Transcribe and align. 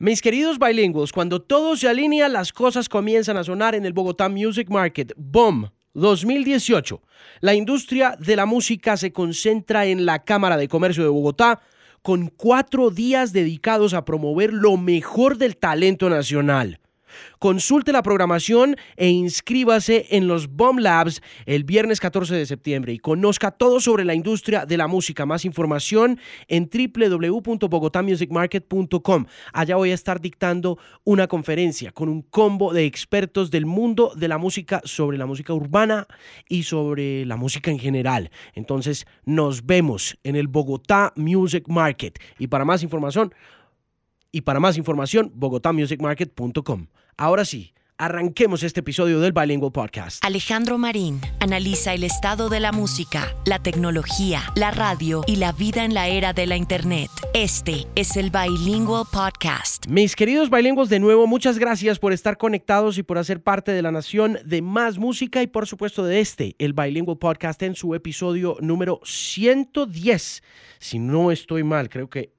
Mis 0.00 0.22
queridos 0.22 0.60
bilingües, 0.60 1.10
cuando 1.10 1.42
todo 1.42 1.76
se 1.76 1.88
alinea, 1.88 2.28
las 2.28 2.52
cosas 2.52 2.88
comienzan 2.88 3.36
a 3.36 3.42
sonar 3.42 3.74
en 3.74 3.84
el 3.84 3.92
Bogotá 3.92 4.28
Music 4.28 4.70
Market. 4.70 5.12
¡Boom! 5.16 5.72
2018. 5.94 7.02
La 7.40 7.54
industria 7.54 8.16
de 8.16 8.36
la 8.36 8.46
música 8.46 8.96
se 8.96 9.12
concentra 9.12 9.86
en 9.86 10.06
la 10.06 10.20
Cámara 10.20 10.56
de 10.56 10.68
Comercio 10.68 11.02
de 11.02 11.08
Bogotá 11.08 11.62
con 12.02 12.28
cuatro 12.28 12.90
días 12.90 13.32
dedicados 13.32 13.92
a 13.92 14.04
promover 14.04 14.52
lo 14.52 14.76
mejor 14.76 15.36
del 15.36 15.56
talento 15.56 16.08
nacional. 16.08 16.78
Consulte 17.38 17.92
la 17.92 18.02
programación 18.02 18.76
e 18.96 19.08
inscríbase 19.08 20.06
en 20.10 20.28
los 20.28 20.48
Bomb 20.48 20.80
Labs 20.80 21.22
el 21.46 21.64
viernes 21.64 22.00
14 22.00 22.34
de 22.34 22.44
septiembre 22.46 22.92
y 22.92 22.98
conozca 22.98 23.50
todo 23.50 23.80
sobre 23.80 24.04
la 24.04 24.14
industria 24.14 24.66
de 24.66 24.76
la 24.76 24.86
música. 24.86 25.24
Más 25.26 25.44
información 25.44 26.20
en 26.48 26.68
www.bogotamusicmarket.com. 26.68 29.26
Allá 29.52 29.76
voy 29.76 29.90
a 29.90 29.94
estar 29.94 30.20
dictando 30.20 30.78
una 31.04 31.28
conferencia 31.28 31.92
con 31.92 32.08
un 32.08 32.22
combo 32.22 32.72
de 32.72 32.86
expertos 32.86 33.50
del 33.50 33.66
mundo 33.66 34.12
de 34.16 34.28
la 34.28 34.38
música 34.38 34.80
sobre 34.84 35.18
la 35.18 35.26
música 35.26 35.52
urbana 35.52 36.06
y 36.48 36.62
sobre 36.64 37.24
la 37.26 37.36
música 37.36 37.70
en 37.70 37.78
general. 37.78 38.30
Entonces, 38.54 39.06
nos 39.24 39.66
vemos 39.66 40.18
en 40.24 40.34
el 40.36 40.48
Bogotá 40.48 41.12
Music 41.16 41.68
Market. 41.68 42.18
Y 42.38 42.46
para 42.48 42.64
más 42.64 42.82
información, 42.82 43.32
y 44.38 44.40
para 44.40 44.60
más 44.60 44.76
información, 44.76 45.32
bogotamusicmarket.com. 45.34 46.86
Ahora 47.16 47.44
sí, 47.44 47.74
arranquemos 47.96 48.62
este 48.62 48.80
episodio 48.80 49.18
del 49.18 49.32
Bilingual 49.32 49.72
Podcast. 49.72 50.24
Alejandro 50.24 50.78
Marín 50.78 51.20
analiza 51.40 51.92
el 51.92 52.04
estado 52.04 52.48
de 52.48 52.60
la 52.60 52.70
música, 52.70 53.34
la 53.46 53.58
tecnología, 53.58 54.40
la 54.54 54.70
radio 54.70 55.24
y 55.26 55.36
la 55.36 55.50
vida 55.50 55.84
en 55.84 55.92
la 55.92 56.06
era 56.06 56.32
de 56.32 56.46
la 56.46 56.56
Internet. 56.56 57.10
Este 57.34 57.88
es 57.96 58.16
el 58.16 58.30
Bilingual 58.30 59.06
Podcast. 59.12 59.88
Mis 59.88 60.14
queridos 60.14 60.50
bilingües, 60.50 60.88
de 60.88 61.00
nuevo, 61.00 61.26
muchas 61.26 61.58
gracias 61.58 61.98
por 61.98 62.12
estar 62.12 62.38
conectados 62.38 62.96
y 62.96 63.02
por 63.02 63.18
hacer 63.18 63.42
parte 63.42 63.72
de 63.72 63.82
la 63.82 63.90
nación 63.90 64.38
de 64.44 64.62
más 64.62 64.98
música 64.98 65.42
y 65.42 65.48
por 65.48 65.66
supuesto 65.66 66.04
de 66.04 66.20
este, 66.20 66.54
el 66.60 66.74
Bilingual 66.74 67.18
Podcast 67.18 67.60
en 67.64 67.74
su 67.74 67.96
episodio 67.96 68.56
número 68.60 69.00
110. 69.02 70.44
Si 70.78 71.00
no 71.00 71.32
estoy 71.32 71.64
mal, 71.64 71.88
creo 71.88 72.08
que 72.08 72.37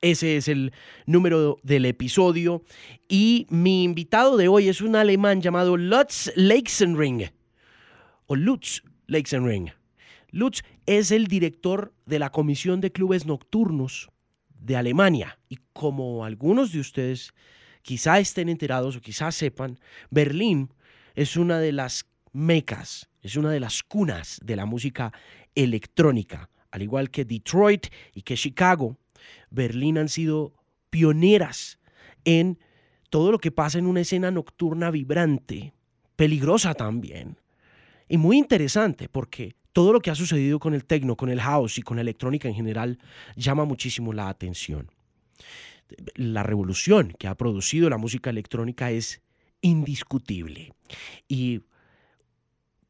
ese 0.00 0.36
es 0.36 0.48
el 0.48 0.72
número 1.06 1.58
del 1.62 1.84
episodio. 1.84 2.62
Y 3.08 3.46
mi 3.50 3.84
invitado 3.84 4.36
de 4.36 4.48
hoy 4.48 4.68
es 4.68 4.80
un 4.80 4.96
alemán 4.96 5.40
llamado 5.40 5.76
Lutz 5.76 6.32
Leixenring. 6.36 7.30
O 8.26 8.36
Lutz 8.36 8.82
Leixenring. 9.06 9.72
Lutz 10.30 10.62
es 10.86 11.10
el 11.10 11.26
director 11.26 11.94
de 12.06 12.18
la 12.18 12.30
Comisión 12.30 12.80
de 12.80 12.92
Clubes 12.92 13.26
Nocturnos 13.26 14.10
de 14.50 14.76
Alemania. 14.76 15.38
Y 15.48 15.58
como 15.72 16.24
algunos 16.24 16.72
de 16.72 16.80
ustedes 16.80 17.32
quizá 17.82 18.18
estén 18.18 18.48
enterados 18.48 18.96
o 18.96 19.00
quizá 19.00 19.32
sepan, 19.32 19.78
Berlín 20.10 20.72
es 21.14 21.36
una 21.36 21.58
de 21.58 21.72
las 21.72 22.06
mecas, 22.32 23.08
es 23.22 23.36
una 23.36 23.50
de 23.50 23.60
las 23.60 23.82
cunas 23.82 24.38
de 24.44 24.56
la 24.56 24.66
música 24.66 25.12
electrónica, 25.54 26.50
al 26.70 26.82
igual 26.82 27.10
que 27.10 27.24
Detroit 27.24 27.86
y 28.12 28.22
que 28.22 28.36
Chicago 28.36 28.98
Berlín 29.50 29.98
han 29.98 30.08
sido 30.08 30.54
pioneras 30.90 31.78
en 32.24 32.58
todo 33.10 33.32
lo 33.32 33.38
que 33.38 33.50
pasa 33.50 33.78
en 33.78 33.86
una 33.86 34.00
escena 34.00 34.30
nocturna 34.30 34.90
vibrante, 34.90 35.72
peligrosa 36.16 36.74
también, 36.74 37.38
y 38.08 38.16
muy 38.16 38.38
interesante 38.38 39.08
porque 39.08 39.54
todo 39.72 39.92
lo 39.92 40.00
que 40.00 40.10
ha 40.10 40.14
sucedido 40.14 40.58
con 40.58 40.74
el 40.74 40.84
techno, 40.84 41.16
con 41.16 41.28
el 41.28 41.40
house 41.40 41.78
y 41.78 41.82
con 41.82 41.96
la 41.96 42.00
electrónica 42.00 42.48
en 42.48 42.54
general 42.54 42.98
llama 43.36 43.64
muchísimo 43.64 44.12
la 44.12 44.28
atención. 44.28 44.90
La 46.14 46.42
revolución 46.42 47.14
que 47.18 47.28
ha 47.28 47.34
producido 47.36 47.88
la 47.88 47.96
música 47.96 48.30
electrónica 48.30 48.90
es 48.90 49.22
indiscutible. 49.60 50.74
Y 51.28 51.62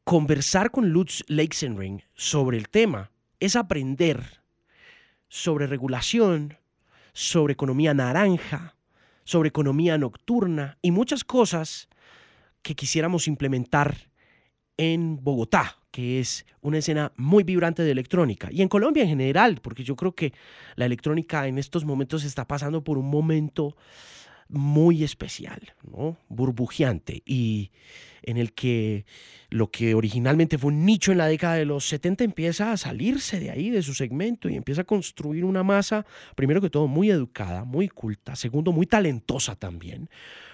conversar 0.03 0.71
con 0.71 0.89
Lutz 0.89 1.23
Leixenring 1.27 2.01
sobre 2.15 2.57
el 2.57 2.69
tema 2.69 3.11
es 3.39 3.55
aprender 3.55 4.38
sobre 5.29 5.67
regulación, 5.67 6.57
sobre 7.13 7.53
economía 7.53 7.93
naranja, 7.93 8.75
sobre 9.23 9.49
economía 9.49 9.97
nocturna 9.97 10.77
y 10.81 10.91
muchas 10.91 11.23
cosas 11.23 11.87
que 12.61 12.75
quisiéramos 12.75 13.27
implementar 13.27 14.09
en 14.77 15.23
Bogotá, 15.23 15.77
que 15.91 16.19
es 16.19 16.45
una 16.61 16.77
escena 16.79 17.11
muy 17.15 17.43
vibrante 17.43 17.83
de 17.83 17.91
electrónica, 17.91 18.49
y 18.51 18.61
en 18.61 18.69
Colombia 18.69 19.03
en 19.03 19.09
general, 19.09 19.59
porque 19.61 19.83
yo 19.83 19.95
creo 19.95 20.13
que 20.13 20.33
la 20.75 20.85
electrónica 20.85 21.47
en 21.47 21.57
estos 21.57 21.85
momentos 21.85 22.23
está 22.23 22.47
pasando 22.47 22.83
por 22.83 22.97
un 22.97 23.09
momento 23.09 23.75
muy 24.49 25.03
especial, 25.03 25.73
¿no? 25.83 26.17
burbujeante 26.27 27.21
y 27.25 27.71
en 28.23 28.37
el 28.37 28.53
que 28.53 29.05
lo 29.49 29.71
que 29.71 29.93
originalmente 29.95 30.57
fue 30.57 30.71
un 30.71 30.85
nicho 30.85 31.11
en 31.11 31.19
la 31.19 31.27
década 31.27 31.55
de 31.55 31.65
los 31.65 31.87
70 31.87 32.23
empieza 32.23 32.71
a 32.71 32.77
salirse 32.77 33.39
de 33.39 33.51
ahí, 33.51 33.69
de 33.69 33.81
su 33.81 33.93
segmento 33.93 34.49
y 34.49 34.55
empieza 34.55 34.81
a 34.81 34.85
construir 34.85 35.45
una 35.45 35.63
masa, 35.63 36.05
primero 36.35 36.61
que 36.61 36.69
todo, 36.69 36.87
muy 36.87 37.09
educada, 37.09 37.63
muy 37.63 37.87
culta, 37.87 38.35
segundo, 38.35 38.71
muy 38.71 38.87
talentosa 38.87 39.55
también, 39.55 40.09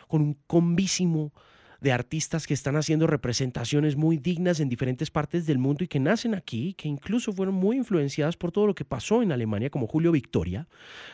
con 0.07 0.22
un 0.22 0.38
combísimo 0.45 1.33
de 1.81 1.91
artistas 1.91 2.47
que 2.47 2.53
están 2.53 2.75
haciendo 2.75 3.08
representaciones 3.08 3.96
muy 3.96 4.18
dignas 4.18 4.59
en 4.59 4.69
diferentes 4.69 5.12
partes 5.12 5.46
del 5.46 5.58
mundo 5.58 5.84
y 5.84 5.88
que 5.88 6.00
nacen 6.00 6.36
aquí, 6.36 6.74
que 6.74 6.88
incluso 6.88 7.34
fueron 7.34 7.56
muy 7.56 7.78
influenciadas 7.78 8.38
por 8.38 8.52
todo 8.52 8.68
lo 8.68 8.75
que 8.75 8.86
pasó 8.86 9.22
en 9.22 9.31
Alemania, 9.31 9.69
como 9.69 9.88
Julio 9.88 10.12
Victoria, 10.12 10.68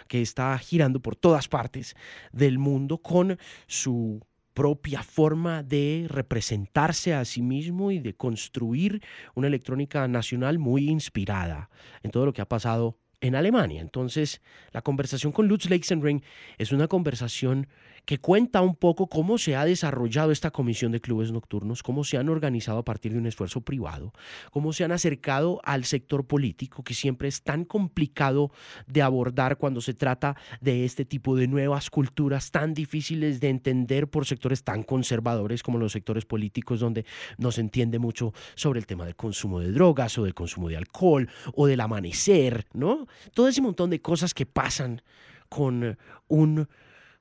que 0.07 0.21
está 0.21 0.57
girando 0.57 0.99
por 0.99 1.15
todas 1.15 1.47
partes 1.47 1.95
del 2.31 2.59
mundo 2.59 2.97
con 2.97 3.37
su 3.67 4.21
propia 4.53 5.01
forma 5.01 5.63
de 5.63 6.07
representarse 6.09 7.13
a 7.13 7.23
sí 7.25 7.41
mismo 7.41 7.91
y 7.91 7.99
de 7.99 8.13
construir 8.13 9.01
una 9.33 9.47
electrónica 9.47 10.07
nacional 10.07 10.59
muy 10.59 10.89
inspirada 10.89 11.69
en 12.03 12.11
todo 12.11 12.25
lo 12.25 12.33
que 12.33 12.41
ha 12.41 12.49
pasado 12.49 12.97
en 13.21 13.35
Alemania. 13.35 13.81
Entonces, 13.81 14.41
la 14.71 14.81
conversación 14.81 15.31
con 15.31 15.47
Lutz 15.47 15.69
Leixenring 15.69 16.23
es 16.57 16.71
una 16.71 16.87
conversación 16.87 17.67
que 18.05 18.19
cuenta 18.19 18.61
un 18.61 18.75
poco 18.75 19.07
cómo 19.07 19.37
se 19.37 19.55
ha 19.55 19.65
desarrollado 19.65 20.31
esta 20.31 20.51
comisión 20.51 20.91
de 20.91 21.01
clubes 21.01 21.31
nocturnos, 21.31 21.83
cómo 21.83 22.03
se 22.03 22.17
han 22.17 22.29
organizado 22.29 22.79
a 22.79 22.85
partir 22.85 23.13
de 23.13 23.19
un 23.19 23.27
esfuerzo 23.27 23.61
privado, 23.61 24.13
cómo 24.51 24.73
se 24.73 24.83
han 24.83 24.91
acercado 24.91 25.61
al 25.63 25.85
sector 25.85 26.25
político, 26.25 26.83
que 26.83 26.93
siempre 26.93 27.27
es 27.27 27.43
tan 27.43 27.65
complicado 27.65 28.51
de 28.87 29.01
abordar 29.01 29.57
cuando 29.57 29.81
se 29.81 29.93
trata 29.93 30.35
de 30.59 30.85
este 30.85 31.05
tipo 31.05 31.35
de 31.35 31.47
nuevas 31.47 31.89
culturas 31.89 32.51
tan 32.51 32.73
difíciles 32.73 33.39
de 33.39 33.49
entender 33.49 34.07
por 34.07 34.25
sectores 34.25 34.63
tan 34.63 34.83
conservadores 34.83 35.63
como 35.63 35.77
los 35.77 35.91
sectores 35.91 36.25
políticos, 36.25 36.79
donde 36.79 37.05
no 37.37 37.51
se 37.51 37.61
entiende 37.61 37.99
mucho 37.99 38.33
sobre 38.55 38.79
el 38.79 38.85
tema 38.85 39.05
del 39.05 39.15
consumo 39.15 39.59
de 39.59 39.71
drogas 39.71 40.17
o 40.17 40.23
del 40.23 40.33
consumo 40.33 40.69
de 40.69 40.77
alcohol 40.77 41.29
o 41.53 41.67
del 41.67 41.81
amanecer, 41.81 42.65
¿no? 42.73 43.07
Todo 43.33 43.47
ese 43.47 43.61
montón 43.61 43.89
de 43.89 44.01
cosas 44.01 44.33
que 44.33 44.45
pasan 44.45 45.01
con 45.49 45.97
un 46.27 46.67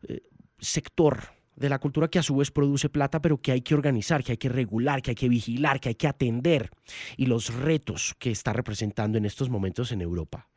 eh, 0.03 0.23
sector 0.60 1.41
de 1.56 1.69
la 1.69 1.78
cultura 1.78 2.09
que 2.09 2.19
a 2.19 2.22
su 2.22 2.37
vez 2.37 2.50
produce 2.50 2.88
plata, 2.88 3.21
pero 3.21 3.38
que 3.38 3.53
hay 3.53 3.60
que 3.60 3.75
organizar, 3.75 4.25
que 4.25 4.32
hay 4.32 4.38
que 4.38 4.48
regular, 4.48 5.03
que 5.03 5.10
hay 5.10 5.15
que 5.15 5.28
vigilar, 5.28 5.78
que 5.78 5.91
hay 5.91 5.94
que 5.94 6.09
atender, 6.09 6.71
y 7.16 7.26
los 7.26 7.53
retos 7.54 8.15
que 8.19 8.31
está 8.31 8.53
representando 8.53 9.19
en 9.19 9.26
estos 9.26 9.50
momentos 9.50 9.93
en 9.93 10.00
Europa. 10.00 10.48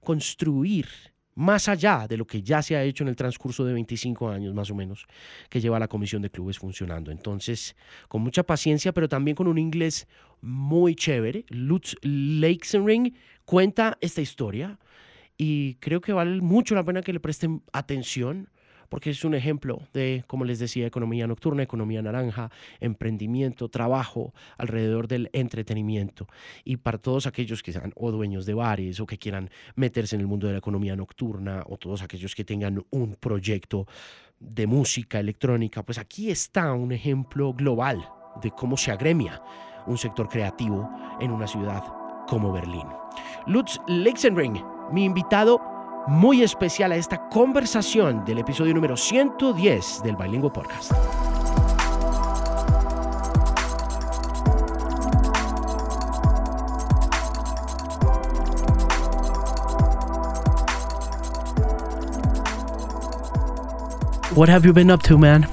Construir 0.00 0.86
más 1.34 1.68
allá 1.68 2.06
de 2.08 2.16
lo 2.16 2.26
que 2.26 2.42
ya 2.42 2.62
se 2.62 2.76
ha 2.76 2.84
hecho 2.84 3.02
en 3.04 3.08
el 3.08 3.16
transcurso 3.16 3.64
de 3.64 3.72
25 3.72 4.28
años 4.28 4.54
más 4.54 4.70
o 4.70 4.74
menos 4.74 5.06
que 5.48 5.60
lleva 5.60 5.78
la 5.78 5.88
Comisión 5.88 6.22
de 6.22 6.30
Clubes 6.30 6.58
funcionando. 6.58 7.10
Entonces, 7.10 7.74
con 8.08 8.22
mucha 8.22 8.44
paciencia, 8.44 8.92
pero 8.92 9.08
también 9.08 9.34
con 9.34 9.48
un 9.48 9.58
inglés 9.58 10.06
muy 10.40 10.94
chévere, 10.94 11.44
Lutz 11.48 11.96
Leixenring 12.02 13.16
cuenta 13.44 13.98
esta 14.00 14.20
historia 14.20 14.78
y 15.36 15.74
creo 15.76 16.00
que 16.00 16.12
vale 16.12 16.40
mucho 16.40 16.74
la 16.74 16.84
pena 16.84 17.02
que 17.02 17.12
le 17.12 17.20
presten 17.20 17.62
atención 17.72 18.48
porque 18.88 19.10
es 19.10 19.24
un 19.24 19.34
ejemplo 19.34 19.82
de, 19.92 20.24
como 20.26 20.44
les 20.44 20.58
decía, 20.58 20.86
economía 20.86 21.26
nocturna, 21.26 21.62
economía 21.62 22.02
naranja, 22.02 22.50
emprendimiento, 22.80 23.68
trabajo 23.68 24.34
alrededor 24.58 25.08
del 25.08 25.30
entretenimiento. 25.32 26.26
Y 26.64 26.76
para 26.76 26.98
todos 26.98 27.26
aquellos 27.26 27.62
que 27.62 27.72
sean 27.72 27.92
o 27.96 28.10
dueños 28.10 28.46
de 28.46 28.54
bares 28.54 29.00
o 29.00 29.06
que 29.06 29.18
quieran 29.18 29.50
meterse 29.74 30.16
en 30.16 30.20
el 30.20 30.26
mundo 30.26 30.46
de 30.46 30.54
la 30.54 30.58
economía 30.58 30.96
nocturna 30.96 31.64
o 31.66 31.76
todos 31.76 32.02
aquellos 32.02 32.34
que 32.34 32.44
tengan 32.44 32.84
un 32.90 33.14
proyecto 33.14 33.86
de 34.40 34.66
música 34.66 35.20
electrónica, 35.20 35.82
pues 35.82 35.98
aquí 35.98 36.30
está 36.30 36.72
un 36.72 36.92
ejemplo 36.92 37.52
global 37.54 38.06
de 38.42 38.50
cómo 38.50 38.76
se 38.76 38.90
agremia 38.90 39.40
un 39.86 39.98
sector 39.98 40.28
creativo 40.28 40.90
en 41.20 41.30
una 41.30 41.46
ciudad 41.46 41.82
como 42.26 42.52
Berlín. 42.52 42.86
Lutz 43.46 43.78
Leixenring, 43.86 44.62
mi 44.92 45.04
invitado 45.04 45.73
muy 46.06 46.42
especial 46.42 46.92
a 46.92 46.96
esta 46.96 47.28
conversación 47.28 48.24
del 48.24 48.38
episodio 48.38 48.74
número 48.74 48.96
110 48.96 50.02
del 50.02 50.16
Bilingüe 50.16 50.50
Podcast. 50.50 50.92
What 64.34 64.48
have 64.48 64.64
you 64.64 64.72
been 64.72 64.90
up 64.90 65.02
to, 65.04 65.16
man? 65.16 65.44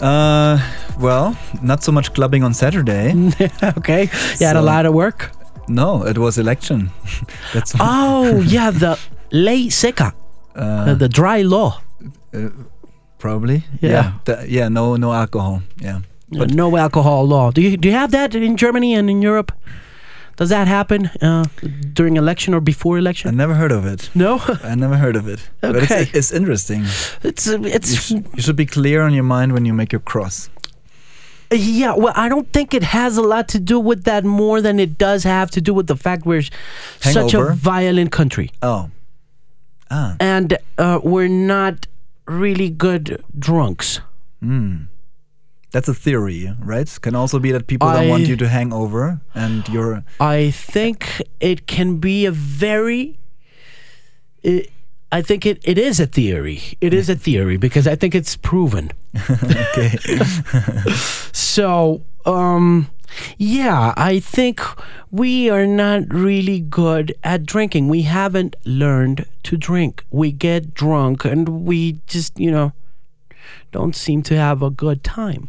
Uh, 0.00 0.58
well, 1.00 1.36
not 1.62 1.82
so 1.82 1.90
much 1.90 2.12
clubbing 2.14 2.44
on 2.44 2.54
Saturday. 2.54 3.12
okay. 3.76 4.08
You 4.38 4.46
had 4.46 4.56
a 4.56 4.62
lot 4.62 4.86
of 4.86 4.94
work. 4.94 5.32
No, 5.66 6.06
it 6.06 6.16
was 6.16 6.38
election. 6.38 6.90
That's 7.52 7.74
Oh, 7.80 8.40
yeah, 8.42 8.70
the 8.70 8.96
ley 9.32 9.68
seca, 9.70 10.12
uh, 10.56 10.58
uh, 10.60 10.94
the 10.94 11.08
dry 11.08 11.42
law. 11.42 11.80
probably. 13.18 13.64
Yeah. 13.80 13.90
Yeah. 13.90 14.12
The- 14.24 14.44
yeah. 14.48 14.68
No. 14.68 14.96
No 14.96 15.12
alcohol. 15.12 15.62
Yeah. 15.80 16.00
But- 16.30 16.50
no 16.54 16.76
alcohol 16.76 17.26
law. 17.26 17.50
Do 17.50 17.60
you 17.60 17.76
do 17.76 17.88
you 17.88 17.94
have 17.94 18.10
that 18.10 18.34
in 18.34 18.56
Germany 18.56 18.94
and 18.98 19.08
in 19.10 19.22
Europe? 19.22 19.52
Does 20.38 20.48
that 20.50 20.68
happen 20.68 21.06
uh, 21.22 21.44
during 21.94 22.16
election 22.18 22.54
or 22.54 22.60
before 22.60 22.98
election? 22.98 23.30
I 23.30 23.34
never 23.34 23.54
heard 23.54 23.72
of 23.72 23.86
it. 23.86 24.10
No, 24.14 24.38
I 24.62 24.74
never 24.74 24.96
heard 24.96 25.16
of 25.16 25.26
it. 25.28 25.40
But 25.62 25.76
Okay. 25.76 26.02
it's, 26.02 26.12
it's 26.14 26.32
interesting. 26.32 26.84
it's 27.22 27.48
uh, 27.48 27.58
You, 27.58 27.66
it's 27.76 27.94
sh- 27.94 28.10
you 28.34 28.42
should 28.42 28.56
be 28.56 28.66
clear 28.66 29.00
on 29.02 29.14
your 29.14 29.24
mind 29.24 29.52
when 29.52 29.64
you 29.64 29.72
make 29.74 29.92
your 29.92 30.02
cross. 30.04 30.50
yeah. 31.50 31.94
Well, 31.96 32.12
I 32.16 32.28
don't 32.28 32.52
think 32.52 32.74
it 32.74 32.82
has 32.82 33.16
a 33.16 33.22
lot 33.22 33.48
to 33.48 33.58
do 33.58 33.80
with 33.80 34.04
that 34.04 34.24
more 34.24 34.60
than 34.60 34.78
it 34.78 34.98
does 34.98 35.24
have 35.24 35.50
to 35.52 35.60
do 35.62 35.72
with 35.72 35.86
the 35.86 35.96
fact 35.96 36.26
we're 36.26 36.42
such 37.00 37.32
a 37.34 37.54
violent 37.54 38.10
country 38.12 38.50
Oh. 38.62 38.90
Ah. 39.90 40.16
and 40.18 40.58
uh, 40.78 41.00
we're 41.02 41.28
not 41.28 41.86
really 42.26 42.70
good 42.70 43.22
drunks. 43.38 44.00
Hmm. 44.40 44.84
That's 45.70 45.88
a 45.88 45.94
theory, 45.94 46.52
right? 46.58 46.88
Can 47.02 47.14
also 47.14 47.38
be 47.38 47.52
that 47.52 47.66
people 47.66 47.92
don't 47.92 48.08
want 48.08 48.26
you 48.26 48.36
to 48.36 48.48
hang 48.48 48.72
over, 48.72 49.20
and 49.34 49.68
you're 49.68 50.02
I 50.20 50.50
think 50.50 51.22
it 51.38 51.66
can 51.66 51.98
be 51.98 52.24
a 52.24 52.30
very. 52.30 53.18
It, 54.42 54.70
I 55.12 55.22
think 55.22 55.44
it, 55.46 55.60
it 55.64 55.78
is 55.78 56.00
a 56.00 56.06
theory. 56.06 56.60
It 56.80 56.92
is 56.94 57.08
a 57.08 57.14
theory 57.14 57.58
because 57.58 57.86
I 57.86 57.94
think 57.94 58.14
it's 58.14 58.36
proven. 58.36 58.90
okay. 59.30 59.98
So, 61.56 62.02
um, 62.26 62.88
yeah, 63.38 63.94
I 63.96 64.20
think 64.20 64.60
we 65.10 65.50
are 65.50 65.66
not 65.66 66.12
really 66.12 66.60
good 66.60 67.14
at 67.22 67.46
drinking. 67.46 67.88
We 67.88 68.02
haven't 68.02 68.56
learned 68.64 69.26
to 69.44 69.56
drink. 69.56 70.04
We 70.10 70.32
get 70.32 70.74
drunk 70.74 71.24
and 71.24 71.48
we 71.66 72.00
just, 72.06 72.38
you 72.38 72.50
know, 72.50 72.72
don't 73.72 73.94
seem 73.94 74.22
to 74.24 74.36
have 74.36 74.62
a 74.62 74.70
good 74.70 75.02
time. 75.04 75.48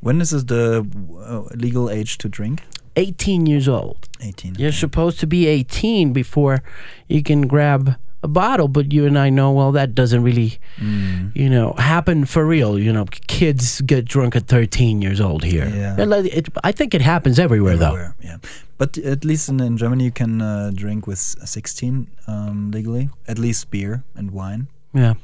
when 0.00 0.20
is 0.20 0.30
the 0.30 0.86
uh, 1.24 1.54
legal 1.56 1.90
age 1.90 2.18
to 2.18 2.28
drink? 2.28 2.62
18 2.96 3.46
years 3.46 3.68
old. 3.68 4.08
18. 4.20 4.56
You're 4.56 4.72
supposed 4.72 5.20
to 5.20 5.26
be 5.26 5.46
18 5.46 6.12
before 6.12 6.62
you 7.06 7.22
can 7.22 7.46
grab 7.46 7.96
a 8.22 8.28
bottle, 8.28 8.68
but 8.68 8.92
you 8.92 9.06
and 9.06 9.16
I 9.18 9.30
know, 9.30 9.52
well, 9.52 9.72
that 9.72 9.94
doesn't 9.94 10.22
really, 10.24 10.58
Mm. 10.80 11.30
you 11.36 11.48
know, 11.48 11.74
happen 11.78 12.24
for 12.26 12.44
real. 12.44 12.78
You 12.78 12.92
know, 12.92 13.04
kids 13.28 13.80
get 13.82 14.04
drunk 14.06 14.34
at 14.36 14.46
13 14.48 15.00
years 15.02 15.20
old 15.20 15.44
here. 15.44 15.68
Yeah. 15.68 16.04
Like, 16.04 16.26
it- 16.36 16.48
I 16.64 16.72
think 16.72 16.94
it 16.94 17.02
happens 17.02 17.38
everywhere, 17.38 17.76
though. 17.76 18.12
Yeah, 18.24 18.38
but 18.76 18.98
at 18.98 19.24
least 19.24 19.48
in, 19.48 19.60
in 19.60 19.76
Germany 19.76 20.04
you 20.04 20.10
can 20.12 20.40
uh, 20.42 20.72
drink 20.74 21.06
with 21.06 21.18
16 21.18 22.06
um, 22.26 22.70
legally, 22.72 23.08
at 23.28 23.38
least 23.38 23.70
beer 23.70 24.02
and 24.16 24.30
wine. 24.32 24.66
Yeah. 24.94 25.14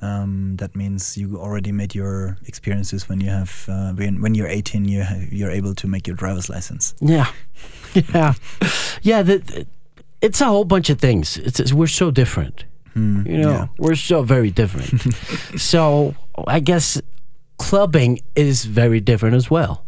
Um, 0.00 0.56
that 0.56 0.74
means 0.74 1.16
you 1.16 1.38
already 1.38 1.70
made 1.70 1.94
your 1.94 2.36
experiences 2.46 3.08
when 3.08 3.20
you 3.20 3.30
have 3.30 3.66
uh, 3.68 3.92
when, 3.92 4.20
when 4.20 4.34
you're 4.34 4.48
18 4.48 4.84
you 4.88 5.04
ha- 5.04 5.26
you're 5.30 5.50
able 5.52 5.74
to 5.76 5.86
make 5.86 6.08
your 6.08 6.16
driver's 6.16 6.48
license. 6.48 6.94
Yeah. 7.00 7.26
Yeah. 7.94 8.34
Yeah. 9.02 9.22
The, 9.22 9.38
the- 9.38 9.66
it's 10.22 10.40
a 10.40 10.46
whole 10.46 10.64
bunch 10.64 10.88
of 10.90 10.98
things. 10.98 11.36
It's, 11.36 11.60
it's- 11.60 11.72
we're 11.74 11.86
so 12.02 12.10
different. 12.10 12.64
Hmm, 12.94 13.26
You 13.26 13.38
know, 13.42 13.50
yeah. 13.52 13.66
we're 13.78 13.94
so 13.96 14.22
very 14.22 14.50
different. 14.50 15.00
so 15.60 16.14
I 16.46 16.60
guess 16.60 17.00
clubbing 17.58 18.20
is 18.36 18.64
very 18.66 19.00
different 19.00 19.34
as 19.36 19.50
well. 19.50 19.84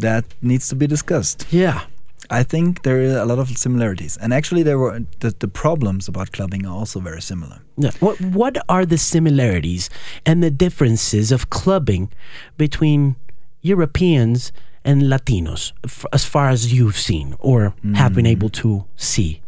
that 0.00 0.24
needs 0.42 0.68
to 0.68 0.74
be 0.76 0.86
discussed. 0.86 1.46
Yeah. 1.50 1.80
I 2.28 2.42
think 2.42 2.82
there 2.82 2.96
are 3.02 3.18
a 3.22 3.24
lot 3.24 3.38
of 3.38 3.48
similarities, 3.56 4.16
and 4.20 4.32
actually 4.34 4.62
there 4.64 4.78
were 4.78 5.00
the, 5.20 5.32
the 5.38 5.46
problems 5.48 6.08
about 6.08 6.32
clubbing 6.32 6.66
are 6.66 6.76
also 6.80 7.00
very 7.00 7.22
similar. 7.22 7.58
Yeah. 7.78 7.92
What 8.00 8.20
What 8.20 8.56
are 8.68 8.84
the 8.84 8.98
similarities 8.98 9.88
and 10.24 10.42
the 10.42 10.50
differences 10.50 11.30
of 11.32 11.48
clubbing 11.50 12.10
between 12.58 13.14
Europeans 13.62 14.52
and 14.86 15.02
Latinos, 15.02 15.72
f- 15.84 16.06
as 16.12 16.24
far 16.24 16.48
as 16.48 16.72
you've 16.72 16.96
seen 16.96 17.34
or 17.40 17.74
have 17.94 18.14
been 18.14 18.26
able 18.26 18.48
to 18.50 18.84
see? 18.96 19.42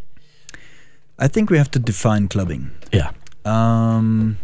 I 1.18 1.28
think 1.28 1.50
we 1.50 1.56
have 1.58 1.70
to 1.70 1.78
define 1.78 2.28
clubbing. 2.28 2.70
Yeah. 2.92 3.10
Um, 3.44 4.36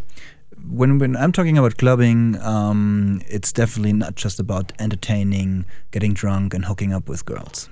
when 0.71 0.99
when 0.99 1.17
I'm 1.17 1.33
talking 1.33 1.59
about 1.59 1.77
clubbing, 1.77 2.37
um, 2.41 3.21
it's 3.29 3.53
definitely 3.53 3.93
not 3.93 4.15
just 4.15 4.41
about 4.41 4.73
entertaining, 4.79 5.67
getting 5.91 6.15
drunk, 6.15 6.55
and 6.55 6.65
hooking 6.65 6.93
up 6.95 7.09
with 7.09 7.25
girls, 7.27 7.69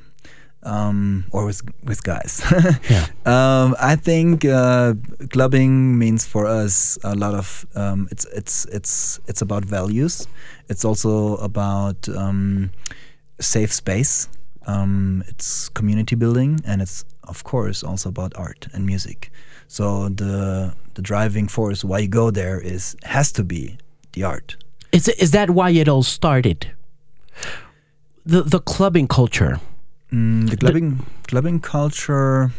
um, 0.63 1.25
or 1.31 1.47
with 1.47 1.63
with 1.85 2.03
guys. 2.03 2.43
Yeah. 2.91 3.07
um, 3.25 3.75
I 3.81 3.97
think 3.97 4.45
uh, 4.45 4.95
clubbing 5.31 5.99
means 5.99 6.27
for 6.27 6.47
us 6.47 6.99
a 7.03 7.15
lot 7.15 7.35
of 7.35 7.67
um, 7.75 8.09
it's 8.11 8.27
it's 8.27 8.67
it's 8.67 9.21
it's 9.27 9.43
about 9.43 9.65
values. 9.65 10.27
It's 10.69 10.85
also 10.85 11.37
about 11.39 12.09
um, 12.09 12.71
safe 13.43 13.73
space. 13.73 14.29
Um, 14.67 15.25
it's 15.27 15.69
community 15.69 16.15
building, 16.15 16.61
and 16.65 16.81
it's 16.81 17.05
of 17.25 17.44
course 17.44 17.83
also 17.83 18.09
about 18.09 18.33
art 18.37 18.69
and 18.73 18.87
music. 18.87 19.31
So 19.69 20.09
the 20.09 20.75
the 20.94 21.03
driving 21.03 21.49
force 21.49 21.85
why 21.85 21.99
you 22.00 22.09
go 22.09 22.31
there 22.31 22.61
is 22.61 22.97
has 23.03 23.33
to 23.33 23.44
be 23.44 23.79
the 24.12 24.25
art. 24.25 24.56
Is 24.93 25.09
is 25.09 25.31
that 25.31 25.50
why 25.50 25.71
it 25.71 25.89
all 25.89 26.03
started? 26.03 26.71
The 28.27 28.43
the 28.43 28.61
clubbing 28.61 29.09
culture. 29.09 29.61
Mm, 30.12 30.50
the 30.50 30.56
clubbing 30.56 31.06
clubbing 31.27 31.61
culture 31.61 32.53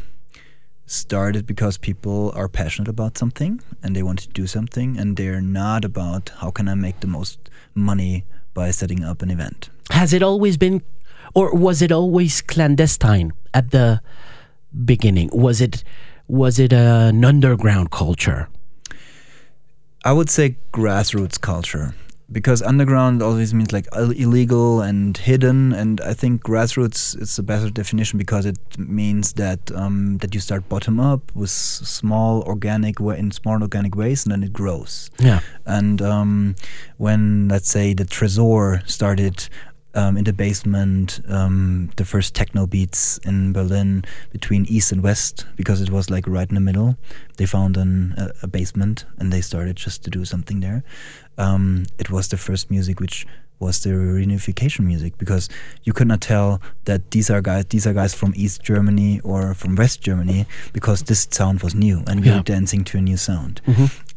started 0.85 1.45
because 1.45 1.77
people 1.77 2.31
are 2.35 2.49
passionate 2.49 2.89
about 2.89 3.17
something 3.17 3.61
and 3.81 3.95
they 3.95 4.03
want 4.03 4.19
to 4.19 4.27
do 4.29 4.47
something, 4.47 4.97
and 4.97 5.15
they're 5.15 5.41
not 5.41 5.85
about 5.85 6.31
how 6.39 6.51
can 6.51 6.67
I 6.67 6.75
make 6.75 6.99
the 6.99 7.07
most 7.07 7.49
money 7.75 8.25
by 8.53 8.71
setting 8.71 9.03
up 9.03 9.21
an 9.21 9.31
event. 9.31 9.69
Has 9.91 10.13
it 10.13 10.23
always 10.23 10.57
been, 10.57 10.81
or 11.33 11.53
was 11.53 11.81
it 11.81 11.91
always 11.91 12.41
clandestine 12.41 13.33
at 13.53 13.71
the 13.71 14.01
beginning? 14.85 15.29
Was 15.33 15.61
it 15.61 15.83
was 16.27 16.59
it 16.59 16.73
an 16.73 17.23
underground 17.25 17.91
culture? 17.91 18.47
I 20.05 20.13
would 20.13 20.29
say 20.29 20.57
grassroots 20.73 21.39
culture 21.39 21.93
because 22.33 22.61
underground 22.61 23.21
always 23.21 23.53
means 23.53 23.71
like 23.71 23.87
illegal 23.95 24.81
and 24.81 25.15
hidden, 25.15 25.71
and 25.71 26.01
I 26.01 26.13
think 26.13 26.43
grassroots 26.43 27.19
is 27.21 27.37
a 27.37 27.43
better 27.43 27.69
definition 27.69 28.17
because 28.17 28.45
it 28.45 28.57
means 28.77 29.33
that 29.33 29.71
um, 29.75 30.17
that 30.17 30.33
you 30.33 30.41
start 30.41 30.67
bottom 30.67 30.99
up 30.99 31.33
with 31.35 31.51
small 31.51 32.41
organic 32.43 32.99
way 32.99 33.19
in 33.19 33.31
small 33.31 33.61
organic 33.61 33.95
ways, 33.95 34.25
and 34.25 34.31
then 34.31 34.43
it 34.43 34.51
grows. 34.51 35.09
Yeah. 35.19 35.41
And 35.65 36.01
um, 36.01 36.55
when 36.97 37.47
let's 37.47 37.69
say 37.69 37.93
the 37.93 38.05
Tresor 38.05 38.87
started. 38.89 39.47
Um, 39.95 40.17
in 40.17 40.23
the 40.23 40.33
basement, 40.33 41.21
um, 41.29 41.91
the 41.97 42.05
first 42.05 42.33
techno 42.33 42.65
beats 42.65 43.19
in 43.19 43.53
Berlin 43.53 44.03
between 44.31 44.65
east 44.65 44.91
and 44.91 45.03
west, 45.03 45.45
because 45.55 45.81
it 45.81 45.91
was 45.91 46.09
like 46.09 46.25
right 46.27 46.49
in 46.49 46.55
the 46.55 46.61
middle. 46.61 46.97
They 47.37 47.45
found 47.45 47.77
an, 47.77 48.15
a, 48.17 48.31
a 48.43 48.47
basement 48.47 49.05
and 49.19 49.31
they 49.31 49.41
started 49.41 49.75
just 49.75 50.03
to 50.05 50.09
do 50.09 50.25
something 50.25 50.61
there. 50.61 50.83
Um, 51.37 51.85
it 51.99 52.09
was 52.09 52.27
the 52.29 52.37
first 52.37 52.71
music 52.71 52.99
which 52.99 53.27
was 53.59 53.81
the 53.83 53.91
reunification 53.91 54.79
music 54.85 55.15
because 55.19 55.47
you 55.83 55.93
could 55.93 56.07
not 56.07 56.21
tell 56.21 56.59
that 56.85 57.11
these 57.11 57.29
are 57.29 57.39
guys 57.41 57.65
these 57.69 57.85
are 57.87 57.93
guys 57.93 58.13
from 58.13 58.33
East 58.35 58.61
Germany 58.63 59.21
or 59.23 59.53
from 59.53 59.75
West 59.75 60.01
Germany 60.01 60.45
because 60.73 61.03
this 61.03 61.27
sound 61.31 61.61
was 61.61 61.73
new 61.75 62.03
and 62.07 62.21
we 62.21 62.27
Yeah. 62.27 62.37
were 62.37 62.43
dancing 62.43 62.83
to 62.85 62.97
a 62.97 63.01
new 63.01 63.15
sound. 63.15 63.61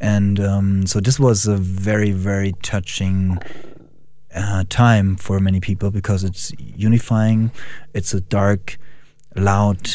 And 0.01 0.39
um, 0.39 0.85
so 0.87 0.99
this 0.99 1.19
was 1.19 1.45
a 1.47 1.55
very 1.55 2.11
very 2.11 2.53
touching 2.63 3.37
uh, 4.37 4.63
time 4.69 5.15
for 5.17 5.39
many 5.39 5.59
people 5.59 5.89
because 5.91 6.23
it's 6.23 6.51
unifying. 6.59 7.51
It's 7.93 8.13
a 8.13 8.21
dark, 8.21 8.77
loud, 9.35 9.89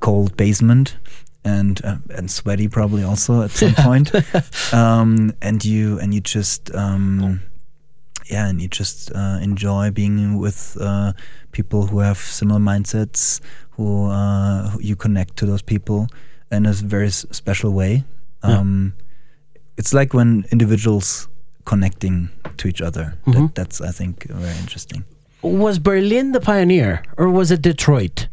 cold 0.00 0.36
basement, 0.36 0.96
and 1.44 1.80
uh, 1.84 1.96
and 2.16 2.30
sweaty 2.30 2.68
probably 2.68 3.02
also 3.02 3.42
at 3.42 3.50
some 3.50 3.74
point. 3.74 4.12
Um, 4.72 5.32
and 5.42 5.64
you 5.64 5.98
and 6.00 6.12
you 6.14 6.20
just 6.20 6.74
um, 6.74 7.40
yeah, 8.30 8.48
and 8.48 8.60
you 8.60 8.68
just 8.68 9.12
uh, 9.14 9.38
enjoy 9.42 9.90
being 9.90 10.38
with 10.38 10.76
uh, 10.80 11.12
people 11.52 11.86
who 11.86 11.98
have 12.00 12.18
similar 12.18 12.58
mindsets, 12.60 13.40
who, 13.76 14.08
uh, 14.10 14.70
who 14.70 14.80
you 14.82 14.96
connect 14.96 15.36
to 15.36 15.46
those 15.46 15.62
people 15.62 16.08
in 16.50 16.66
a 16.66 16.72
very 16.72 17.08
s- 17.08 17.26
special 17.30 17.72
way. 17.72 18.04
Yeah. 18.42 18.58
Um, 18.60 18.94
It's 19.76 19.92
like 19.92 20.14
when 20.16 20.44
individuals 20.52 21.28
connecting 21.64 22.28
to 22.58 22.68
each 22.68 22.80
other. 22.82 23.14
Mhm. 23.26 23.32
That, 23.34 23.54
that's 23.54 23.80
I 23.80 23.90
think 23.92 24.24
very 24.28 24.56
interesting. 24.58 25.04
Was 25.42 25.78
Berlin 25.78 26.32
the 26.32 26.40
pioneer, 26.40 27.02
or 27.16 27.28
was 27.30 27.50
it 27.50 27.60
Detroit? 27.62 28.28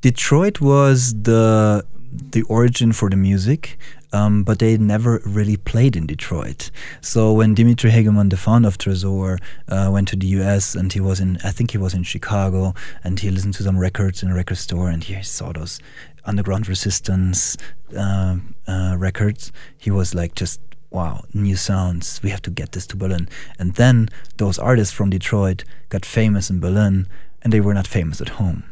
Detroit 0.00 0.60
was 0.60 1.14
the 1.22 1.84
the 2.30 2.42
origin 2.42 2.92
for 2.92 3.10
the 3.10 3.16
music. 3.16 3.78
um, 4.12 4.44
but 4.44 4.60
they 4.60 4.78
never 4.78 5.20
really 5.26 5.56
played 5.56 5.96
in 5.96 6.06
Detroit. 6.06 6.70
So 7.00 7.32
when 7.32 7.52
Dimitri 7.52 7.90
Hegemann, 7.90 8.30
the 8.30 8.36
founder 8.36 8.68
of 8.68 8.78
Tresor, 8.78 9.38
uh, 9.68 9.90
went 9.92 10.06
to 10.10 10.16
the 10.16 10.28
U.S. 10.38 10.76
and 10.76 10.92
he 10.92 11.00
was 11.00 11.18
in, 11.18 11.36
I 11.42 11.50
think 11.50 11.72
he 11.72 11.78
was 11.78 11.94
in 11.94 12.04
Chicago, 12.04 12.74
and 13.02 13.18
he 13.18 13.28
listened 13.32 13.54
to 13.54 13.64
some 13.64 13.76
records 13.76 14.22
in 14.22 14.30
a 14.30 14.34
record 14.34 14.58
store, 14.58 14.88
and 14.88 15.02
he 15.02 15.20
saw 15.24 15.52
those 15.52 15.80
underground 16.26 16.68
resistance 16.68 17.56
uh, 17.98 18.36
uh, 18.68 18.94
records. 18.96 19.50
He 19.78 19.90
was 19.90 20.14
like 20.14 20.36
just 20.36 20.60
wow, 20.94 21.24
new 21.34 21.56
sounds. 21.56 22.20
We 22.22 22.30
have 22.30 22.40
to 22.42 22.50
get 22.50 22.72
this 22.72 22.86
to 22.88 22.96
Berlin. 22.96 23.28
And 23.58 23.74
then 23.74 24.08
those 24.36 24.58
artists 24.58 24.94
from 24.94 25.10
Detroit 25.10 25.64
got 25.88 26.06
famous 26.06 26.48
in 26.48 26.60
Berlin, 26.60 27.08
and 27.42 27.52
they 27.52 27.60
were 27.60 27.74
not 27.74 27.86
famous 27.86 28.20
at 28.20 28.30
home. 28.30 28.62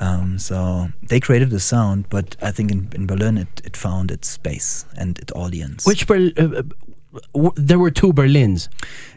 Um, 0.00 0.38
so 0.38 0.88
they 1.02 1.20
created 1.20 1.50
the 1.50 1.60
sound, 1.60 2.08
but 2.08 2.36
I 2.40 2.52
think 2.52 2.70
in, 2.70 2.88
in 2.94 3.06
Berlin 3.06 3.36
it, 3.36 3.60
it 3.64 3.76
found 3.76 4.10
its 4.10 4.28
space 4.28 4.86
and 4.96 5.18
its 5.18 5.32
audience. 5.32 5.86
Which 5.86 6.06
Berlin? 6.06 6.32
Uh, 6.38 6.60
uh 6.60 6.62
there 7.56 7.78
were 7.78 7.90
two 7.90 8.12
Berlins. 8.12 8.68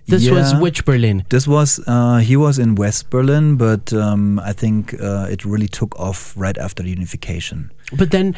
This 0.08 0.24
yeah, 0.24 0.34
was 0.34 0.56
which 0.56 0.86
Berlin? 0.86 1.26
This 1.30 1.46
was 1.46 1.80
uh, 1.88 2.18
he 2.18 2.38
was 2.38 2.58
in 2.58 2.76
West 2.76 3.10
Berlin, 3.10 3.58
but 3.58 3.94
um, 3.94 4.40
I 4.40 4.54
think 4.54 4.94
uh, 5.00 5.28
it 5.30 5.46
really 5.46 5.68
took 5.68 6.00
off 6.00 6.34
right 6.38 6.58
after 6.58 6.82
the 6.84 6.90
unification. 6.90 7.70
But 7.94 8.12
then 8.12 8.36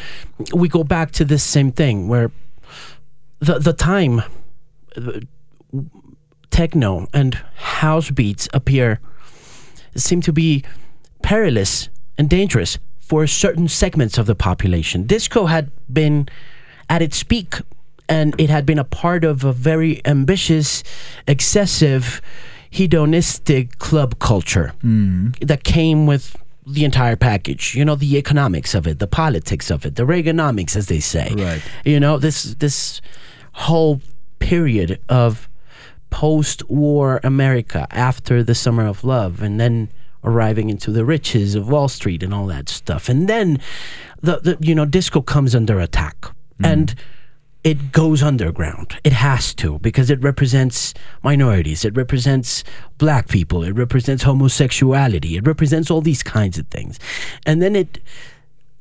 we 0.52 0.68
go 0.68 0.84
back 0.84 1.12
to 1.12 1.24
this 1.24 1.44
same 1.44 1.70
thing 1.70 2.08
where 2.08 2.30
the 3.44 3.58
the 3.58 3.72
time 3.72 4.22
techno 6.50 7.08
and 7.12 7.34
house 7.56 8.10
beats 8.10 8.48
appear 8.54 9.00
seem 9.96 10.20
to 10.20 10.32
be 10.32 10.64
perilous 11.22 11.88
and 12.16 12.30
dangerous 12.30 12.78
for 13.00 13.26
certain 13.26 13.68
segments 13.68 14.18
of 14.18 14.26
the 14.26 14.34
population. 14.34 15.04
Disco 15.04 15.46
had 15.46 15.70
been 15.92 16.28
at 16.88 17.02
its 17.02 17.22
peak 17.22 17.56
and 18.08 18.34
it 18.38 18.50
had 18.50 18.64
been 18.64 18.78
a 18.78 18.84
part 18.84 19.24
of 19.24 19.44
a 19.44 19.52
very 19.52 20.00
ambitious, 20.04 20.82
excessive, 21.26 22.20
hedonistic 22.70 23.78
club 23.78 24.18
culture 24.18 24.72
mm. 24.82 25.36
that 25.46 25.64
came 25.64 26.06
with 26.06 26.36
the 26.66 26.84
entire 26.84 27.16
package. 27.16 27.74
You 27.74 27.84
know, 27.84 27.94
the 27.94 28.16
economics 28.16 28.74
of 28.74 28.86
it, 28.86 28.98
the 28.98 29.06
politics 29.06 29.70
of 29.70 29.84
it, 29.84 29.96
the 29.96 30.04
Reaganomics, 30.04 30.76
as 30.76 30.86
they 30.86 31.00
say. 31.00 31.32
Right. 31.36 31.62
You 31.84 32.00
know, 32.00 32.18
this 32.18 32.54
this 32.54 33.00
whole 33.54 34.00
period 34.38 35.00
of 35.08 35.48
post-war 36.10 37.20
America 37.24 37.86
after 37.90 38.42
the 38.42 38.54
Summer 38.54 38.86
of 38.86 39.02
Love, 39.02 39.42
and 39.42 39.58
then 39.58 39.88
arriving 40.22 40.70
into 40.70 40.90
the 40.90 41.04
riches 41.04 41.54
of 41.54 41.68
Wall 41.68 41.88
Street 41.88 42.22
and 42.22 42.32
all 42.32 42.46
that 42.46 42.68
stuff. 42.68 43.08
And 43.08 43.28
then 43.28 43.60
the, 44.22 44.38
the 44.38 44.58
you 44.60 44.74
know 44.74 44.84
disco 44.84 45.20
comes 45.20 45.54
under 45.54 45.80
attack 45.80 46.16
mm. 46.22 46.32
and 46.66 46.94
it 47.62 47.92
goes 47.92 48.22
underground. 48.22 49.00
It 49.04 49.12
has 49.12 49.54
to 49.54 49.78
because 49.78 50.10
it 50.10 50.22
represents 50.22 50.92
minorities, 51.22 51.84
it 51.84 51.96
represents 51.96 52.62
black 52.98 53.28
people, 53.28 53.62
it 53.62 53.72
represents 53.72 54.22
homosexuality, 54.22 55.36
it 55.36 55.46
represents 55.46 55.90
all 55.90 56.02
these 56.02 56.22
kinds 56.22 56.58
of 56.58 56.66
things. 56.68 56.98
And 57.46 57.62
then 57.62 57.74
it 57.74 58.00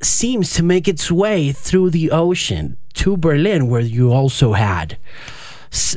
seems 0.05 0.53
to 0.53 0.63
make 0.63 0.87
its 0.87 1.11
way 1.11 1.51
through 1.51 1.89
the 1.89 2.11
ocean 2.11 2.77
to 2.93 3.17
Berlin 3.17 3.67
where 3.67 3.81
you 3.81 4.11
also 4.11 4.53
had 4.53 4.97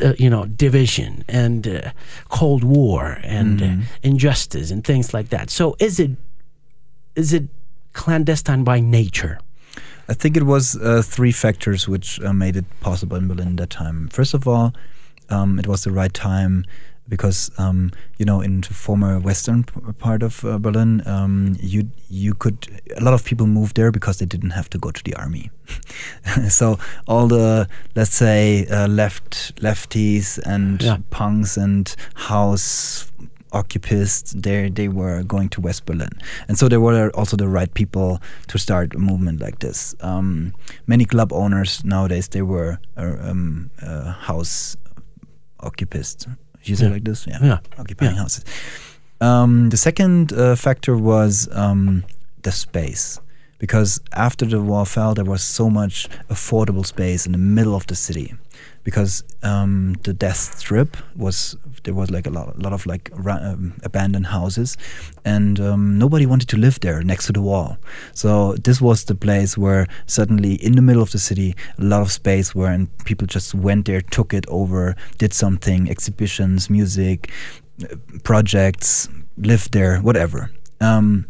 uh, 0.02 0.14
you 0.18 0.30
know, 0.30 0.46
division 0.46 1.22
and 1.28 1.68
uh, 1.68 1.90
Cold 2.30 2.64
War 2.64 3.18
and 3.22 3.60
mm-hmm. 3.60 3.80
uh, 3.80 3.84
injustice 4.02 4.70
and 4.70 4.82
things 4.82 5.12
like 5.12 5.28
that. 5.28 5.50
So 5.50 5.76
is 5.78 6.00
it 6.00 6.12
is 7.14 7.34
it 7.34 7.44
clandestine 7.92 8.64
by 8.64 8.80
nature? 8.80 9.38
I 10.08 10.14
think 10.14 10.36
it 10.36 10.44
was 10.44 10.76
uh, 10.76 11.02
three 11.04 11.32
factors 11.32 11.86
which 11.88 12.18
uh, 12.22 12.32
made 12.32 12.56
it 12.56 12.64
possible 12.80 13.18
in 13.18 13.28
Berlin 13.28 13.48
at 13.48 13.56
that 13.56 13.70
time. 13.70 14.08
First 14.08 14.32
of 14.32 14.48
all, 14.48 14.72
um, 15.28 15.58
it 15.58 15.66
was 15.66 15.84
the 15.84 15.90
right 15.90 16.14
time 16.14 16.64
because 17.08 17.50
um, 17.58 17.92
you 18.18 18.25
know 18.25 18.40
in 18.40 18.60
the 18.62 18.75
former 18.75 19.18
western 19.18 19.64
part 19.98 20.22
of 20.22 20.44
uh, 20.44 20.58
Berlin, 20.58 21.02
um, 21.06 21.56
you 21.60 21.90
you 22.08 22.34
could 22.34 22.68
a 22.96 23.02
lot 23.02 23.14
of 23.14 23.25
people 23.25 23.46
moved 23.46 23.76
there 23.76 23.90
because 23.90 24.18
they 24.18 24.26
didn't 24.26 24.50
have 24.50 24.68
to 24.70 24.78
go 24.78 24.90
to 24.90 25.02
the 25.04 25.14
army. 25.14 25.50
so 26.48 26.78
all 27.06 27.26
the 27.26 27.68
let's 27.94 28.14
say 28.14 28.66
uh, 28.66 28.88
left 28.88 29.54
lefties 29.62 30.38
and 30.44 30.82
yeah. 30.82 30.98
punks 31.10 31.56
and 31.56 31.94
house 32.14 33.10
occupists 33.52 34.32
they 34.32 34.68
they 34.68 34.88
were 34.88 35.22
going 35.22 35.48
to 35.48 35.60
West 35.60 35.86
Berlin, 35.86 36.10
and 36.48 36.58
so 36.58 36.68
there 36.68 36.80
were 36.80 37.10
also 37.14 37.36
the 37.36 37.48
right 37.48 37.72
people 37.75 38.20
to 38.48 38.58
start 38.58 38.94
a 38.94 38.98
movement 38.98 39.40
like 39.40 39.60
this. 39.60 39.94
Um, 40.00 40.52
many 40.86 41.04
club 41.04 41.32
owners 41.32 41.84
nowadays 41.84 42.28
they 42.28 42.42
were 42.42 42.78
uh, 42.96 43.16
um, 43.20 43.70
uh, 43.82 44.12
house 44.12 44.76
occupists 45.60 46.26
you 46.68 46.76
say 46.76 46.87
yeah. 46.87 46.92
like 46.92 47.04
this? 47.04 47.26
Yeah. 47.26 47.38
yeah. 47.42 47.58
Occupying 47.78 48.14
yeah. 48.14 48.23
houses. 48.23 48.44
Um, 49.20 49.70
the 49.70 49.76
second 49.76 50.32
uh, 50.32 50.56
factor 50.56 50.96
was 50.96 51.49
um, 51.52 52.04
the 52.42 52.52
space. 52.52 53.20
Because 53.58 54.00
after 54.12 54.44
the 54.44 54.61
wall 54.61 54.85
fell, 54.85 55.14
there 55.14 55.25
was 55.25 55.42
so 55.42 55.70
much 55.70 56.08
affordable 56.28 56.85
space 56.85 57.25
in 57.25 57.32
the 57.32 57.38
middle 57.38 57.75
of 57.75 57.87
the 57.87 57.94
city. 57.94 58.35
Because 58.86 59.24
um, 59.42 59.96
the 60.04 60.14
death 60.14 60.58
strip 60.60 60.96
was 61.16 61.56
there 61.82 61.94
was 61.94 62.08
like 62.10 62.26
a 62.26 62.30
lot, 62.30 62.54
a 62.54 62.60
lot 62.60 62.72
of 62.72 62.86
like 62.86 63.10
um, 63.26 63.74
abandoned 63.82 64.26
houses, 64.26 64.76
and 65.24 65.58
um, 65.58 65.98
nobody 65.98 66.24
wanted 66.24 66.48
to 66.50 66.56
live 66.56 66.78
there 66.80 67.02
next 67.02 67.26
to 67.26 67.32
the 67.32 67.42
wall. 67.42 67.78
So 68.14 68.54
this 68.54 68.80
was 68.80 69.04
the 69.04 69.16
place 69.16 69.58
where 69.58 69.88
suddenly, 70.06 70.54
in 70.54 70.76
the 70.76 70.82
middle 70.82 71.02
of 71.02 71.10
the 71.10 71.18
city, 71.18 71.56
a 71.78 71.82
lot 71.82 72.02
of 72.02 72.12
space 72.12 72.54
where 72.54 72.70
and 72.70 72.86
people 73.04 73.26
just 73.26 73.54
went 73.54 73.86
there, 73.86 74.00
took 74.00 74.32
it 74.32 74.46
over, 74.48 74.94
did 75.18 75.32
something, 75.32 75.90
exhibitions, 75.90 76.70
music, 76.70 77.30
projects, 78.22 79.08
lived 79.36 79.72
there, 79.72 79.98
whatever. 79.98 80.50
Um, 80.80 81.26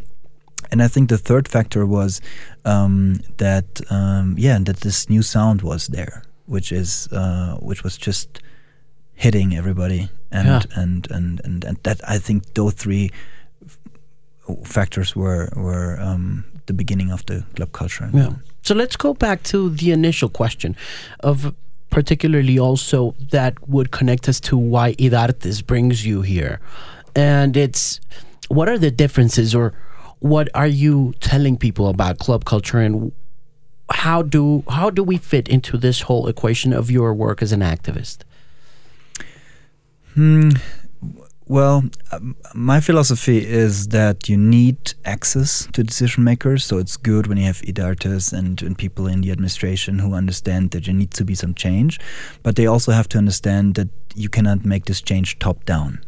and 0.71 0.83
I 0.83 0.87
think 0.87 1.09
the 1.09 1.17
third 1.17 1.47
factor 1.47 1.85
was 1.85 2.21
um, 2.65 3.21
that 3.37 3.81
um, 3.89 4.35
yeah 4.37 4.59
that 4.59 4.81
this 4.81 5.09
new 5.09 5.21
sound 5.21 5.61
was 5.61 5.87
there, 5.87 6.23
which 6.47 6.71
is 6.71 7.07
uh, 7.11 7.55
which 7.61 7.83
was 7.83 7.97
just 7.97 8.41
hitting 9.13 9.55
everybody 9.55 10.09
and 10.31 10.47
yeah. 10.47 10.81
and, 10.81 11.07
and 11.11 11.41
and 11.43 11.63
and 11.63 11.77
that 11.83 12.01
I 12.07 12.17
think 12.17 12.53
those 12.53 12.73
three 12.73 13.11
factors 14.63 15.15
were 15.15 15.49
were 15.55 15.99
um, 15.99 16.45
the 16.65 16.73
beginning 16.73 17.11
of 17.11 17.25
the 17.25 17.43
club 17.55 17.71
culture. 17.71 18.09
Yeah. 18.13 18.33
So 18.61 18.75
let's 18.75 18.97
go 18.97 19.13
back 19.13 19.43
to 19.43 19.69
the 19.69 19.91
initial 19.91 20.29
question 20.29 20.75
of 21.21 21.53
particularly 21.89 22.59
also 22.59 23.15
that 23.31 23.53
would 23.67 23.91
connect 23.91 24.27
us 24.27 24.39
to 24.41 24.57
why 24.57 24.93
Idartes 24.95 25.65
brings 25.65 26.05
you 26.05 26.21
here. 26.21 26.59
And 27.15 27.55
it's 27.55 27.99
what 28.49 28.69
are 28.69 28.77
the 28.77 28.91
differences 28.91 29.55
or 29.55 29.73
what 30.19 30.49
are 30.53 30.67
you 30.67 31.13
telling 31.19 31.57
people 31.57 31.87
about 31.87 32.19
club 32.19 32.45
culture 32.45 32.79
and 32.79 33.11
how 33.91 34.21
do 34.21 34.63
how 34.69 34.89
do 34.89 35.03
we 35.03 35.17
fit 35.17 35.47
into 35.47 35.77
this 35.77 36.01
whole 36.01 36.27
equation 36.27 36.73
of 36.73 36.91
your 36.91 37.13
work 37.13 37.41
as 37.41 37.51
an 37.51 37.61
activist? 37.61 38.19
Hmm. 40.13 40.49
Well, 41.49 41.85
um, 42.11 42.35
my 42.53 42.81
philosophy 42.81 43.37
is 43.45 43.87
that 43.89 44.27
you 44.27 44.35
need 44.35 44.93
access 45.05 45.65
to 45.71 45.81
decision 45.81 46.25
makers. 46.25 46.65
So 46.65 46.77
it's 46.77 46.97
good 46.97 47.27
when 47.27 47.37
you 47.37 47.45
have 47.45 47.61
idartes 47.61 48.33
and, 48.33 48.61
and 48.61 48.77
people 48.77 49.07
in 49.07 49.21
the 49.21 49.31
administration 49.31 49.99
who 49.99 50.13
understand 50.13 50.71
that 50.71 50.83
there 50.83 50.93
needs 50.93 51.15
to 51.17 51.23
be 51.23 51.35
some 51.35 51.53
change. 51.53 52.01
But 52.43 52.57
they 52.57 52.67
also 52.67 52.91
have 52.91 53.07
to 53.09 53.17
understand 53.17 53.75
that 53.75 53.87
you 54.13 54.27
cannot 54.27 54.65
make 54.65 54.85
this 54.85 55.01
change 55.01 55.39
top 55.39 55.63
down. 55.63 56.03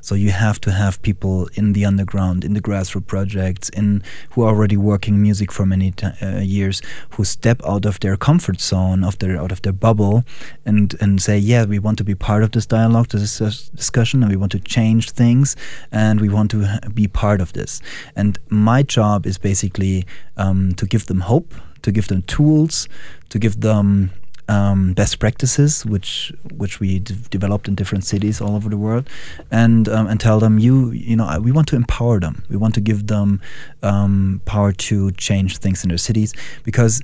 So 0.00 0.14
you 0.14 0.30
have 0.30 0.60
to 0.60 0.70
have 0.70 1.00
people 1.02 1.48
in 1.54 1.72
the 1.72 1.84
underground, 1.84 2.44
in 2.44 2.54
the 2.54 2.60
grassroots 2.60 3.06
projects, 3.06 3.68
in 3.70 4.02
who 4.30 4.42
are 4.42 4.48
already 4.48 4.76
working 4.76 5.20
music 5.20 5.52
for 5.52 5.66
many 5.66 5.92
t- 5.92 6.06
uh, 6.22 6.40
years, 6.40 6.82
who 7.10 7.24
step 7.24 7.60
out 7.66 7.84
of 7.84 8.00
their 8.00 8.16
comfort 8.16 8.60
zone, 8.60 9.04
of 9.04 9.18
their 9.18 9.38
out 9.38 9.52
of 9.52 9.62
their 9.62 9.72
bubble, 9.72 10.24
and 10.64 10.94
and 11.00 11.20
say, 11.20 11.38
yeah, 11.38 11.64
we 11.64 11.78
want 11.78 11.98
to 11.98 12.04
be 12.04 12.14
part 12.14 12.42
of 12.42 12.50
this 12.50 12.66
dialogue, 12.66 13.08
this 13.08 13.38
discussion, 13.74 14.22
and 14.22 14.30
we 14.30 14.36
want 14.36 14.52
to 14.52 14.60
change 14.60 15.10
things, 15.10 15.56
and 15.92 16.20
we 16.20 16.28
want 16.28 16.50
to 16.50 16.66
be 16.94 17.08
part 17.08 17.40
of 17.40 17.52
this. 17.52 17.80
And 18.16 18.38
my 18.48 18.82
job 18.82 19.26
is 19.26 19.38
basically 19.38 20.06
um, 20.36 20.74
to 20.74 20.86
give 20.86 21.06
them 21.06 21.20
hope, 21.20 21.54
to 21.82 21.92
give 21.92 22.08
them 22.08 22.22
tools, 22.22 22.88
to 23.28 23.38
give 23.38 23.60
them 23.60 24.10
um, 24.48 24.92
best 24.92 25.18
practices, 25.18 25.84
which 25.86 26.32
which 26.52 26.80
we 26.80 26.98
developed 26.98 27.68
in 27.68 27.74
different 27.74 28.04
cities 28.04 28.40
all 28.40 28.54
over 28.54 28.68
the 28.68 28.76
world, 28.76 29.08
and 29.50 29.88
um, 29.88 30.06
and 30.06 30.20
tell 30.20 30.38
them 30.38 30.58
you 30.58 30.90
you 30.90 31.16
know 31.16 31.38
we 31.40 31.52
want 31.52 31.68
to 31.68 31.76
empower 31.76 32.20
them. 32.20 32.44
We 32.48 32.56
want 32.56 32.74
to 32.74 32.80
give 32.80 33.06
them 33.06 33.40
um, 33.82 34.40
power 34.44 34.72
to 34.72 35.12
change 35.12 35.58
things 35.58 35.82
in 35.82 35.88
their 35.88 35.98
cities 35.98 36.32
because 36.62 37.02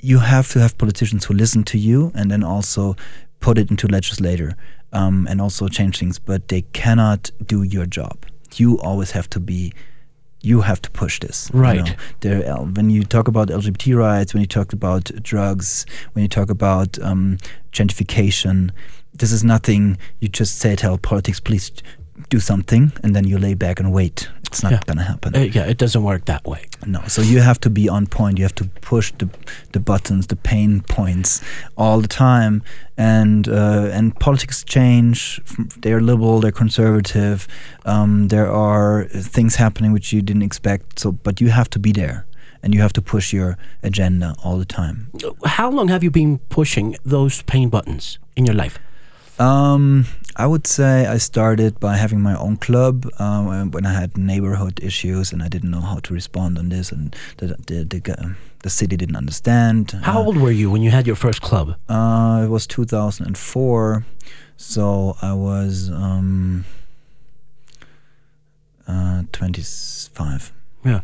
you 0.00 0.18
have 0.18 0.48
to 0.52 0.60
have 0.60 0.78
politicians 0.78 1.24
who 1.24 1.34
listen 1.34 1.64
to 1.64 1.78
you 1.78 2.12
and 2.14 2.30
then 2.30 2.44
also 2.44 2.96
put 3.40 3.58
it 3.58 3.70
into 3.70 3.86
legislator 3.88 4.54
um, 4.92 5.26
and 5.28 5.40
also 5.40 5.68
change 5.68 5.98
things, 5.98 6.18
but 6.18 6.48
they 6.48 6.62
cannot 6.72 7.30
do 7.46 7.62
your 7.62 7.86
job. 7.86 8.24
You 8.54 8.78
always 8.80 9.10
have 9.12 9.28
to 9.30 9.40
be 9.40 9.72
you 10.40 10.60
have 10.60 10.80
to 10.82 10.90
push 10.90 11.18
this. 11.20 11.50
you 11.52 11.60
Right. 11.60 11.84
know. 11.84 11.92
There, 12.20 12.52
uh, 12.52 12.62
when 12.62 12.90
you 12.90 13.04
talk 13.04 13.28
about 13.28 13.48
LGBT 13.48 13.96
rights, 13.96 14.34
when 14.34 14.40
you 14.40 14.46
talk 14.46 14.72
about 14.72 15.04
drugs, 15.22 15.84
when 16.12 16.22
you 16.22 16.28
talk 16.28 16.48
about 16.50 16.98
um, 17.00 17.38
gentrification, 17.72 18.70
this 19.14 19.32
is 19.32 19.42
nothing 19.42 19.98
you 20.20 20.28
just 20.28 20.58
say, 20.58 20.76
tell 20.76 20.96
politics, 20.98 21.40
please 21.40 21.72
do 22.28 22.40
something, 22.40 22.92
and 23.02 23.14
then 23.14 23.24
you 23.26 23.38
lay 23.38 23.54
back 23.54 23.80
and 23.80 23.92
wait. 23.92 24.28
It's 24.46 24.62
not 24.62 24.72
Yeah. 24.72 24.80
going 24.86 24.96
to 24.98 25.04
happen. 25.04 25.36
Uh, 25.36 25.40
yeah, 25.40 25.66
it 25.70 25.76
doesn't 25.78 26.02
work 26.02 26.24
that 26.24 26.44
way. 26.46 26.60
No, 26.86 27.00
so 27.06 27.20
you 27.22 27.40
have 27.42 27.58
to 27.60 27.70
be 27.70 27.88
on 27.90 28.06
point. 28.06 28.38
You 28.38 28.44
have 28.44 28.54
to 28.54 28.64
push 28.80 29.12
the 29.18 29.28
the 29.72 29.80
buttons, 29.80 30.26
the 30.26 30.36
pain 30.36 30.80
points, 30.80 31.42
all 31.76 32.00
the 32.00 32.08
time. 32.08 32.62
And 32.96 33.46
uh, 33.48 33.96
and 33.98 34.12
politics 34.18 34.64
change. 34.64 35.40
They're 35.82 36.00
liberal. 36.00 36.40
They're 36.40 36.50
conservative. 36.64 37.46
Um, 37.84 38.28
there 38.28 38.50
are 38.50 39.04
things 39.34 39.56
happening 39.56 39.92
which 39.92 40.12
you 40.12 40.22
didn't 40.22 40.42
expect. 40.42 40.98
So, 40.98 41.12
but 41.12 41.40
you 41.40 41.50
have 41.50 41.68
to 41.70 41.78
be 41.78 41.92
there, 41.92 42.24
and 42.62 42.74
you 42.74 42.80
have 42.80 42.92
to 42.94 43.02
push 43.02 43.32
your 43.34 43.56
agenda 43.82 44.34
all 44.44 44.58
the 44.58 44.64
time. 44.64 44.96
How 45.44 45.70
long 45.70 45.88
have 45.88 46.02
you 46.02 46.10
been 46.10 46.38
pushing 46.48 46.96
those 47.10 47.42
pain 47.42 47.68
buttons 47.68 48.18
in 48.34 48.46
your 48.46 48.56
life? 48.56 48.78
Um, 49.40 50.06
I 50.36 50.46
would 50.46 50.66
say 50.66 51.06
I 51.06 51.18
started 51.18 51.78
by 51.80 51.96
having 51.96 52.20
my 52.20 52.36
own 52.36 52.56
club 52.56 53.06
um, 53.18 53.70
when 53.70 53.86
I 53.86 53.92
had 53.92 54.16
neighborhood 54.18 54.80
issues 54.82 55.32
and 55.32 55.42
I 55.42 55.48
didn't 55.48 55.70
know 55.70 55.80
how 55.80 55.98
to 56.00 56.14
respond 56.14 56.58
on 56.58 56.68
this, 56.70 56.92
and 56.92 57.14
the 57.38 57.46
the 57.66 57.84
the, 57.84 58.34
the 58.62 58.70
city 58.70 58.96
didn't 58.96 59.16
understand. 59.16 59.92
How 60.02 60.20
Uh, 60.20 60.24
old 60.26 60.36
were 60.36 60.50
you 60.52 60.70
when 60.70 60.82
you 60.82 60.90
had 60.90 61.06
your 61.06 61.16
first 61.16 61.40
club? 61.40 61.76
Uh, 61.88 62.42
it 62.44 62.50
was 62.50 62.66
2004, 62.66 64.04
so 64.56 65.16
I 65.22 65.32
was 65.34 65.90
um, 65.90 66.64
uh, 68.88 69.22
25. 69.32 70.52
Yeah. 70.84 71.00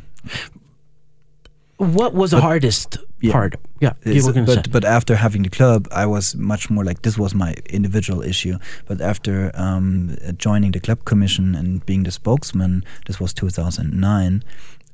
What 1.76 2.14
was 2.14 2.30
the 2.30 2.40
hardest 2.40 2.98
yeah. 3.26 3.32
part? 3.32 3.54
Yeah, 3.80 3.92
you 4.04 4.10
It's- 4.12 4.24
were 4.26 4.32
going 4.32 4.46
to 4.46 4.54
but 4.54 4.70
but 4.72 4.84
after 4.84 5.16
having 5.16 5.42
the 5.44 5.50
club, 5.50 5.88
I 5.92 6.06
was 6.06 6.34
much 6.34 6.70
more 6.70 6.84
like 6.84 7.00
this 7.02 7.16
was 7.18 7.34
my 7.34 7.54
individual 7.70 8.22
issue. 8.22 8.56
But 8.88 9.00
after 9.00 9.50
um, 9.54 10.16
joining 10.46 10.72
the 10.72 10.80
club 10.80 10.98
commission 11.04 11.54
and 11.54 11.84
being 11.86 12.04
the 12.04 12.10
spokesman, 12.10 12.84
this 13.06 13.18
was 13.20 13.32
2009. 13.34 14.42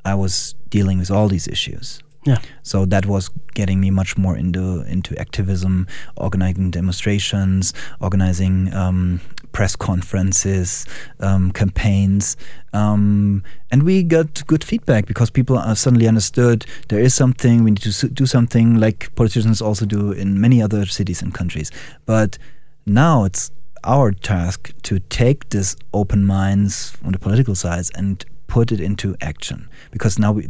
I 0.04 0.14
was 0.14 0.54
dealing 0.70 0.99
with 0.99 1.10
all 1.10 1.28
these 1.28 1.46
issues. 1.49 2.00
Yeah. 2.25 2.39
So 2.62 2.85
that 2.87 3.07
was 3.07 3.31
getting 3.55 3.81
me 3.81 3.91
much 3.91 4.19
more 4.19 4.37
into 4.37 4.83
into 4.83 5.19
activism, 5.19 5.87
organizing 6.17 6.71
demonstrations, 6.71 7.73
organizing 8.00 8.73
um, 8.75 9.21
press 9.53 9.75
conferences, 9.75 10.87
um, 11.21 11.50
campaigns, 11.53 12.37
um, 12.75 13.43
and 13.71 13.85
we 13.85 14.03
got 14.03 14.47
good 14.47 14.62
feedback 14.62 15.07
because 15.07 15.31
people 15.31 15.57
uh, 15.59 15.75
suddenly 15.75 16.07
understood 16.07 16.67
there 16.89 17.00
is 17.00 17.15
something 17.15 17.65
we 17.65 17.71
need 17.71 17.83
to 17.83 18.09
do 18.09 18.27
something 18.27 18.77
like 18.79 19.15
politicians 19.15 19.62
also 19.62 19.87
do 19.87 20.12
in 20.12 20.41
many 20.41 20.61
other 20.62 20.85
cities 20.85 21.23
and 21.23 21.33
countries. 21.33 21.71
But 22.05 22.37
now 22.85 23.25
it's 23.25 23.50
our 23.83 24.12
task 24.12 24.75
to 24.83 25.00
take 25.00 25.49
this 25.49 25.75
open 25.95 26.27
minds 26.27 26.97
on 27.03 27.12
the 27.12 27.19
political 27.19 27.55
sides 27.55 27.91
and 27.95 28.25
put 28.50 28.73
it 28.73 28.80
into 28.80 29.14
action 29.21 29.69
because 29.92 30.19
now 30.19 30.33
we, 30.37 30.47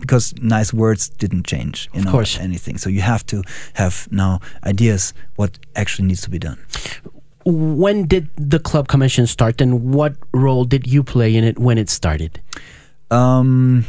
because 0.00 0.34
nice 0.56 0.72
words 0.72 1.08
didn't 1.22 1.46
change 1.46 1.88
you 1.94 2.00
Of 2.00 2.04
know 2.06 2.10
course. 2.12 2.38
anything 2.40 2.78
so 2.78 2.90
you 2.90 3.00
have 3.02 3.24
to 3.26 3.42
have 3.74 3.94
now 4.10 4.40
ideas 4.64 5.14
what 5.36 5.50
actually 5.74 6.08
needs 6.08 6.22
to 6.22 6.30
be 6.30 6.38
done 6.38 6.58
when 7.46 8.06
did 8.06 8.28
the 8.36 8.58
club 8.58 8.88
commission 8.88 9.26
start 9.26 9.60
and 9.60 9.94
what 9.94 10.14
role 10.32 10.64
did 10.64 10.86
you 10.86 11.02
play 11.04 11.36
in 11.36 11.44
it 11.44 11.58
when 11.58 11.76
it 11.78 11.90
started? 11.90 12.40
Um, 13.10 13.84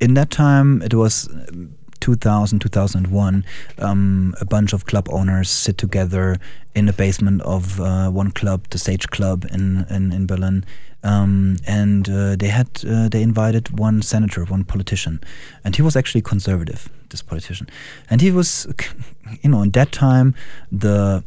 in 0.00 0.14
that 0.14 0.30
time, 0.30 0.82
it 0.82 0.94
was 0.94 1.28
um, 1.28 1.74
2000, 2.00 2.58
2001. 2.58 3.44
Um, 3.78 4.34
a 4.40 4.44
bunch 4.44 4.72
of 4.72 4.84
club 4.86 5.08
owners 5.10 5.48
sit 5.48 5.78
together 5.78 6.38
in 6.74 6.86
the 6.86 6.92
basement 6.92 7.42
of 7.42 7.80
uh, 7.80 8.10
one 8.10 8.32
club, 8.32 8.66
the 8.70 8.78
Sage 8.78 9.06
Club 9.10 9.44
in 9.52 9.86
in, 9.90 10.12
in 10.12 10.26
Berlin. 10.26 10.64
Um, 11.04 11.56
and 11.66 12.08
uh, 12.08 12.34
they 12.36 12.48
had 12.48 12.68
uh, 12.84 13.08
they 13.08 13.22
invited 13.22 13.78
one 13.78 14.02
senator, 14.02 14.44
one 14.44 14.64
politician, 14.64 15.20
and 15.64 15.76
he 15.76 15.82
was 15.82 15.94
actually 15.96 16.22
conservative. 16.22 16.88
This 17.10 17.22
politician, 17.22 17.68
and 18.10 18.20
he 18.20 18.30
was, 18.32 18.66
you 19.42 19.48
know, 19.50 19.62
in 19.62 19.70
that 19.70 19.92
time, 19.92 20.34
the 20.72 21.22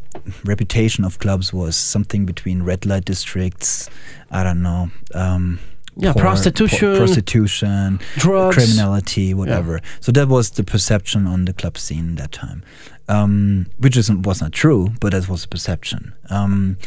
reputation 0.46 1.06
of 1.06 1.18
clubs 1.20 1.52
was 1.54 1.76
something 1.76 2.26
between 2.26 2.64
red 2.64 2.86
light 2.86 3.06
districts. 3.06 3.90
I 4.30 4.44
don't 4.44 4.62
know. 4.62 4.90
Um, 5.16 5.60
Yeah, 5.98 6.14
poor- 6.14 6.22
prostitution. 6.22 6.98
prostitution, 6.98 8.00
Drugs. 8.18 8.56
criminality, 8.56 9.34
whatever. 9.34 9.82
So 10.02 10.12
that 10.12 10.28
was 10.28 10.52
the 10.52 10.64
perception 10.64 11.28
on 11.28 11.46
the 11.46 11.54
club 11.54 11.78
scene 11.78 12.16
that 12.16 12.32
time, 12.32 12.62
um, 13.10 13.66
which 13.80 13.98
is, 13.98 14.10
was 14.12 14.42
not 14.42 14.52
true, 14.52 14.90
but 15.00 15.12
that 15.14 15.28
was 15.28 15.42
the 15.42 15.48
perception. 15.48 16.14
Um, 16.30 16.78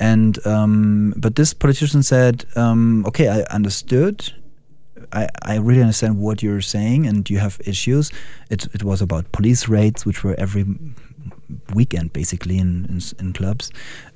and 0.00 0.44
um, 0.46 1.12
but 1.16 1.36
this 1.36 1.54
politician 1.54 2.02
said, 2.02 2.46
um, 2.56 3.04
"Okay, 3.06 3.28
I 3.28 3.42
understood. 3.54 4.32
I, 5.12 5.28
I 5.42 5.56
really 5.56 5.80
understand 5.80 6.18
what 6.18 6.42
you're 6.42 6.60
saying, 6.60 7.06
and 7.06 7.28
you 7.28 7.38
have 7.38 7.60
issues. 7.66 8.10
It 8.48 8.66
it 8.74 8.82
was 8.82 9.02
about 9.02 9.30
police 9.32 9.68
raids, 9.68 10.06
which 10.06 10.24
were 10.24 10.34
every 10.38 10.64
weekend 11.74 12.12
basically 12.12 12.58
in 12.58 12.86
in, 12.88 13.00
in 13.18 13.32
clubs, 13.32 13.70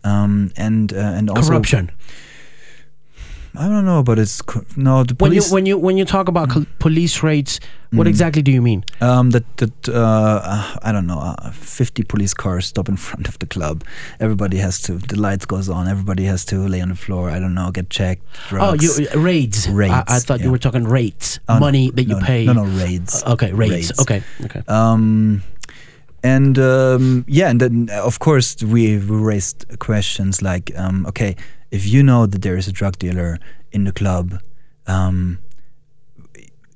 um, 0.04 0.50
and 0.56 0.92
uh, 0.92 0.96
and 1.18 1.30
also 1.30 1.50
Corruption. 1.50 1.90
I 3.56 3.68
don't 3.68 3.84
know, 3.84 4.02
but 4.02 4.18
it's 4.18 4.42
no 4.76 5.04
the 5.04 5.14
When 5.18 5.32
you 5.32 5.40
police. 5.40 5.52
when 5.52 5.66
you 5.66 5.78
when 5.78 5.96
you 5.96 6.04
talk 6.04 6.28
about 6.28 6.50
col- 6.50 6.66
police 6.80 7.22
raids, 7.22 7.60
what 7.92 8.06
Mm. 8.06 8.10
exactly 8.10 8.42
do 8.42 8.50
you 8.50 8.60
mean? 8.60 8.84
Um, 9.00 9.30
that 9.30 9.44
that 9.58 9.88
uh, 9.88 10.76
I 10.82 10.90
don't 10.90 11.06
know, 11.06 11.20
uh, 11.20 11.50
fifty 11.52 12.02
police 12.02 12.34
cars 12.34 12.66
stop 12.66 12.88
in 12.88 12.96
front 13.08 13.28
of 13.28 13.38
the 13.38 13.46
club. 13.46 13.84
Everybody 14.18 14.56
has 14.58 14.80
to. 14.82 14.98
The 14.98 15.16
lights 15.20 15.46
goes 15.46 15.68
on. 15.68 15.86
Everybody 15.86 16.24
has 16.24 16.44
to 16.46 16.56
lay 16.68 16.80
on 16.82 16.88
the 16.88 16.96
floor. 16.96 17.30
I 17.30 17.38
don't 17.38 17.54
know, 17.54 17.70
get 17.70 17.90
checked. 17.90 18.22
Drugs. 18.48 18.98
Oh, 18.98 19.02
you 19.02 19.08
uh, 19.14 19.20
raids. 19.20 19.68
I, 19.68 19.70
I 19.70 19.74
Raids, 19.74 20.24
thought 20.24 20.40
you 20.40 20.50
were 20.50 20.58
talking 20.58 20.84
rates, 20.84 21.38
Oh, 21.48 21.54
no, 21.54 21.60
money 21.60 21.90
that 21.92 22.02
you 22.08 22.14
no, 22.14 22.18
no, 22.20 22.26
pay. 22.26 22.46
No, 22.46 22.52
no, 22.54 22.64
raids. 22.64 23.22
Uh, 23.22 23.32
okay, 23.34 23.52
raids. 23.52 23.72
Raids. 23.72 24.00
Okay, 24.00 24.22
okay. 24.44 24.62
Um, 24.66 25.42
and 26.24 26.58
um, 26.58 27.24
yeah, 27.28 27.50
and 27.50 27.60
then 27.60 27.88
of 27.90 28.18
course 28.18 28.56
we, 28.62 28.96
we 28.98 29.16
raised 29.16 29.78
questions 29.78 30.40
like, 30.42 30.72
um, 30.76 31.04
okay, 31.06 31.36
if 31.74 31.84
you 31.84 32.04
know 32.04 32.24
that 32.24 32.42
there 32.42 32.56
is 32.56 32.68
a 32.68 32.72
drug 32.72 32.98
dealer 33.00 33.36
in 33.72 33.82
the 33.82 33.90
club, 33.90 34.40
um, 34.86 35.40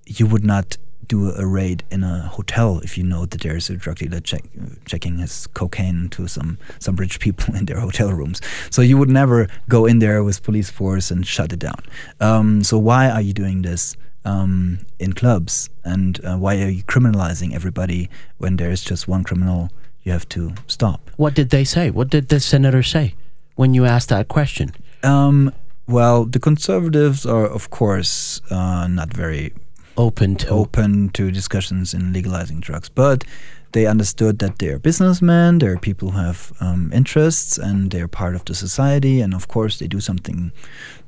you 0.06 0.26
would 0.26 0.44
not 0.44 0.76
do 1.06 1.30
a 1.36 1.46
raid 1.46 1.84
in 1.90 2.02
a 2.02 2.22
hotel 2.22 2.80
if 2.80 2.98
you 2.98 3.04
know 3.04 3.24
that 3.24 3.40
there 3.42 3.56
is 3.56 3.70
a 3.70 3.76
drug 3.76 3.98
dealer 3.98 4.18
check, 4.18 4.42
checking 4.86 5.18
his 5.18 5.46
cocaine 5.54 6.08
to 6.08 6.26
some 6.26 6.58
some 6.80 6.96
rich 6.96 7.20
people 7.20 7.54
in 7.58 7.66
their 7.66 7.78
hotel 7.78 8.12
rooms. 8.12 8.40
So 8.70 8.82
you 8.82 8.98
would 8.98 9.08
never 9.08 9.46
go 9.68 9.86
in 9.86 10.00
there 10.00 10.24
with 10.24 10.42
police 10.42 10.68
force 10.68 11.12
and 11.12 11.24
shut 11.24 11.52
it 11.52 11.60
down. 11.60 11.80
Um, 12.18 12.64
so 12.64 12.76
why 12.76 13.08
are 13.08 13.22
you 13.22 13.32
doing 13.32 13.62
this? 13.62 13.96
um, 14.24 14.80
in 14.98 15.14
clubs, 15.14 15.70
and 15.84 16.22
uh, 16.22 16.36
why 16.36 16.60
are 16.60 16.68
you 16.68 16.82
criminalizing 16.82 17.54
everybody 17.54 18.10
when 18.36 18.56
there 18.56 18.70
is 18.70 18.82
just 18.82 19.08
one 19.08 19.24
criminal 19.24 19.70
you 20.02 20.12
have 20.12 20.28
to 20.30 20.52
stop? 20.66 21.10
What 21.16 21.34
did 21.34 21.48
they 21.48 21.64
say? 21.64 21.88
What 21.88 22.10
did 22.10 22.28
the 22.28 22.40
senator 22.40 22.82
say 22.82 23.14
when 23.54 23.72
you 23.72 23.86
asked 23.86 24.10
that 24.10 24.28
question? 24.28 24.74
Um, 25.08 25.52
well, 25.86 26.24
the 26.24 26.38
conservatives 26.38 27.24
are, 27.24 27.46
of 27.46 27.70
course, 27.70 28.42
uh, 28.50 28.86
not 28.88 29.14
very 29.14 29.52
Open 29.98 30.36
to 30.36 30.48
open 30.50 31.08
to 31.08 31.32
discussions 31.32 31.92
in 31.92 32.12
legalizing 32.12 32.60
drugs, 32.60 32.88
but 32.88 33.24
they 33.72 33.84
understood 33.84 34.38
that 34.38 34.60
they're 34.60 34.78
businessmen, 34.78 35.58
they're 35.58 35.76
people 35.76 36.12
who 36.12 36.18
have 36.18 36.52
um, 36.60 36.92
interests, 36.94 37.58
and 37.58 37.90
they're 37.90 38.06
part 38.06 38.36
of 38.36 38.44
the 38.44 38.54
society, 38.54 39.20
and 39.20 39.34
of 39.34 39.48
course, 39.48 39.80
they 39.80 39.88
do 39.88 39.98
something 39.98 40.52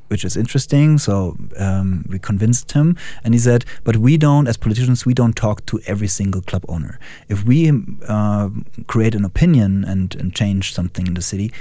which 0.08 0.24
is 0.24 0.36
interesting. 0.36 0.98
So 0.98 1.36
um, 1.56 2.04
we 2.08 2.18
convinced 2.18 2.72
him, 2.72 2.96
and 3.22 3.32
he 3.32 3.38
said, 3.38 3.64
"But 3.84 3.98
we 3.98 4.16
don't, 4.16 4.48
as 4.48 4.56
politicians, 4.56 5.06
we 5.06 5.14
don't 5.14 5.36
talk 5.36 5.64
to 5.66 5.78
every 5.86 6.08
single 6.08 6.42
club 6.42 6.64
owner. 6.68 6.98
If 7.28 7.44
we 7.44 7.70
uh, 8.08 8.48
create 8.88 9.14
an 9.14 9.24
opinion 9.24 9.84
and, 9.84 10.16
and 10.16 10.34
change 10.34 10.74
something 10.74 11.06
in 11.06 11.14
the 11.14 11.22
city." 11.22 11.52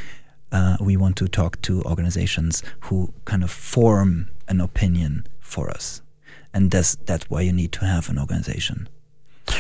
Uh, 0.51 0.77
we 0.79 0.97
want 0.97 1.15
to 1.15 1.27
talk 1.27 1.61
to 1.61 1.83
organizations 1.83 2.63
who 2.81 3.13
kind 3.25 3.43
of 3.43 3.51
form 3.51 4.29
an 4.47 4.59
opinion 4.59 5.27
for 5.39 5.69
us 5.69 6.01
and 6.53 6.71
that's 6.71 6.95
that's 7.05 7.29
why 7.29 7.41
you 7.41 7.53
need 7.53 7.71
to 7.73 7.85
have 7.85 8.09
an 8.09 8.17
organization. 8.17 8.87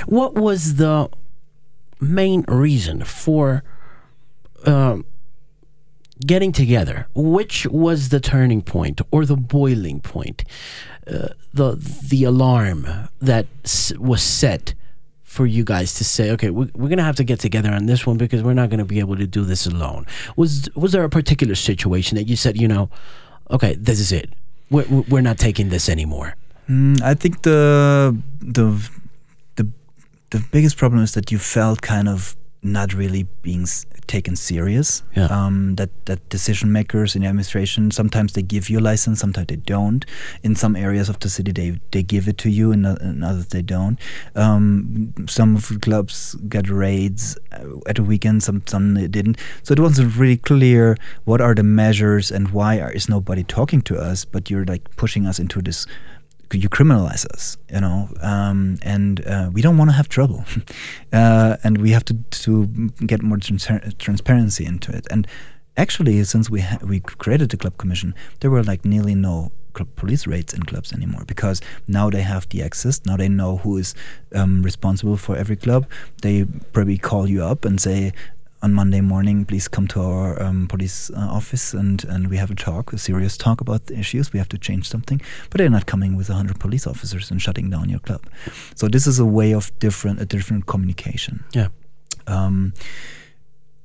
What 0.05 0.35
was 0.35 0.75
the 0.75 1.09
main 1.99 2.45
reason 2.47 3.03
for 3.03 3.63
um, 4.65 5.05
getting 6.25 6.51
together? 6.51 7.07
Which 7.13 7.65
was 7.67 8.09
the 8.09 8.19
turning 8.19 8.61
point 8.61 9.01
or 9.11 9.25
the 9.25 9.35
boiling 9.35 9.99
point? 9.99 10.43
Uh, 11.07 11.29
the 11.53 11.75
the 12.07 12.23
alarm 12.23 12.87
that 13.19 13.47
was 13.97 14.21
set 14.21 14.73
for 15.29 15.45
you 15.45 15.63
guys 15.63 15.93
to 15.93 16.03
say, 16.03 16.31
okay, 16.31 16.49
we're, 16.49 16.71
we're 16.73 16.89
gonna 16.89 17.03
have 17.03 17.15
to 17.15 17.23
get 17.23 17.39
together 17.39 17.71
on 17.71 17.85
this 17.85 18.05
one 18.07 18.17
because 18.17 18.41
we're 18.41 18.55
not 18.55 18.71
gonna 18.71 18.83
be 18.83 18.99
able 18.99 19.15
to 19.15 19.27
do 19.27 19.45
this 19.45 19.67
alone. 19.67 20.07
Was 20.35 20.67
was 20.75 20.91
there 20.91 21.03
a 21.03 21.09
particular 21.09 21.53
situation 21.53 22.17
that 22.17 22.27
you 22.27 22.35
said, 22.35 22.59
you 22.59 22.67
know, 22.67 22.89
okay, 23.51 23.75
this 23.75 23.99
is 23.99 24.11
it. 24.11 24.33
We're, 24.71 24.87
we're 25.07 25.21
not 25.21 25.37
taking 25.37 25.69
this 25.69 25.87
anymore. 25.87 26.35
Mm, 26.67 26.99
I 27.03 27.13
think 27.13 27.43
the 27.43 28.17
the 28.41 28.89
the 29.55 29.69
the 30.31 30.43
biggest 30.51 30.77
problem 30.77 31.03
is 31.03 31.13
that 31.13 31.31
you 31.31 31.37
felt 31.37 31.83
kind 31.83 32.09
of 32.09 32.35
not 32.61 32.93
really 32.93 33.23
being 33.41 33.61
s- 33.61 33.85
taken 34.07 34.35
serious. 34.35 35.01
Yeah. 35.15 35.27
Um, 35.27 35.75
that 35.75 35.89
that 36.05 36.27
decision 36.29 36.71
makers 36.71 37.15
in 37.15 37.21
the 37.21 37.27
administration 37.27 37.91
sometimes 37.91 38.33
they 38.33 38.41
give 38.41 38.69
you 38.69 38.79
a 38.79 38.81
license, 38.81 39.19
sometimes 39.19 39.47
they 39.47 39.55
don't. 39.55 40.05
In 40.43 40.55
some 40.55 40.75
areas 40.75 41.09
of 41.09 41.19
the 41.19 41.29
city, 41.29 41.51
they 41.51 41.79
they 41.91 42.03
give 42.03 42.27
it 42.27 42.37
to 42.39 42.49
you, 42.49 42.71
and 42.71 42.85
in, 42.85 43.23
others 43.23 43.47
they 43.47 43.61
don't. 43.61 43.97
Um, 44.35 45.13
some 45.27 45.55
of 45.55 45.69
the 45.69 45.79
clubs 45.79 46.35
got 46.47 46.69
raids 46.69 47.37
uh, 47.51 47.65
at 47.87 47.95
the 47.95 48.03
weekend, 48.03 48.43
some 48.43 48.61
some 48.65 48.93
they 48.93 49.07
didn't. 49.07 49.37
So 49.63 49.71
it 49.71 49.79
wasn't 49.79 50.15
really 50.17 50.37
clear 50.37 50.97
what 51.25 51.41
are 51.41 51.55
the 51.55 51.63
measures 51.63 52.31
and 52.31 52.49
why 52.49 52.79
are, 52.79 52.91
is 52.91 53.07
nobody 53.07 53.43
talking 53.43 53.81
to 53.83 53.97
us. 53.97 54.25
But 54.25 54.49
you're 54.49 54.65
like 54.65 54.95
pushing 54.97 55.25
us 55.25 55.39
into 55.39 55.61
this 55.61 55.87
you 56.53 56.69
criminalize 56.69 57.25
us, 57.33 57.57
you 57.71 57.81
know, 57.81 58.09
um, 58.21 58.77
and 58.81 59.25
uh, 59.25 59.49
we 59.53 59.61
don't 59.61 59.77
want 59.77 59.89
to 59.89 59.95
have 59.95 60.09
trouble, 60.09 60.43
uh, 61.13 61.57
and 61.63 61.77
we 61.77 61.91
have 61.91 62.05
to 62.05 62.13
to 62.13 62.67
get 63.05 63.21
more 63.21 63.37
trans- 63.37 63.93
transparency 63.99 64.65
into 64.65 64.91
it. 64.91 65.05
And 65.11 65.27
actually, 65.77 66.23
since 66.23 66.49
we 66.49 66.61
ha- 66.61 66.79
we 66.81 66.99
created 66.99 67.49
the 67.49 67.57
club 67.57 67.77
commission, 67.77 68.15
there 68.39 68.51
were 68.51 68.63
like 68.63 68.85
nearly 68.85 69.15
no 69.15 69.51
police 69.95 70.27
raids 70.27 70.53
in 70.53 70.63
clubs 70.63 70.91
anymore 70.91 71.23
because 71.25 71.61
now 71.87 72.09
they 72.09 72.21
have 72.21 72.47
the 72.49 72.61
access. 72.61 73.05
Now 73.05 73.17
they 73.17 73.29
know 73.29 73.57
who 73.57 73.77
is 73.77 73.95
um, 74.35 74.61
responsible 74.63 75.17
for 75.17 75.35
every 75.35 75.55
club. 75.55 75.85
They 76.21 76.45
probably 76.73 76.97
call 76.97 77.29
you 77.29 77.43
up 77.43 77.65
and 77.65 77.79
say, 77.79 78.13
on 78.61 78.73
Monday 78.73 79.01
morning, 79.01 79.45
please 79.45 79.67
come 79.67 79.87
to 79.87 80.01
our 80.01 80.41
um, 80.41 80.67
police 80.67 81.09
uh, 81.11 81.19
office 81.19 81.73
and, 81.73 82.03
and 82.05 82.29
we 82.29 82.37
have 82.37 82.51
a 82.51 82.55
talk, 82.55 82.91
a 82.91 82.97
serious 82.97 83.37
talk 83.37 83.61
about 83.61 83.85
the 83.85 83.97
issues. 83.97 84.33
We 84.33 84.39
have 84.39 84.49
to 84.49 84.57
change 84.57 84.89
something. 84.89 85.21
But 85.49 85.59
they're 85.59 85.69
not 85.69 85.85
coming 85.85 86.15
with 86.15 86.29
100 86.29 86.59
police 86.59 86.85
officers 86.85 87.31
and 87.31 87.41
shutting 87.41 87.69
down 87.69 87.89
your 87.89 87.99
club. 87.99 88.25
So 88.75 88.87
this 88.87 89.07
is 89.07 89.19
a 89.19 89.25
way 89.25 89.53
of 89.53 89.77
different, 89.79 90.19
a 90.19 90.25
different 90.25 90.65
communication. 90.65 91.43
Yeah. 91.53 91.69
Um, 92.27 92.73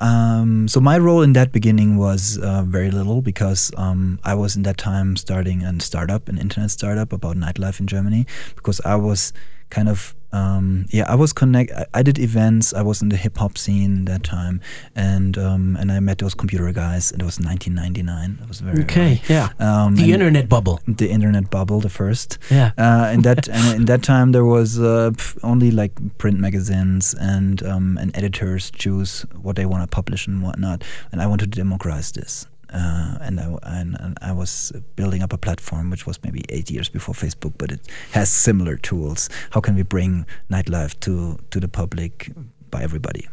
um, 0.00 0.66
so 0.66 0.80
my 0.80 0.98
role 0.98 1.22
in 1.22 1.34
that 1.34 1.52
beginning 1.52 1.96
was 1.96 2.36
uh, 2.38 2.64
very 2.64 2.90
little 2.90 3.22
because 3.22 3.70
um, 3.76 4.18
I 4.24 4.34
was 4.34 4.56
in 4.56 4.64
that 4.64 4.76
time 4.76 5.16
starting 5.16 5.62
a 5.62 5.80
startup, 5.80 6.28
an 6.28 6.36
internet 6.36 6.72
startup 6.72 7.12
about 7.12 7.36
nightlife 7.36 7.78
in 7.78 7.86
Germany, 7.86 8.26
because 8.56 8.80
I 8.84 8.96
was 8.96 9.32
kind 9.70 9.88
of 9.88 10.14
um, 10.38 10.86
yeah 10.96 11.06
I 11.14 11.14
was 11.22 11.32
connect 11.32 11.70
I, 11.80 11.84
I 12.00 12.02
did 12.08 12.18
events 12.18 12.66
I 12.80 12.82
was 12.90 12.96
in 13.02 13.08
the 13.08 13.16
hip 13.24 13.36
hop 13.42 13.54
scene 13.64 14.04
that 14.10 14.22
time 14.36 14.56
and 14.96 15.32
um, 15.46 15.76
and 15.80 15.88
I 15.96 16.00
met 16.08 16.16
those 16.18 16.34
computer 16.42 16.72
guys 16.72 17.04
and 17.12 17.18
it 17.22 17.26
was 17.30 17.38
1999 17.38 18.38
it 18.42 18.48
was 18.48 18.60
very 18.60 18.82
Okay. 18.84 19.20
Yeah. 19.28 19.48
um, 19.68 19.94
the 19.96 20.12
internet 20.12 20.46
bubble. 20.48 20.76
the 21.02 21.08
internet 21.16 21.46
bubble 21.50 21.80
the 21.80 21.94
first 22.00 22.38
Yeah. 22.50 22.70
uh, 22.86 23.14
in 23.14 23.22
that 23.22 23.48
and 23.56 23.64
in 23.80 23.84
that 23.86 24.02
time 24.02 24.32
there 24.32 24.44
was 24.56 24.78
uh, 24.78 25.10
only 25.42 25.70
like 25.70 25.92
print 26.18 26.38
magazines 26.40 27.14
and 27.34 27.62
um, 27.72 27.98
and 28.00 28.10
editors 28.16 28.70
choose 28.82 29.24
what 29.44 29.54
they 29.56 29.66
want 29.66 29.82
to 29.82 29.88
publish 29.98 30.26
and 30.28 30.42
whatnot 30.42 30.78
and 31.12 31.22
I 31.22 31.26
wanted 31.26 31.52
to 31.52 31.56
democratize 31.64 32.12
this 32.12 32.46
uh, 32.74 33.18
and, 33.20 33.40
I, 33.40 33.56
and, 33.62 33.96
and 34.00 34.18
I 34.20 34.32
was 34.32 34.72
building 34.96 35.22
up 35.22 35.32
a 35.32 35.38
platform 35.38 35.90
which 35.90 36.06
was 36.06 36.22
maybe 36.22 36.42
eight 36.48 36.70
years 36.70 36.88
before 36.88 37.14
Facebook 37.14 37.54
but 37.56 37.72
it 37.72 37.80
has 38.12 38.30
similar 38.30 38.76
tools 38.76 39.28
how 39.50 39.60
can 39.60 39.74
we 39.76 39.82
bring 39.82 40.26
nightlife 40.50 40.98
to 41.00 41.38
to 41.50 41.60
the 41.60 41.68
public 41.68 42.30
by 42.70 42.82
everybody 42.82 43.28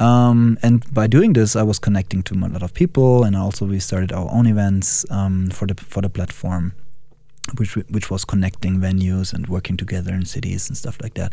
um, 0.00 0.58
and 0.62 0.84
by 0.94 1.08
doing 1.08 1.32
this, 1.32 1.56
I 1.56 1.64
was 1.64 1.80
connecting 1.80 2.22
to 2.22 2.34
a 2.34 2.46
lot 2.46 2.62
of 2.62 2.72
people, 2.72 3.24
and 3.24 3.34
also 3.34 3.66
we 3.66 3.80
started 3.80 4.12
our 4.12 4.30
own 4.30 4.46
events 4.46 5.04
um, 5.10 5.50
for 5.50 5.66
the 5.66 5.74
for 5.74 6.02
the 6.02 6.08
platform 6.08 6.72
which 7.56 7.76
which 7.76 8.10
was 8.10 8.24
connecting 8.24 8.78
venues 8.78 9.32
and 9.32 9.46
working 9.48 9.76
together 9.76 10.12
in 10.12 10.24
cities 10.24 10.68
and 10.68 10.76
stuff 10.76 10.98
like 11.02 11.14
that. 11.14 11.32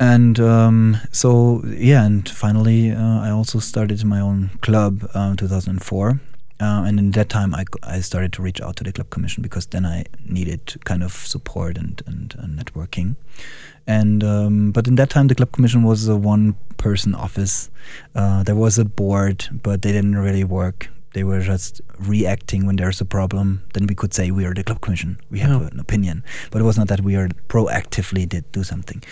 And 0.00 0.40
um, 0.40 0.96
so 1.12 1.62
yeah, 1.66 2.04
and 2.04 2.26
finally, 2.26 2.90
uh, 2.90 3.20
I 3.20 3.30
also 3.30 3.58
started 3.58 4.02
my 4.04 4.18
own 4.18 4.50
club 4.62 5.06
uh, 5.14 5.36
2004. 5.36 6.20
Uh, 6.58 6.84
and 6.86 6.98
in 6.98 7.10
that 7.12 7.30
time, 7.30 7.54
I 7.54 8.00
started 8.00 8.34
to 8.34 8.42
reach 8.42 8.60
out 8.60 8.76
to 8.76 8.84
the 8.84 8.92
club 8.92 9.08
commission 9.10 9.42
because 9.42 9.66
then 9.66 9.86
I 9.86 10.04
needed 10.26 10.76
kind 10.84 11.02
of 11.02 11.12
support 11.12 11.78
and, 11.78 12.02
and, 12.06 12.34
and 12.38 12.58
networking. 12.58 13.16
And 13.86 14.22
um, 14.22 14.70
but 14.70 14.86
in 14.86 14.96
that 14.96 15.10
time, 15.10 15.28
the 15.28 15.34
club 15.34 15.52
commission 15.52 15.82
was 15.84 16.06
a 16.06 16.16
one-person 16.16 17.14
office. 17.14 17.70
Uh, 18.14 18.42
there 18.42 18.54
was 18.54 18.78
a 18.78 18.84
board, 18.84 19.48
but 19.62 19.82
they 19.82 19.92
didn't 19.92 20.16
really 20.16 20.44
work. 20.44 20.90
They 21.12 21.24
were 21.24 21.40
just 21.40 21.80
reacting 21.98 22.66
when 22.66 22.76
there's 22.76 23.00
a 23.00 23.04
problem. 23.04 23.62
Then 23.74 23.86
we 23.86 23.94
could 23.94 24.14
say 24.14 24.30
we 24.30 24.44
are 24.44 24.54
the 24.54 24.62
club 24.62 24.80
commission. 24.80 25.18
We 25.30 25.40
have 25.40 25.72
an 25.72 25.80
opinion, 25.80 26.22
but 26.50 26.60
it 26.60 26.64
was 26.64 26.78
not 26.78 26.88
that 26.88 27.00
we 27.00 27.16
are 27.16 27.28
proactively 27.48 28.28
did 28.28 28.50
do 28.52 28.62
something. 28.62 29.02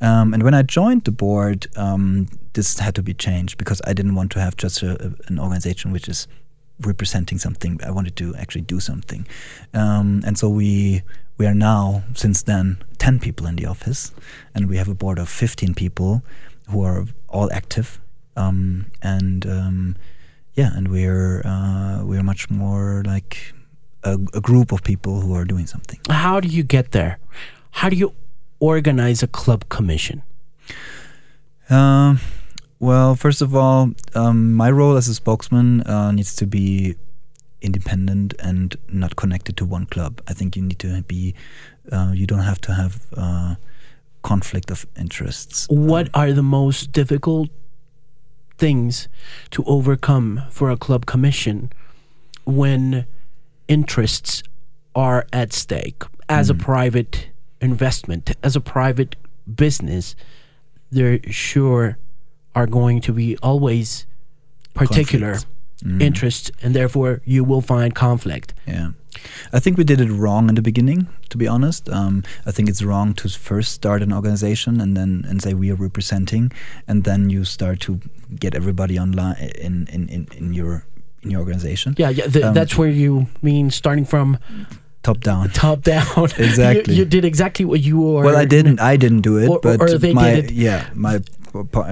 Um, 0.00 0.34
and 0.34 0.42
when 0.42 0.52
I 0.54 0.62
joined 0.62 1.04
the 1.04 1.12
board, 1.12 1.66
um, 1.76 2.28
this 2.52 2.78
had 2.78 2.94
to 2.96 3.02
be 3.02 3.14
changed 3.14 3.56
because 3.58 3.80
I 3.86 3.92
didn't 3.94 4.14
want 4.14 4.32
to 4.32 4.40
have 4.40 4.56
just 4.56 4.82
a, 4.82 4.92
a- 5.06 5.14
an 5.28 5.38
organization 5.38 5.92
which 5.92 6.08
is 6.08 6.28
representing 6.80 7.38
something. 7.38 7.80
I 7.82 7.90
wanted 7.90 8.16
to 8.16 8.34
actually 8.36 8.60
do 8.62 8.78
something, 8.80 9.26
um, 9.72 10.22
and 10.26 10.36
so 10.38 10.48
we 10.50 11.02
we 11.38 11.46
are 11.46 11.54
now 11.54 12.02
since 12.14 12.42
then 12.42 12.82
ten 12.98 13.18
people 13.18 13.46
in 13.46 13.56
the 13.56 13.64
office, 13.66 14.12
and 14.54 14.68
we 14.68 14.76
have 14.76 14.88
a 14.88 14.94
board 14.94 15.18
of 15.18 15.28
fifteen 15.28 15.74
people 15.74 16.22
who 16.68 16.82
are 16.82 17.06
all 17.28 17.50
active, 17.50 17.98
um, 18.36 18.86
and 19.02 19.46
um, 19.46 19.96
yeah, 20.56 20.70
and 20.74 20.88
we're 20.88 21.42
uh, 21.44 22.02
we're 22.04 22.22
much 22.22 22.50
more 22.50 23.02
like 23.06 23.54
a, 24.02 24.14
a 24.34 24.40
group 24.40 24.72
of 24.72 24.82
people 24.82 25.20
who 25.20 25.34
are 25.34 25.44
doing 25.44 25.66
something. 25.66 26.00
How 26.08 26.40
do 26.40 26.48
you 26.48 26.62
get 26.62 26.92
there? 26.92 27.18
How 27.70 27.88
do 27.90 27.96
you 27.96 28.14
organize 28.58 29.22
a 29.22 29.26
club 29.26 29.68
commission? 29.68 30.22
Um, 31.68 32.20
well, 32.78 33.14
first 33.14 33.42
of 33.42 33.54
all, 33.54 33.90
um, 34.14 34.54
my 34.54 34.70
role 34.70 34.96
as 34.96 35.08
a 35.08 35.14
spokesman 35.14 35.82
uh, 35.82 36.10
needs 36.12 36.34
to 36.36 36.46
be 36.46 36.96
independent 37.60 38.34
and 38.38 38.76
not 38.88 39.16
connected 39.16 39.56
to 39.58 39.64
one 39.64 39.86
club. 39.86 40.22
I 40.28 40.32
think 40.32 40.56
you 40.56 40.62
need 40.62 40.78
to 40.80 41.02
be. 41.02 41.34
Uh, 41.92 42.12
you 42.14 42.26
don't 42.26 42.40
have 42.40 42.60
to 42.62 42.72
have 42.72 43.06
uh, 43.16 43.54
conflict 44.22 44.70
of 44.70 44.86
interests. 44.96 45.66
What 45.68 46.08
are 46.14 46.32
the 46.32 46.42
most 46.42 46.92
difficult 46.92 47.50
things 48.58 49.08
to 49.50 49.64
overcome 49.64 50.42
for 50.50 50.70
a 50.70 50.76
club 50.76 51.06
commission 51.06 51.72
when 52.44 53.06
interests 53.68 54.42
are 54.94 55.26
at 55.32 55.52
stake? 55.52 56.02
As 56.28 56.50
a 56.50 56.54
mm. 56.54 56.60
private 56.60 57.28
investment, 57.60 58.32
as 58.42 58.56
a 58.56 58.60
private 58.60 59.16
business, 59.52 60.16
there 60.90 61.20
sure 61.30 61.98
are 62.54 62.66
going 62.66 63.00
to 63.02 63.12
be 63.12 63.36
always 63.38 64.06
particular 64.74 65.32
Conflicts. 65.32 65.55
Mhm. 65.84 66.00
interests, 66.02 66.50
and 66.62 66.74
therefore 66.74 67.20
you 67.24 67.44
will 67.44 67.60
find 67.60 67.94
conflict. 67.94 68.54
Yeah. 68.66 68.90
I 69.52 69.60
think 69.60 69.76
we 69.78 69.84
did 69.84 70.00
it 70.00 70.10
wrong 70.10 70.48
in 70.48 70.54
the 70.54 70.62
beginning, 70.62 71.06
to 71.30 71.38
be 71.38 71.48
honest. 71.48 71.88
Um, 71.88 72.22
I 72.46 72.50
think 72.52 72.68
it's 72.68 72.82
wrong 72.82 73.14
to 73.14 73.28
first 73.28 73.72
start 73.72 74.02
an 74.02 74.12
organization 74.12 74.80
and 74.80 74.94
then 74.96 75.24
and 75.28 75.40
say 75.42 75.54
we 75.54 75.70
are 75.72 75.76
representing, 75.82 76.52
and 76.88 77.04
then 77.04 77.30
you 77.30 77.44
start 77.44 77.80
to 77.80 77.98
get 78.40 78.54
everybody 78.54 78.98
online 78.98 79.36
in 79.58 79.86
in, 79.92 80.08
in, 80.08 80.26
in 80.36 80.54
your 80.54 80.84
in 81.22 81.30
your 81.30 81.40
organization. 81.40 81.94
Yeah, 81.98 82.10
yeah. 82.10 82.48
Um, 82.48 82.54
that's 82.54 82.76
where 82.78 82.90
you 82.90 83.26
mean 83.42 83.70
starting 83.70 84.06
from 84.06 84.36
Top 85.02 85.20
down. 85.20 85.50
top 85.54 85.82
down. 85.82 86.28
Exactly. 86.38 86.94
you, 86.94 87.00
you 87.04 87.04
did 87.08 87.24
exactly 87.24 87.64
what 87.64 87.80
you 87.80 88.00
were. 88.00 88.24
Well, 88.24 88.36
I 88.36 88.44
didn't. 88.46 88.80
I 88.80 88.96
didn't 88.96 89.22
do 89.22 89.38
it, 89.38 89.48
Or- 89.48 89.60
but 89.62 89.80
or 89.80 89.98
they 89.98 90.12
my 90.12 90.34
did 90.34 90.44
it. 90.46 90.52
yeah, 90.52 90.80
my 90.94 91.20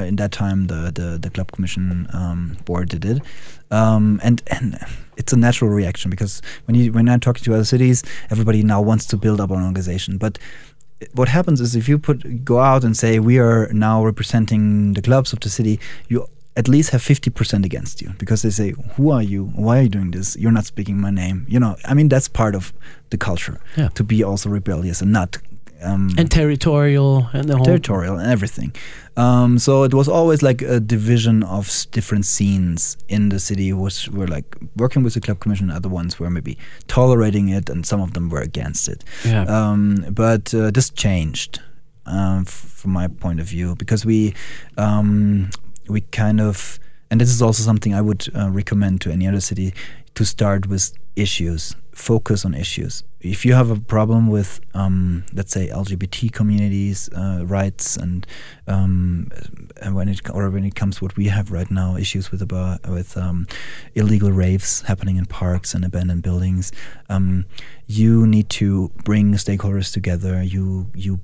in 0.09 0.17
that 0.17 0.33
time 0.33 0.67
the 0.67 0.91
the, 0.95 1.19
the 1.19 1.31
club 1.31 1.53
commission 1.53 2.07
um, 2.13 2.57
board 2.65 2.89
did 2.89 3.05
it, 3.05 3.23
um, 3.71 4.21
and 4.23 4.43
and 4.47 4.79
it's 5.17 5.33
a 5.33 5.37
natural 5.37 5.71
reaction 5.71 6.11
because 6.11 6.43
when 6.67 6.75
you 6.75 6.93
when 6.93 7.09
I'm 7.09 7.21
talking 7.21 7.45
to 7.45 7.55
other 7.55 7.65
cities, 7.65 8.03
everybody 8.31 8.63
now 8.63 8.81
wants 8.83 9.07
to 9.07 9.17
build 9.17 9.41
up 9.41 9.51
an 9.51 9.57
organization, 9.63 10.19
but. 10.19 10.39
What 11.13 11.29
happens 11.29 11.61
is 11.61 11.77
if 11.77 11.87
you 11.89 11.99
put 11.99 12.45
go 12.45 12.61
out 12.61 12.83
and 12.85 12.97
say 12.97 13.19
we 13.19 13.39
are 13.39 13.69
now 13.73 14.03
representing 14.05 14.95
the 14.95 15.03
clubs 15.03 15.33
of 15.35 15.41
the 15.41 15.51
city, 15.51 15.79
you 16.09 16.27
at 16.57 16.67
least 16.69 16.91
have 16.91 17.03
fifty 17.03 17.31
percent 17.31 17.65
against 17.67 18.01
you 18.01 18.15
because 18.19 18.41
they 18.43 18.51
say, 18.51 18.73
"Who 18.97 19.11
are 19.11 19.23
you? 19.23 19.47
Why 19.55 19.79
are 19.79 19.83
you 19.83 19.89
doing 19.91 20.13
this? 20.13 20.37
You're 20.37 20.53
not 20.55 20.65
speaking 20.65 20.99
my 21.01 21.11
name." 21.11 21.45
You 21.49 21.61
know, 21.61 21.77
I 21.85 21.93
mean 21.95 22.09
that's 22.09 22.29
part 22.29 22.55
of 22.55 22.73
the 23.11 23.19
culture 23.19 23.59
Yeah. 23.77 23.89
to 23.95 24.05
be 24.05 24.25
also 24.25 24.49
rebellious 24.49 25.03
and 25.03 25.13
not 25.13 25.37
um, 25.85 26.11
and 26.19 26.31
territorial 26.31 27.29
and 27.33 27.49
the 27.49 27.57
whole 27.57 27.65
territorial 27.65 28.19
and 28.19 28.31
everything. 28.31 28.75
Um, 29.17 29.59
so 29.59 29.85
it 29.85 29.95
was 29.95 30.09
always 30.09 30.43
like 30.43 30.63
a 30.63 30.81
division 30.81 31.43
of 31.45 31.87
different 31.93 32.25
scenes 32.25 32.97
in 33.09 33.29
the 33.29 33.39
city, 33.39 33.73
which 33.73 34.09
were 34.09 34.27
like 34.27 34.57
working 34.77 35.05
with 35.05 35.15
the 35.15 35.21
club 35.21 35.39
commission. 35.41 35.71
Other 35.71 35.89
ones 35.89 36.19
were 36.19 36.31
maybe 36.31 36.59
tolerating 36.89 37.49
it, 37.49 37.71
and 37.71 37.87
some 37.87 38.01
of 38.01 38.15
them 38.15 38.29
were 38.29 38.41
against 38.41 38.89
it. 38.89 39.05
Yeah. 39.25 39.45
Um, 39.45 40.07
but 40.11 40.53
uh, 40.55 40.71
this 40.71 40.91
changed 40.91 41.61
um, 42.07 42.45
f- 42.47 42.49
from 42.49 42.93
my 42.93 43.09
point 43.09 43.41
of 43.41 43.47
view 43.47 43.77
because 43.77 44.05
we 44.05 44.35
um, 44.77 45.51
we 45.89 46.01
kind 46.01 46.41
of 46.41 46.79
and 47.11 47.21
this 47.21 47.31
is 47.31 47.43
also 47.43 47.63
something 47.63 47.95
I 47.95 48.01
would 48.01 48.27
uh, 48.35 48.51
recommend 48.51 49.01
to 49.03 49.13
any 49.13 49.27
other 49.27 49.41
city 49.41 49.75
to 50.15 50.25
start 50.25 50.67
with 50.69 50.93
issues, 51.17 51.77
focus 51.93 52.45
on 52.45 52.55
issues. 52.55 53.05
If 53.21 53.45
you 53.45 53.55
have 53.55 53.71
a 53.71 53.81
problem 53.81 54.29
with, 54.29 54.61
um, 54.75 55.25
let's 55.33 55.53
say, 55.53 55.69
LGBT 55.69 56.33
communities' 56.33 57.09
uh, 57.11 57.45
rights, 57.47 57.97
and 57.97 58.27
um, 58.67 59.31
when 59.91 60.09
it 60.09 60.21
or 60.31 60.51
when 60.51 60.65
it 60.65 60.75
comes 60.75 60.97
to 60.97 61.05
what 61.05 61.17
we 61.17 61.27
have 61.29 61.51
right 61.51 61.71
now, 61.71 61.97
issues 61.97 62.31
with 62.31 62.43
about 62.43 62.87
with 62.89 63.17
um, 63.17 63.47
illegal 63.95 64.31
raves 64.31 64.83
happening 64.83 65.17
in 65.17 65.25
parks 65.25 65.75
and 65.75 65.85
abandoned 65.85 66.23
buildings, 66.23 66.73
um, 67.09 67.47
you 67.87 68.27
need 68.27 68.51
to 68.51 68.91
bring 69.05 69.33
stakeholders 69.35 69.93
together. 69.93 70.43
You 70.43 70.91
you 70.95 71.21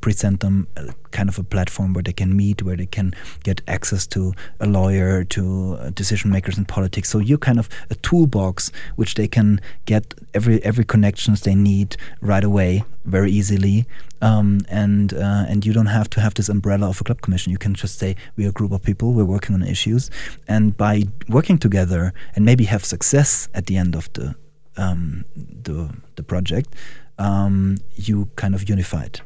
present 0.00 0.40
them 0.40 0.66
kind 1.10 1.28
of 1.28 1.38
a 1.38 1.44
platform 1.44 1.92
where 1.92 2.02
they 2.02 2.12
can 2.12 2.36
meet, 2.36 2.62
where 2.62 2.76
they 2.76 2.86
can 2.86 3.14
get 3.42 3.62
access 3.68 4.06
to 4.08 4.32
a 4.60 4.66
lawyer, 4.66 5.24
to 5.24 5.78
uh, 5.80 5.90
decision 5.90 6.30
makers 6.30 6.58
in 6.58 6.64
politics. 6.64 7.08
So 7.08 7.18
you're 7.18 7.38
kind 7.38 7.58
of 7.58 7.68
a 7.90 7.94
toolbox 7.96 8.72
which 8.96 9.14
they 9.14 9.28
can 9.28 9.60
get 9.86 10.14
every 10.34 10.62
every 10.64 10.84
connections 10.84 11.42
they 11.42 11.54
need 11.54 11.96
right 12.20 12.44
away, 12.44 12.84
very 13.04 13.30
easily, 13.30 13.86
um, 14.20 14.60
and 14.68 15.14
uh, 15.14 15.44
and 15.48 15.64
you 15.64 15.72
don't 15.72 15.86
have 15.86 16.10
to 16.10 16.20
have 16.20 16.34
this 16.34 16.48
umbrella 16.48 16.88
of 16.88 17.00
a 17.00 17.04
club 17.04 17.20
commission. 17.20 17.52
You 17.52 17.58
can 17.58 17.74
just 17.74 17.98
say 17.98 18.16
we're 18.36 18.48
a 18.48 18.52
group 18.52 18.72
of 18.72 18.82
people, 18.82 19.12
we're 19.12 19.24
working 19.24 19.54
on 19.54 19.62
issues, 19.62 20.10
and 20.48 20.76
by 20.76 21.04
working 21.28 21.58
together 21.58 22.12
and 22.34 22.44
maybe 22.44 22.64
have 22.64 22.84
success 22.84 23.48
at 23.54 23.66
the 23.66 23.76
end 23.76 23.94
of 23.94 24.12
the 24.14 24.34
um, 24.76 25.24
the 25.36 25.94
the 26.16 26.22
project, 26.22 26.74
um, 27.18 27.76
you 27.94 28.28
kind 28.36 28.54
of 28.54 28.68
unified 28.68 29.20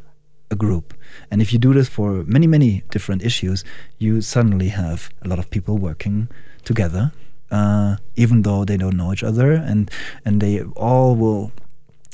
a 0.51 0.57
group. 0.57 0.95
And 1.31 1.43
if 1.43 1.53
you 1.53 1.59
do 1.59 1.75
this 1.75 1.89
for 1.89 2.25
many, 2.25 2.47
many 2.47 2.83
different 2.91 3.23
issues, 3.23 3.65
you 3.99 4.21
suddenly 4.21 4.69
have 4.69 5.11
a 5.23 5.29
lot 5.29 5.39
of 5.39 5.51
people 5.51 5.79
working 5.79 6.29
together, 6.65 7.13
uh, 7.51 7.97
even 8.17 8.43
though 8.43 8.65
they 8.65 8.77
don't 8.77 8.97
know 8.97 9.13
each 9.13 9.25
other, 9.25 9.53
and 9.53 9.91
and 10.25 10.41
they 10.41 10.63
all 10.77 11.15
will 11.15 11.53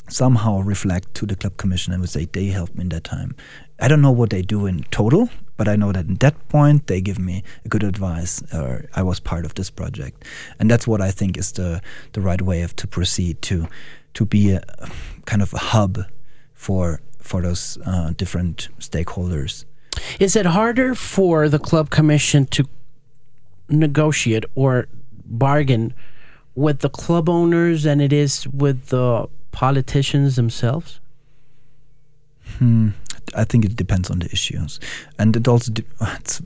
somehow 0.07 0.59
reflect 0.59 1.13
to 1.15 1.25
the 1.25 1.35
club 1.35 1.57
commission 1.57 1.91
and 1.91 1.99
would 2.01 2.09
say 2.09 2.25
they 2.25 2.45
helped 2.45 2.75
me 2.75 2.81
in 2.81 2.89
that 2.89 3.03
time. 3.03 3.35
I 3.79 3.87
don't 3.87 4.01
know 4.01 4.11
what 4.11 4.29
they 4.29 4.43
do 4.43 4.67
in 4.67 4.83
total, 4.91 5.29
but 5.57 5.67
I 5.67 5.75
know 5.75 5.91
that 5.91 6.05
in 6.05 6.15
that 6.15 6.47
point 6.49 6.87
they 6.87 7.01
give 7.01 7.19
me 7.19 7.43
a 7.65 7.69
good 7.69 7.83
advice, 7.83 8.43
or 8.53 8.85
I 8.95 9.03
was 9.03 9.19
part 9.19 9.45
of 9.45 9.55
this 9.55 9.69
project, 9.69 10.23
and 10.59 10.69
that's 10.69 10.87
what 10.87 11.01
I 11.01 11.11
think 11.11 11.37
is 11.37 11.51
the 11.53 11.81
the 12.13 12.21
right 12.21 12.41
way 12.41 12.61
of 12.63 12.75
to 12.77 12.87
proceed 12.87 13.41
to 13.43 13.67
to 14.13 14.25
be 14.25 14.51
a 14.51 14.61
kind 15.25 15.41
of 15.41 15.53
a 15.53 15.57
hub 15.57 16.05
for 16.65 16.99
for 17.19 17.41
those 17.41 17.77
uh, 17.85 18.11
different 18.17 18.69
stakeholders. 18.79 19.65
Is 20.19 20.35
it 20.35 20.45
harder 20.45 20.95
for 20.95 21.47
the 21.49 21.59
club 21.59 21.89
commission 21.89 22.45
to 22.47 22.67
negotiate 23.69 24.45
or 24.55 24.87
bargain 25.25 25.93
with 26.55 26.79
the 26.79 26.89
club 26.89 27.29
owners 27.29 27.83
than 27.83 28.01
it 28.01 28.13
is 28.13 28.47
with 28.47 28.87
the 28.87 29.27
politicians 29.51 30.35
themselves? 30.35 30.99
Hmm. 32.57 32.89
I 33.35 33.43
think 33.43 33.65
it 33.65 33.75
depends 33.75 34.09
on 34.09 34.19
the 34.19 34.29
issues, 34.31 34.79
and 35.19 35.35
it 35.35 35.47
also 35.47 35.71
it's 36.19 36.41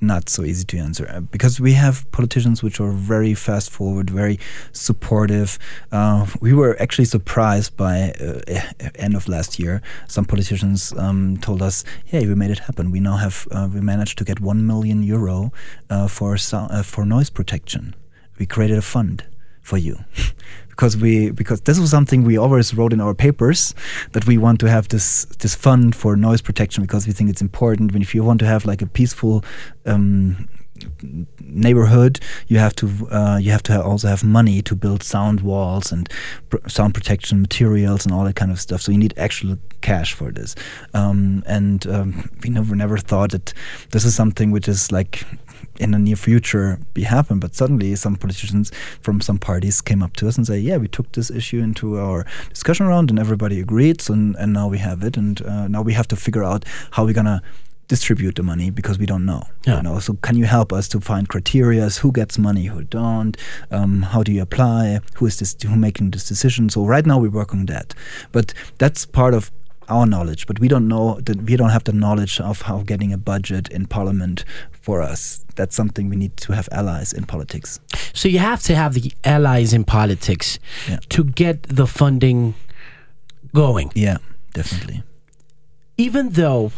not 0.00 0.28
so 0.28 0.42
easy 0.44 0.64
to 0.64 0.78
answer 0.78 1.08
uh, 1.10 1.20
because 1.20 1.60
we 1.60 1.72
have 1.74 2.10
politicians 2.12 2.62
which 2.62 2.80
are 2.80 2.90
very 2.90 3.34
fast 3.34 3.70
forward, 3.70 4.10
very 4.10 4.38
supportive. 4.72 5.58
Uh, 5.92 6.26
we 6.40 6.52
were 6.52 6.80
actually 6.80 7.04
surprised 7.04 7.76
by 7.76 8.12
uh, 8.20 8.60
end 8.96 9.14
of 9.14 9.28
last 9.28 9.58
year. 9.58 9.82
Some 10.08 10.24
politicians 10.24 10.92
um, 10.96 11.36
told 11.38 11.62
us, 11.62 11.84
"Hey, 12.04 12.26
we 12.26 12.34
made 12.34 12.50
it 12.50 12.60
happen. 12.60 12.90
We 12.90 13.00
now 13.00 13.16
have 13.16 13.46
uh, 13.50 13.68
we 13.72 13.80
managed 13.80 14.18
to 14.18 14.24
get 14.24 14.40
one 14.40 14.66
million 14.66 15.02
euro 15.02 15.52
uh, 15.88 16.08
for 16.08 16.36
uh, 16.52 16.82
for 16.82 17.04
noise 17.04 17.30
protection. 17.30 17.94
We 18.38 18.46
created 18.46 18.78
a 18.78 18.82
fund 18.82 19.24
for 19.70 19.78
you." 19.78 19.96
because 20.80 20.96
we 20.96 21.30
because 21.30 21.60
this 21.62 21.78
was 21.78 21.90
something 21.90 22.24
we 22.24 22.38
always 22.38 22.72
wrote 22.76 22.92
in 22.96 23.00
our 23.00 23.14
papers 23.14 23.74
that 24.12 24.26
we 24.26 24.38
want 24.38 24.58
to 24.60 24.66
have 24.66 24.88
this 24.88 25.26
this 25.42 25.54
fund 25.54 25.94
for 25.94 26.16
noise 26.16 26.40
protection 26.40 26.82
because 26.82 27.06
we 27.06 27.12
think 27.12 27.28
it's 27.28 27.42
important. 27.42 27.92
When 27.92 28.02
if 28.02 28.14
you 28.14 28.24
want 28.24 28.40
to 28.40 28.46
have 28.46 28.64
like 28.64 28.80
a 28.80 28.86
peaceful 28.86 29.44
um, 29.84 30.48
neighborhood 31.40 32.20
you 32.48 32.58
have 32.58 32.74
to 32.76 32.86
uh, 33.10 33.38
you 33.42 33.50
have 33.50 33.62
to 33.62 33.82
also 33.82 34.08
have 34.08 34.24
money 34.24 34.62
to 34.62 34.74
build 34.74 35.02
sound 35.02 35.40
walls 35.40 35.92
and 35.92 36.08
pr 36.48 36.56
sound 36.66 36.94
protection 36.94 37.40
materials 37.40 38.06
and 38.06 38.14
all 38.14 38.24
that 38.24 38.36
kind 38.36 38.50
of 38.50 38.58
stuff. 38.60 38.80
So 38.80 38.92
you 38.92 38.98
need 38.98 39.14
actual 39.16 39.58
cash 39.80 40.14
for 40.14 40.32
this. 40.32 40.54
Um, 40.94 41.42
and 41.46 41.86
um, 41.86 42.30
we 42.42 42.50
never 42.50 42.74
never 42.74 42.98
thought 42.98 43.30
that 43.32 43.52
this 43.90 44.04
is 44.04 44.14
something 44.14 44.50
which 44.50 44.68
is 44.68 44.92
like 44.92 45.24
in 45.80 45.90
the 45.92 45.98
near 45.98 46.16
future 46.16 46.78
be 46.94 47.02
happen. 47.02 47.40
But 47.40 47.54
suddenly, 47.54 47.96
some 47.96 48.16
politicians 48.16 48.70
from 49.00 49.20
some 49.20 49.38
parties 49.38 49.80
came 49.80 50.02
up 50.02 50.14
to 50.16 50.28
us 50.28 50.36
and 50.36 50.46
say, 50.46 50.58
"Yeah, 50.58 50.76
we 50.76 50.88
took 50.88 51.10
this 51.12 51.30
issue 51.30 51.60
into 51.60 51.98
our 51.98 52.26
discussion 52.50 52.86
round, 52.86 53.10
and 53.10 53.18
everybody 53.18 53.60
agreed. 53.60 54.00
So, 54.00 54.14
and, 54.14 54.36
and 54.36 54.52
now 54.52 54.68
we 54.68 54.78
have 54.78 55.02
it, 55.02 55.16
and 55.16 55.40
uh, 55.42 55.68
now 55.68 55.82
we 55.82 55.94
have 55.94 56.08
to 56.08 56.16
figure 56.16 56.44
out 56.44 56.64
how 56.92 57.04
we're 57.04 57.14
gonna." 57.14 57.42
distribute 57.90 58.36
the 58.36 58.42
money 58.44 58.70
because 58.70 59.00
we 59.00 59.04
don't 59.04 59.26
know. 59.26 59.42
Yeah. 59.66 59.78
You 59.78 59.82
know, 59.82 59.98
so 59.98 60.14
can 60.22 60.36
you 60.36 60.44
help 60.44 60.72
us 60.72 60.86
to 60.90 61.00
find 61.00 61.28
criteria? 61.28 61.88
Who 61.88 62.12
gets 62.12 62.38
money? 62.38 62.66
Who 62.66 62.84
don't? 62.84 63.36
Um, 63.72 64.02
how 64.02 64.22
do 64.22 64.30
you 64.30 64.42
apply? 64.42 65.00
Who 65.16 65.26
is 65.26 65.40
this? 65.40 65.56
Who 65.60 65.74
making 65.74 66.12
this 66.12 66.28
decision? 66.28 66.68
So 66.68 66.86
right 66.86 67.04
now 67.04 67.18
we 67.18 67.28
work 67.28 67.52
on 67.52 67.66
that, 67.66 67.92
but 68.30 68.54
that's 68.78 69.06
part 69.06 69.34
of 69.34 69.50
our 69.90 70.06
knowledge, 70.06 70.46
but 70.46 70.58
we 70.58 70.68
don't 70.68 70.88
know 70.88 71.20
that 71.20 71.42
we 71.42 71.56
don't 71.56 71.70
have 71.70 71.84
the 71.84 71.92
knowledge 71.92 72.40
of 72.40 72.62
how 72.62 72.78
getting 72.78 73.12
a 73.12 73.18
budget 73.18 73.68
in 73.68 73.86
parliament 73.86 74.44
for 74.70 75.02
us. 75.02 75.44
That's 75.56 75.76
something 75.76 76.08
we 76.08 76.16
need 76.16 76.36
to 76.38 76.52
have 76.52 76.68
allies 76.72 77.12
in 77.12 77.24
politics. 77.24 77.80
So 78.14 78.28
you 78.28 78.38
have 78.38 78.62
to 78.62 78.74
have 78.74 78.94
the 78.94 79.12
allies 79.24 79.72
in 79.72 79.84
politics 79.84 80.58
yeah. 80.88 81.00
to 81.10 81.24
get 81.24 81.64
the 81.64 81.86
funding 81.86 82.54
going. 83.52 83.90
Yeah, 83.94 84.18
definitely. 84.54 85.02
Even 85.96 86.30
though 86.30 86.72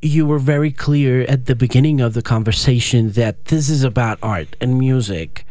you 0.00 0.26
were 0.26 0.38
very 0.38 0.70
clear 0.70 1.22
at 1.22 1.46
the 1.46 1.56
beginning 1.56 2.00
of 2.00 2.12
the 2.12 2.22
conversation 2.22 3.12
that 3.12 3.46
this 3.46 3.70
is 3.70 3.82
about 3.82 4.18
art 4.22 4.54
and 4.60 4.78
music, 4.78 5.46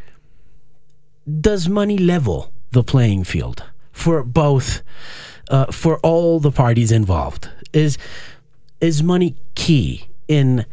does 1.42 1.68
money 1.68 1.98
level 1.98 2.54
the 2.72 2.84
playing 2.84 3.24
field 3.24 3.64
for 3.92 4.24
both? 4.24 4.84
Uh, 5.50 5.68
for 5.72 6.00
all 6.00 6.40
the 6.40 6.52
parties 6.52 6.92
involved. 6.92 7.50
Is 7.74 7.98
is 8.82 9.02
money 9.02 9.36
key 9.56 10.08
in 10.28 10.66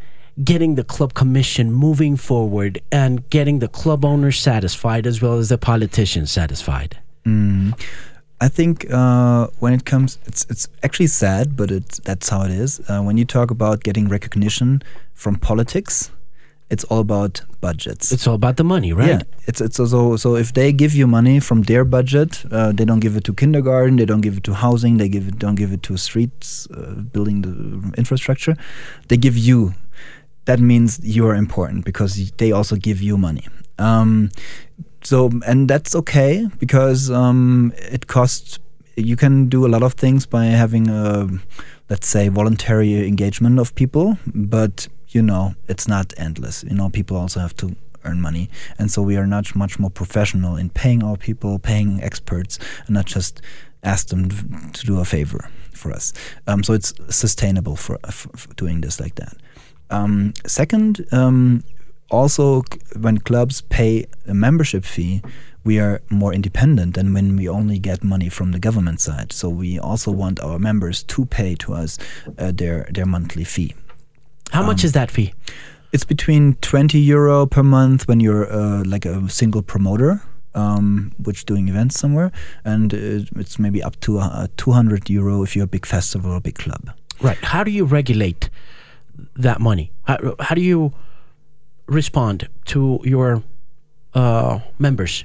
getting 0.43 0.75
the 0.75 0.83
club 0.83 1.13
commission 1.13 1.71
moving 1.71 2.15
forward 2.15 2.81
and 2.91 3.29
getting 3.29 3.59
the 3.59 3.67
club 3.67 4.03
owners 4.05 4.39
satisfied 4.39 5.05
as 5.05 5.21
well 5.21 5.37
as 5.37 5.49
the 5.49 5.57
politicians 5.57 6.31
satisfied? 6.31 6.97
Mm. 7.25 7.79
I 8.39 8.47
think 8.47 8.91
uh, 8.91 9.47
when 9.59 9.73
it 9.73 9.85
comes, 9.85 10.17
it's 10.25 10.45
it's 10.49 10.67
actually 10.83 11.07
sad, 11.07 11.55
but 11.55 11.69
it's 11.69 11.99
that's 11.99 12.29
how 12.29 12.41
it 12.43 12.51
is. 12.51 12.81
Uh, 12.89 13.01
when 13.01 13.17
you 13.17 13.25
talk 13.25 13.51
about 13.51 13.83
getting 13.83 14.09
recognition 14.09 14.81
from 15.13 15.35
politics, 15.35 16.11
it's 16.71 16.85
all 16.85 16.99
about 16.99 17.41
budgets. 17.59 18.11
It's 18.13 18.25
all 18.25 18.35
about 18.35 18.55
the 18.55 18.63
money, 18.63 18.93
right? 18.93 19.09
Yeah. 19.09 19.21
It's 19.45 19.59
it's 19.59 19.75
so 19.75 20.15
so 20.15 20.35
if 20.35 20.53
they 20.53 20.71
give 20.71 20.95
you 20.95 21.05
money 21.05 21.39
from 21.41 21.63
their 21.63 21.83
budget, 21.83 22.45
uh, 22.49 22.71
they 22.71 22.85
don't 22.85 23.01
give 23.01 23.17
it 23.17 23.25
to 23.25 23.33
kindergarten, 23.33 23.97
they 23.97 24.05
don't 24.05 24.21
give 24.21 24.37
it 24.37 24.43
to 24.45 24.53
housing, 24.53 24.97
they 24.97 25.09
give 25.09 25.27
it 25.27 25.37
don't 25.37 25.55
give 25.55 25.73
it 25.73 25.83
to 25.83 25.97
streets, 25.97 26.67
uh, 26.71 26.93
building 27.11 27.41
the 27.41 27.93
infrastructure. 27.97 28.55
They 29.09 29.17
give 29.17 29.37
you. 29.37 29.73
That 30.45 30.59
means 30.59 30.99
you 31.03 31.27
are 31.27 31.35
important 31.35 31.85
because 31.85 32.31
they 32.37 32.51
also 32.51 32.75
give 32.75 32.99
you 33.01 33.15
money. 33.17 33.47
Um, 33.77 34.31
so 35.03 35.29
and 35.45 35.69
that's 35.69 35.93
okay 35.95 36.47
because 36.57 37.11
um, 37.11 37.73
it 37.77 38.07
costs. 38.07 38.59
You 38.95 39.15
can 39.15 39.49
do 39.49 39.65
a 39.65 39.69
lot 39.69 39.83
of 39.83 39.93
things 39.93 40.25
by 40.25 40.45
having 40.45 40.89
a, 40.89 41.27
let's 41.89 42.07
say, 42.07 42.29
voluntary 42.29 43.07
engagement 43.07 43.59
of 43.59 43.73
people, 43.75 44.17
but 44.33 44.87
you 45.11 45.21
know, 45.21 45.55
it's 45.67 45.87
not 45.87 46.13
endless. 46.17 46.63
You 46.63 46.75
know, 46.75 46.89
people 46.89 47.17
also 47.17 47.39
have 47.39 47.55
to 47.57 47.75
earn 48.03 48.21
money, 48.21 48.49
and 48.79 48.89
so 48.89 49.01
we 49.01 49.17
are 49.17 49.27
not 49.27 49.55
much 49.55 49.79
more 49.79 49.91
professional 49.91 50.55
in 50.55 50.69
paying 50.69 51.03
our 51.03 51.17
people, 51.17 51.59
paying 51.59 52.01
experts, 52.01 52.57
and 52.87 52.95
not 52.95 53.05
just 53.05 53.41
ask 53.83 54.07
them 54.07 54.29
to 54.73 54.85
do 54.85 54.99
a 54.99 55.05
favor 55.05 55.49
for 55.73 55.91
us. 55.91 56.13
Um, 56.47 56.63
so 56.63 56.73
it's 56.73 56.93
sustainable 57.09 57.75
for, 57.75 57.97
for, 58.09 58.53
doing 58.55 58.81
this 58.81 58.99
like 58.99 59.15
that. 59.15 59.35
Um, 59.89 60.33
second, 60.45 61.05
um, 61.11 61.63
also 62.09 62.63
when 62.99 63.17
clubs 63.17 63.61
pay 63.61 64.05
a 64.27 64.33
membership 64.33 64.85
fee, 64.85 65.21
we 65.63 65.79
are 65.79 66.01
more 66.09 66.33
independent 66.33 66.95
than 66.95 67.13
when 67.13 67.35
we 67.35 67.47
only 67.47 67.77
get 67.77 68.03
money 68.03 68.29
from 68.29 68.51
the 68.51 68.59
government 68.59 68.99
side. 68.99 69.31
So 69.31 69.47
we 69.49 69.79
also 69.79 70.11
want 70.11 70.39
our 70.39 70.57
members 70.57 71.03
to 71.03 71.25
pay 71.25 71.55
to 71.55 71.73
us 71.73 71.97
uh, 72.37 72.51
their 72.51 72.87
their 72.91 73.05
monthly 73.05 73.43
fee. 73.43 73.75
How 74.51 74.63
much 74.63 74.83
um, 74.83 74.85
is 74.85 74.91
that 74.93 75.09
fee? 75.09 75.33
It's 75.93 76.03
between 76.03 76.55
20 76.55 76.99
euro 76.99 77.45
per 77.45 77.63
month 77.63 78.07
when 78.07 78.19
you're 78.19 78.51
uh, 78.51 78.83
like 78.85 79.05
a 79.05 79.29
single 79.29 79.61
promoter, 79.61 80.21
um, 80.55 81.13
which 81.23 81.45
doing 81.45 81.69
events 81.69 81.99
somewhere, 81.99 82.31
and 82.63 82.93
it's 82.93 83.59
maybe 83.59 83.81
up 83.81 83.99
to 84.01 84.19
uh, 84.19 84.47
200 84.57 85.09
euro 85.09 85.43
if 85.43 85.55
you're 85.55 85.65
a 85.65 85.67
big 85.67 85.85
festival 85.85 86.31
or 86.31 86.35
a 86.35 86.41
big 86.41 86.55
club. 86.55 86.91
Right. 87.21 87.37
How 87.37 87.63
do 87.63 87.71
you 87.71 87.85
regulate 87.85 88.49
that 89.35 89.59
money? 89.59 89.91
How, 90.03 90.35
how 90.39 90.55
do 90.55 90.61
you 90.61 90.93
respond 91.87 92.49
to 92.65 92.99
your 93.03 93.43
uh, 94.13 94.59
members 94.79 95.23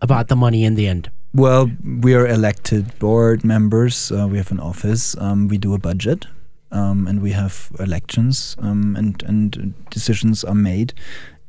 about 0.00 0.28
the 0.28 0.36
money 0.36 0.64
in 0.64 0.74
the 0.74 0.86
end? 0.86 1.10
Well, 1.34 1.70
we 1.82 2.14
are 2.14 2.26
elected 2.26 2.98
board 2.98 3.44
members. 3.44 4.12
Uh, 4.12 4.28
we 4.30 4.36
have 4.36 4.50
an 4.50 4.60
office. 4.60 5.16
Um, 5.18 5.48
we 5.48 5.56
do 5.56 5.72
a 5.74 5.78
budget, 5.78 6.26
um, 6.72 7.06
and 7.06 7.22
we 7.22 7.32
have 7.32 7.70
elections, 7.78 8.56
um, 8.58 8.96
and 8.96 9.22
and 9.22 9.74
decisions 9.90 10.44
are 10.44 10.54
made 10.54 10.94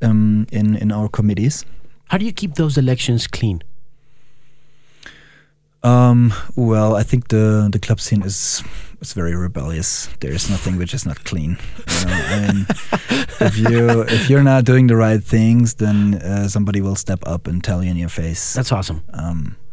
um, 0.01 0.45
in 0.51 0.75
in 0.75 0.91
our 0.91 1.09
committees. 1.09 1.65
How 2.09 2.17
do 2.17 2.25
you 2.25 2.33
keep 2.33 2.55
those 2.55 2.77
elections 2.77 3.27
clean? 3.27 3.63
Um, 5.83 6.33
well, 6.55 6.95
I 6.95 7.03
think 7.03 7.27
the 7.27 7.69
the 7.71 7.79
club 7.79 7.99
scene 7.99 8.21
is 8.21 8.63
is 9.01 9.13
very 9.13 9.35
rebellious. 9.35 10.09
There 10.19 10.31
is 10.31 10.49
nothing 10.49 10.77
which 10.77 10.93
is 10.93 11.05
not 11.05 11.23
clean. 11.23 11.57
You 11.99 12.05
know? 12.05 12.13
I 12.13 12.53
mean, 12.53 12.65
if 13.41 13.57
you 13.57 14.01
if 14.01 14.29
you're 14.29 14.43
not 14.43 14.63
doing 14.63 14.87
the 14.87 14.95
right 14.95 15.23
things, 15.23 15.75
then 15.75 16.15
uh, 16.15 16.47
somebody 16.47 16.81
will 16.81 16.95
step 16.95 17.19
up 17.25 17.47
and 17.47 17.63
tell 17.63 17.83
you 17.83 17.91
in 17.91 17.97
your 17.97 18.09
face. 18.09 18.53
That's 18.53 18.71
awesome. 18.71 19.03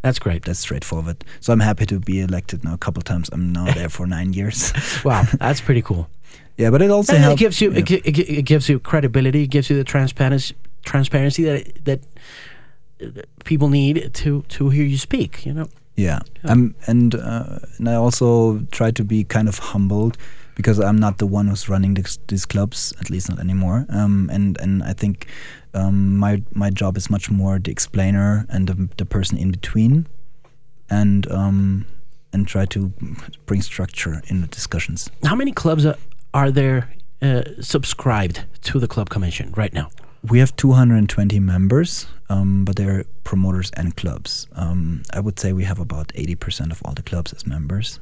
That's 0.03 0.19
great. 0.19 0.45
that's 0.45 0.61
straightforward. 0.61 1.25
So 1.41 1.53
I'm 1.53 1.61
happy 1.61 1.87
to 1.87 2.01
be 2.01 2.21
elected 2.21 2.65
now 2.65 2.75
a 2.75 2.79
couple 2.79 3.03
times. 3.03 3.29
I'm 3.33 3.53
now 3.53 3.67
there 3.75 3.89
for 3.89 4.07
nine 4.07 4.33
years. 4.33 4.73
Wow, 5.05 5.25
that's 5.39 5.61
pretty 5.61 5.83
cool. 5.83 6.09
yeah, 6.57 6.71
but 6.71 6.81
it 6.83 6.91
also 6.91 7.13
And 7.15 7.23
it 7.23 7.27
helps. 7.27 7.41
gives 7.41 7.61
you 7.61 7.73
it, 7.73 7.85
gi- 7.87 8.03
it, 8.05 8.13
gi- 8.15 8.39
it 8.39 8.43
gives 8.47 8.69
you 8.69 8.79
credibility. 8.81 9.43
It 9.45 9.51
gives 9.51 9.69
you 9.71 9.77
the 9.77 9.85
transparency 9.85 10.55
transparency 10.85 11.45
that 11.45 11.85
that 11.85 12.01
people 13.45 13.69
need 13.69 14.13
to 14.15 14.43
to 14.49 14.69
hear 14.71 14.85
you 14.85 14.99
speak. 14.99 15.45
You 15.47 15.55
know. 15.55 15.69
Yeah, 15.97 16.21
um, 16.45 16.75
and 16.87 17.15
uh, 17.15 17.59
and 17.79 17.89
I 17.89 17.95
also 17.95 18.61
try 18.71 18.91
to 18.93 19.05
be 19.05 19.25
kind 19.25 19.49
of 19.49 19.59
humbled 19.59 20.17
because 20.55 20.79
I'm 20.81 20.99
not 20.99 21.19
the 21.19 21.27
one 21.27 21.49
who's 21.49 21.69
running 21.69 21.95
this, 21.95 22.19
these 22.29 22.47
clubs, 22.47 22.95
at 23.01 23.11
least 23.11 23.29
not 23.29 23.39
anymore. 23.39 23.85
Um, 23.91 24.31
and 24.33 24.59
and 24.61 24.83
I 24.83 24.95
think 24.95 25.27
um, 25.75 26.17
my 26.17 26.43
my 26.53 26.71
job 26.71 26.97
is 26.97 27.11
much 27.11 27.31
more 27.31 27.59
the 27.59 27.71
explainer 27.71 28.47
and 28.49 28.69
the, 28.69 28.89
the 28.97 29.05
person 29.05 29.39
in 29.39 29.51
between, 29.51 30.07
and 30.89 31.31
um, 31.31 31.87
and 32.33 32.47
try 32.47 32.67
to 32.67 32.93
bring 33.47 33.63
structure 33.63 34.23
in 34.29 34.41
the 34.41 34.47
discussions. 34.49 35.11
How 35.25 35.35
many 35.35 35.53
clubs 35.53 35.87
are, 35.87 35.97
are 36.35 36.51
there 36.51 36.93
uh, 37.23 37.43
subscribed 37.61 38.45
to 38.63 38.79
the 38.79 38.89
club 38.89 39.11
commission 39.11 39.53
right 39.57 39.73
now? 39.73 39.89
We 40.29 40.39
have 40.39 40.55
220 40.57 41.41
members, 41.41 42.07
um, 42.29 42.65
but 42.67 42.77
they're 42.77 43.05
promoters 43.25 43.71
and 43.77 43.97
clubs. 43.97 44.47
Um, 44.55 45.03
I 45.15 45.21
would 45.21 45.39
say 45.39 45.55
we 45.55 45.65
have 45.65 45.79
about 45.79 46.09
80% 46.09 46.71
of 46.73 46.83
all 46.85 46.93
the 46.93 47.03
clubs 47.03 47.33
as 47.33 47.47
members. 47.47 48.01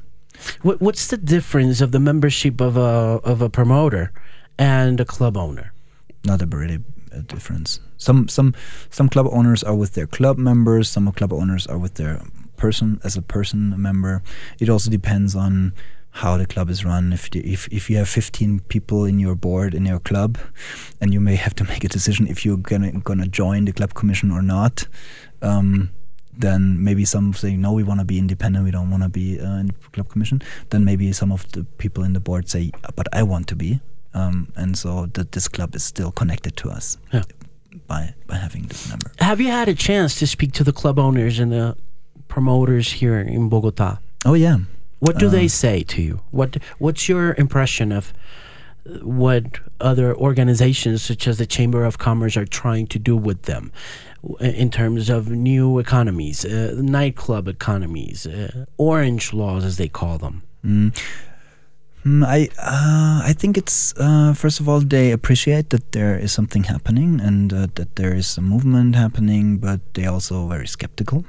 What, 0.63 0.81
what's 0.81 1.07
the 1.07 1.17
difference 1.17 1.79
of 1.79 1.93
the 1.93 1.99
membership 1.99 2.59
of 2.59 2.75
a 2.75 3.21
of 3.23 3.41
a 3.41 3.49
promoter 3.49 4.11
and 4.57 4.99
a 4.99 5.05
club 5.05 5.37
owner? 5.37 5.71
not 6.25 6.41
a 6.41 6.45
really 6.45 6.79
a 7.11 7.21
difference. 7.21 7.79
Some 7.97 8.27
some 8.27 8.53
some 8.89 9.09
club 9.09 9.27
owners 9.31 9.63
are 9.63 9.75
with 9.75 9.93
their 9.93 10.07
club 10.07 10.37
members. 10.37 10.89
Some 10.89 11.11
club 11.11 11.33
owners 11.33 11.67
are 11.67 11.77
with 11.77 11.95
their 11.95 12.21
person 12.57 12.99
as 13.03 13.17
a 13.17 13.21
person 13.21 13.73
a 13.73 13.77
member. 13.77 14.21
It 14.59 14.69
also 14.69 14.89
depends 14.89 15.35
on 15.35 15.73
how 16.11 16.37
the 16.37 16.45
club 16.45 16.69
is 16.69 16.83
run. 16.85 17.13
If 17.13 17.29
if 17.35 17.67
if 17.71 17.89
you 17.89 17.97
have 17.97 18.09
15 18.09 18.61
people 18.67 19.05
in 19.05 19.19
your 19.19 19.35
board 19.35 19.73
in 19.73 19.85
your 19.85 19.99
club, 19.99 20.37
and 21.01 21.13
you 21.13 21.19
may 21.19 21.35
have 21.35 21.55
to 21.55 21.63
make 21.71 21.83
a 21.83 21.89
decision 21.89 22.27
if 22.27 22.45
you're 22.45 22.57
gonna 22.57 22.91
gonna 22.91 23.27
join 23.27 23.65
the 23.65 23.73
club 23.73 23.93
commission 23.93 24.31
or 24.31 24.41
not. 24.41 24.87
Um, 25.41 25.91
then 26.39 26.81
maybe 26.81 27.03
some 27.03 27.33
say 27.33 27.55
no, 27.55 27.73
we 27.73 27.83
want 27.83 27.99
to 27.99 28.05
be 28.05 28.17
independent. 28.17 28.63
We 28.63 28.71
don't 28.71 28.89
want 28.89 29.03
to 29.03 29.09
be 29.09 29.39
uh, 29.39 29.59
in 29.59 29.67
the 29.67 29.73
club 29.91 30.07
commission. 30.07 30.41
Then 30.69 30.85
maybe 30.85 31.11
some 31.11 31.33
of 31.33 31.51
the 31.51 31.65
people 31.77 32.03
in 32.03 32.13
the 32.13 32.21
board 32.21 32.47
say, 32.47 32.71
but 32.95 33.07
I 33.11 33.23
want 33.23 33.47
to 33.47 33.55
be 33.55 33.81
um, 34.13 34.51
and 34.55 34.77
so 34.77 35.05
that 35.13 35.31
this 35.31 35.47
club 35.47 35.75
is 35.75 35.83
still 35.83 36.11
connected 36.11 36.55
to 36.57 36.69
us 36.69 36.97
Yeah. 37.13 37.23
by 37.87 38.13
by 38.27 38.35
having 38.35 38.63
this 38.67 38.89
number. 38.89 39.11
Have 39.19 39.39
you 39.41 39.47
had 39.51 39.67
a 39.69 39.75
chance 39.75 40.17
to 40.19 40.27
speak 40.27 40.51
to 40.53 40.63
the 40.63 40.73
club 40.73 40.97
owners 40.99 41.39
and 41.39 41.51
the 41.51 41.75
promoters 42.27 42.91
here 42.93 43.19
in 43.19 43.49
Bogota? 43.49 43.97
Oh 44.25 44.33
yeah, 44.35 44.57
What 44.99 45.17
do 45.17 45.27
Uh, 45.27 45.31
they 45.31 45.47
say 45.47 45.83
to 45.83 46.01
you? 46.01 46.19
What 46.31 46.57
What's 46.79 47.07
your 47.09 47.33
impression 47.37 47.91
of 47.91 48.13
what 49.03 49.59
other 49.79 50.15
organizations 50.15 51.01
such 51.03 51.27
as 51.27 51.37
the 51.37 51.45
Chamber 51.45 51.83
of 51.85 51.97
Commerce 51.97 52.35
are 52.37 52.45
trying 52.45 52.87
to 52.87 52.99
do 52.99 53.15
with 53.15 53.43
them 53.43 53.71
in 54.39 54.69
terms 54.69 55.09
of 55.09 55.29
new 55.29 55.79
economies, 55.79 56.43
uh, 56.45 56.73
nightclub 56.75 57.47
economies, 57.47 58.25
uh, 58.25 58.65
orange 58.77 59.31
laws 59.33 59.63
as 59.63 59.77
they 59.77 59.87
call 59.87 60.17
them? 60.17 60.41
Mm, 60.65 60.91
I 62.05 62.49
uh, 62.57 63.21
I 63.23 63.33
think 63.33 63.57
it's 63.57 63.93
uh, 63.97 64.33
first 64.33 64.59
of 64.59 64.69
all 64.69 64.79
they 64.79 65.11
appreciate 65.11 65.69
that 65.71 65.91
there 65.91 66.17
is 66.17 66.31
something 66.31 66.63
happening 66.63 67.19
and 67.19 67.53
uh, 67.53 67.67
that 67.75 67.95
there 67.95 68.15
is 68.15 68.37
a 68.37 68.41
movement 68.41 68.95
happening, 68.95 69.57
but 69.57 69.81
they 69.93 70.05
also 70.05 70.47
very 70.47 70.67
skeptical 70.67 71.25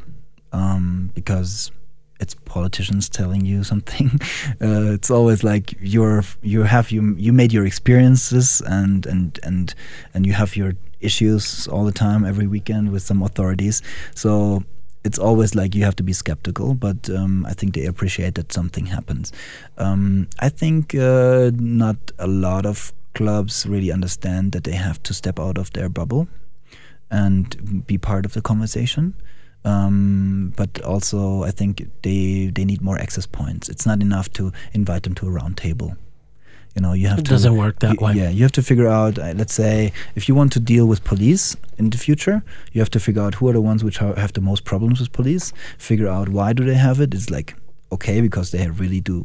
um, 0.52 1.10
because 1.14 1.72
it's 2.20 2.34
politicians 2.44 3.08
telling 3.08 3.44
you 3.44 3.64
something. 3.72 4.20
uh, 4.62 4.92
it's 4.92 5.10
always 5.10 5.42
like 5.42 5.74
you're 5.80 6.22
you 6.42 6.62
have 6.62 6.90
you 6.90 7.14
you 7.16 7.32
made 7.32 7.52
your 7.52 7.66
experiences 7.66 8.62
and 8.66 9.06
and 9.06 9.40
and 9.42 9.74
and 10.14 10.26
you 10.26 10.34
have 10.34 10.54
your 10.54 10.74
issues 11.00 11.66
all 11.66 11.84
the 11.84 11.92
time 11.92 12.24
every 12.24 12.46
weekend 12.46 12.92
with 12.92 13.02
some 13.02 13.22
authorities. 13.22 13.82
So 14.14 14.64
it's 15.04 15.18
always 15.18 15.54
like 15.54 15.74
you 15.74 15.84
have 15.84 15.96
to 15.96 16.02
be 16.02 16.12
skeptical, 16.12 16.74
but 16.74 17.08
um, 17.10 17.46
I 17.46 17.54
think 17.54 17.74
they 17.74 17.86
appreciate 17.86 18.34
that 18.34 18.52
something 18.52 18.86
happens. 18.86 19.32
Um, 19.78 20.28
I 20.38 20.48
think 20.48 20.94
uh, 20.94 21.50
not 21.54 21.96
a 22.18 22.26
lot 22.26 22.66
of 22.66 22.92
clubs 23.14 23.66
really 23.66 23.90
understand 23.90 24.52
that 24.52 24.64
they 24.64 24.72
have 24.72 25.02
to 25.04 25.14
step 25.14 25.40
out 25.40 25.58
of 25.58 25.72
their 25.72 25.88
bubble 25.88 26.28
and 27.10 27.86
be 27.86 27.98
part 27.98 28.24
of 28.24 28.34
the 28.34 28.42
conversation. 28.42 29.14
Um, 29.64 30.52
but 30.56 30.80
also, 30.82 31.42
I 31.42 31.50
think 31.50 31.90
they 32.02 32.50
they 32.54 32.64
need 32.64 32.80
more 32.80 32.98
access 32.98 33.26
points. 33.26 33.68
It's 33.68 33.84
not 33.84 34.00
enough 34.00 34.32
to 34.34 34.52
invite 34.72 35.02
them 35.02 35.14
to 35.16 35.26
a 35.26 35.30
round 35.30 35.58
table. 35.58 35.96
You 36.76 36.82
know, 36.82 36.92
you 36.92 37.08
have 37.08 37.18
It 37.18 37.24
to. 37.24 37.30
doesn't 37.30 37.56
work 37.56 37.80
that 37.80 37.94
you- 38.00 38.06
way. 38.06 38.14
Yeah, 38.14 38.30
you 38.30 38.42
have 38.42 38.52
to 38.52 38.62
figure 38.62 38.86
out. 38.88 39.18
Uh, 39.18 39.32
let's 39.36 39.52
say 39.54 39.92
if 40.14 40.28
you 40.28 40.34
want 40.36 40.52
to 40.52 40.60
deal 40.60 40.86
with 40.86 41.02
police 41.04 41.56
in 41.78 41.90
the 41.90 41.98
future, 41.98 42.42
you 42.72 42.80
have 42.80 42.90
to 42.90 43.00
figure 43.00 43.22
out 43.22 43.34
who 43.36 43.48
are 43.48 43.52
the 43.52 43.60
ones 43.60 43.82
which 43.82 44.00
are, 44.00 44.14
have 44.14 44.32
the 44.32 44.40
most 44.40 44.64
problems 44.64 45.00
with 45.00 45.10
police. 45.12 45.52
Figure 45.78 46.08
out 46.08 46.28
why 46.28 46.52
do 46.52 46.64
they 46.64 46.74
have 46.88 47.00
it. 47.00 47.12
It's 47.14 47.28
like 47.30 47.54
okay 47.90 48.20
because 48.20 48.50
they 48.52 48.68
really 48.70 49.00
do 49.00 49.24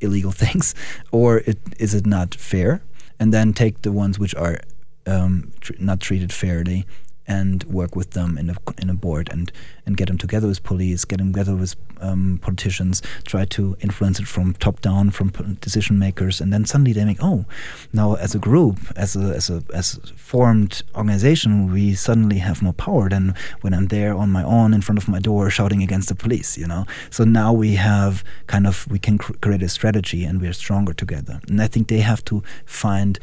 illegal 0.00 0.32
things, 0.44 0.74
or 1.10 1.38
it, 1.46 1.58
is 1.78 1.94
it 1.94 2.06
not 2.06 2.34
fair? 2.34 2.82
And 3.18 3.32
then 3.32 3.52
take 3.54 3.80
the 3.82 3.92
ones 3.92 4.18
which 4.18 4.34
are 4.34 4.58
um, 5.06 5.52
tr- 5.60 5.72
not 5.78 6.00
treated 6.00 6.32
fairly 6.32 6.84
and 7.26 7.64
work 7.64 7.96
with 7.96 8.10
them 8.10 8.36
in 8.38 8.50
a 8.50 8.56
in 8.80 8.90
a 8.90 8.94
board 8.94 9.28
and 9.30 9.50
and 9.86 9.96
get 9.96 10.08
them 10.08 10.18
together 10.18 10.48
with 10.48 10.62
police, 10.62 11.04
get 11.04 11.18
them 11.18 11.32
together 11.32 11.54
with 11.54 11.76
um, 12.00 12.38
politicians, 12.42 13.02
try 13.26 13.44
to 13.44 13.76
influence 13.80 14.18
it 14.18 14.26
from 14.26 14.54
top 14.54 14.80
down, 14.80 15.10
from 15.10 15.30
decision 15.60 15.98
makers, 15.98 16.40
and 16.40 16.52
then 16.52 16.64
suddenly 16.64 16.92
they 16.92 17.04
make 17.04 17.18
oh, 17.22 17.44
now 17.92 18.14
as 18.14 18.34
a 18.34 18.38
group, 18.38 18.78
as 18.96 19.16
a 19.16 19.34
as 19.34 19.50
a 19.50 19.62
as 19.72 20.00
formed 20.16 20.82
organization, 20.94 21.72
we 21.72 21.94
suddenly 21.94 22.38
have 22.38 22.62
more 22.62 22.72
power 22.72 23.08
than 23.08 23.34
when 23.60 23.74
I'm 23.74 23.88
there 23.88 24.14
on 24.14 24.30
my 24.30 24.42
own 24.42 24.74
in 24.74 24.80
front 24.80 24.98
of 24.98 25.08
my 25.08 25.18
door 25.18 25.50
shouting 25.50 25.82
against 25.82 26.08
the 26.08 26.14
police, 26.14 26.58
you 26.58 26.66
know. 26.66 26.86
So 27.10 27.24
now 27.24 27.52
we 27.52 27.74
have 27.74 28.24
kind 28.46 28.66
of 28.66 28.86
we 28.90 28.98
can 28.98 29.18
cr- 29.18 29.34
create 29.40 29.62
a 29.62 29.68
strategy 29.68 30.24
and 30.24 30.40
we're 30.40 30.52
stronger 30.52 30.92
together, 30.92 31.40
and 31.48 31.60
I 31.60 31.66
think 31.66 31.88
they 31.88 32.00
have 32.00 32.24
to 32.26 32.42
find 32.66 33.18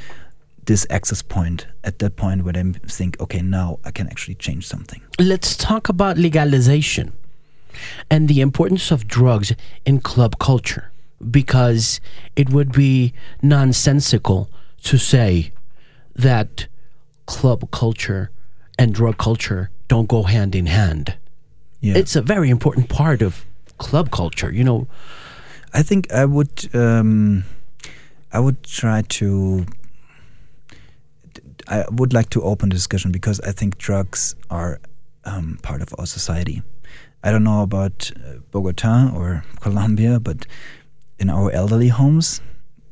this 0.65 0.85
access 0.89 1.21
point 1.21 1.67
at 1.83 1.99
that 1.99 2.15
point 2.15 2.43
where 2.43 2.53
they 2.53 2.63
think, 2.87 3.19
okay, 3.19 3.41
now 3.41 3.79
I 3.83 3.91
can 3.91 4.07
actually 4.07 4.35
change 4.35 4.67
something. 4.67 5.01
Let's 5.19 5.55
talk 5.57 5.89
about 5.89 6.17
legalization 6.17 7.13
and 8.09 8.27
the 8.27 8.41
importance 8.41 8.91
of 8.91 9.07
drugs 9.07 9.53
in 9.85 10.01
club 10.01 10.37
culture 10.39 10.91
because 11.29 11.99
it 12.35 12.49
would 12.49 12.71
be 12.71 13.13
nonsensical 13.41 14.49
to 14.83 14.97
say 14.97 15.51
that 16.15 16.67
club 17.25 17.69
culture 17.71 18.31
and 18.77 18.93
drug 18.93 19.17
culture 19.17 19.69
don't 19.87 20.07
go 20.07 20.23
hand 20.23 20.55
in 20.55 20.65
hand. 20.65 21.15
Yeah, 21.79 21.97
It's 21.97 22.15
a 22.15 22.21
very 22.21 22.49
important 22.49 22.89
part 22.89 23.21
of 23.21 23.45
club 23.77 24.11
culture, 24.11 24.51
you 24.51 24.63
know. 24.63 24.87
I 25.73 25.81
think 25.83 26.11
I 26.11 26.25
would 26.25 26.73
um, 26.75 27.43
I 28.33 28.39
would 28.39 28.63
try 28.63 29.01
to 29.19 29.65
I 31.71 31.85
would 31.89 32.13
like 32.13 32.29
to 32.31 32.41
open 32.43 32.69
the 32.69 32.75
discussion 32.75 33.11
because 33.11 33.39
I 33.41 33.51
think 33.53 33.77
drugs 33.77 34.35
are 34.49 34.79
um, 35.23 35.57
part 35.63 35.81
of 35.81 35.93
our 35.97 36.05
society. 36.05 36.61
I 37.23 37.31
don't 37.31 37.43
know 37.43 37.61
about 37.61 38.11
uh, 38.15 38.39
Bogota 38.51 39.11
or 39.15 39.43
Colombia, 39.61 40.19
but 40.19 40.45
in 41.19 41.29
our 41.29 41.51
elderly 41.51 41.87
homes, 41.87 42.41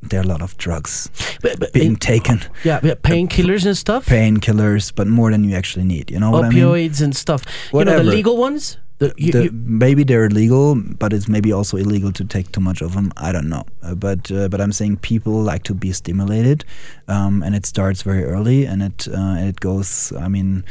there 0.02 0.22
are 0.22 0.24
a 0.24 0.28
lot 0.28 0.42
of 0.42 0.56
drugs 0.58 1.10
But, 1.42 1.60
but 1.60 1.74
being 1.74 1.92
in- 1.94 1.96
taken, 1.98 2.40
yeah, 2.64 2.80
yeah, 2.84 2.94
painkillers 2.96 3.66
and 3.66 3.78
stuff, 3.78 4.06
painkillers, 4.06 4.94
but 4.96 5.08
more 5.08 5.32
than 5.32 5.44
you 5.44 5.56
actually 5.56 5.86
need. 5.86 6.10
You 6.12 6.20
know 6.20 6.32
what 6.32 6.46
I 6.46 6.50
mean? 6.50 6.60
opioids 6.64 7.02
and 7.02 7.14
stuff. 7.16 7.44
You 7.74 7.84
know, 7.84 7.98
the 7.98 8.04
legal 8.04 8.38
ones, 8.38 8.78
The- 9.00 9.14
you- 9.18 9.32
the- 9.32 9.44
you- 9.46 9.52
maybe 9.54 10.04
they're 10.04 10.30
legal, 10.30 10.76
but 10.76 11.14
it's 11.14 11.30
maybe 11.30 11.54
also 11.54 11.78
illegal 11.78 12.12
to 12.12 12.24
take 12.26 12.52
too 12.52 12.60
much 12.60 12.82
of 12.82 12.94
them. 12.94 13.12
I 13.16 13.32
don't 13.32 13.48
know, 13.48 13.64
uh, 13.82 13.96
but 13.96 14.30
uh, 14.30 14.50
but 14.50 14.60
I'm 14.60 14.74
saying 14.74 14.98
people 14.98 15.42
like 15.42 15.64
to 15.64 15.74
be 15.74 15.94
stimulated, 15.94 16.66
um, 17.08 17.42
and 17.42 17.56
it 17.56 17.66
starts 17.66 18.02
very 18.02 18.26
early, 18.26 18.66
and 18.66 18.84
it 18.84 19.08
uh, 19.08 19.38
it 19.50 19.60
goes. 19.62 20.12
I 20.20 20.28
mean, 20.28 20.64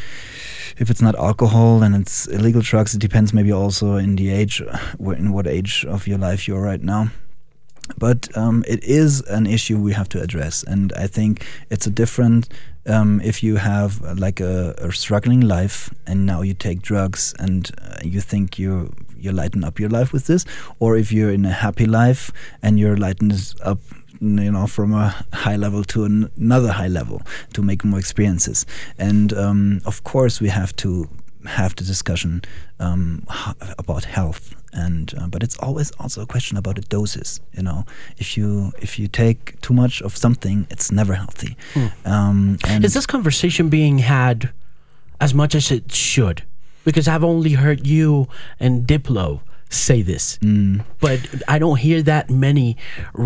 if 0.76 0.90
it's 0.90 1.00
not 1.00 1.14
alcohol 1.16 1.82
and 1.82 1.94
it's 1.96 2.26
illegal 2.26 2.60
drugs, 2.60 2.94
it 2.94 3.00
depends 3.00 3.32
maybe 3.32 3.50
also 3.52 3.96
in 3.96 4.16
the 4.16 4.28
age, 4.28 4.60
uh, 4.60 5.10
in 5.12 5.32
what 5.32 5.46
age 5.46 5.86
of 5.88 6.06
your 6.06 6.18
life 6.18 6.46
you're 6.46 6.60
right 6.62 6.82
now. 6.82 7.08
But 7.96 8.28
um, 8.36 8.62
it 8.68 8.84
is 8.84 9.22
an 9.30 9.46
issue 9.46 9.78
we 9.78 9.94
have 9.94 10.08
to 10.10 10.20
address, 10.20 10.62
and 10.64 10.92
I 10.92 11.06
think 11.06 11.46
it's 11.70 11.86
a 11.86 11.90
different 11.90 12.48
um, 12.88 13.20
if 13.22 13.42
you 13.42 13.56
have 13.56 14.02
uh, 14.04 14.14
like 14.16 14.40
a, 14.40 14.74
a 14.78 14.92
struggling 14.92 15.40
life 15.40 15.90
and 16.06 16.26
now 16.26 16.42
you 16.42 16.54
take 16.54 16.82
drugs 16.82 17.34
and 17.38 17.70
uh, 17.82 17.98
you 18.02 18.20
think 18.20 18.58
you 18.58 18.92
you 19.20 19.32
lighten 19.32 19.64
up 19.64 19.80
your 19.80 19.88
life 19.88 20.12
with 20.12 20.26
this, 20.26 20.44
or 20.78 20.96
if 20.96 21.10
you're 21.10 21.32
in 21.32 21.44
a 21.44 21.50
happy 21.50 21.86
life 21.86 22.30
and 22.62 22.78
you're 22.78 22.96
lightened 22.96 23.54
up 23.62 23.78
you 24.20 24.50
know 24.50 24.66
from 24.66 24.92
a 24.92 25.14
high 25.32 25.56
level 25.56 25.84
to 25.84 26.04
an- 26.04 26.30
another 26.36 26.72
high 26.72 26.88
level 26.88 27.22
to 27.52 27.62
make 27.62 27.84
more 27.84 27.98
experiences. 27.98 28.66
And 28.98 29.32
um, 29.32 29.80
of 29.84 30.04
course 30.04 30.40
we 30.40 30.48
have 30.48 30.74
to 30.76 31.08
have 31.46 31.76
the 31.76 31.84
discussion 31.84 32.42
um, 32.80 33.24
about 33.78 34.04
health 34.04 34.54
and 34.88 35.04
uh, 35.18 35.26
but 35.32 35.40
it's 35.46 35.56
always 35.66 35.88
also 36.02 36.18
a 36.22 36.26
question 36.34 36.56
about 36.62 36.74
the 36.80 36.86
doses 36.96 37.28
you 37.56 37.62
know 37.68 37.78
if 38.22 38.28
you 38.36 38.48
if 38.86 38.92
you 38.98 39.06
take 39.22 39.40
too 39.66 39.74
much 39.82 39.94
of 40.06 40.12
something 40.24 40.56
it's 40.74 40.88
never 41.00 41.14
healthy 41.22 41.52
um, 42.14 42.38
and 42.70 42.84
Is 42.86 42.92
this 42.98 43.06
conversation 43.16 43.64
being 43.68 43.98
had 44.16 44.38
as 45.20 45.32
much 45.40 45.54
as 45.60 45.70
it 45.76 45.84
should? 45.92 46.38
Because 46.88 47.06
I've 47.12 47.26
only 47.32 47.52
heard 47.64 47.80
you 47.94 48.28
and 48.64 48.86
Diplo 48.90 49.40
say 49.70 50.00
this, 50.12 50.38
Mm. 50.40 50.74
but 51.04 51.18
I 51.54 51.56
don't 51.62 51.78
hear 51.86 52.00
that 52.12 52.24
many 52.30 52.68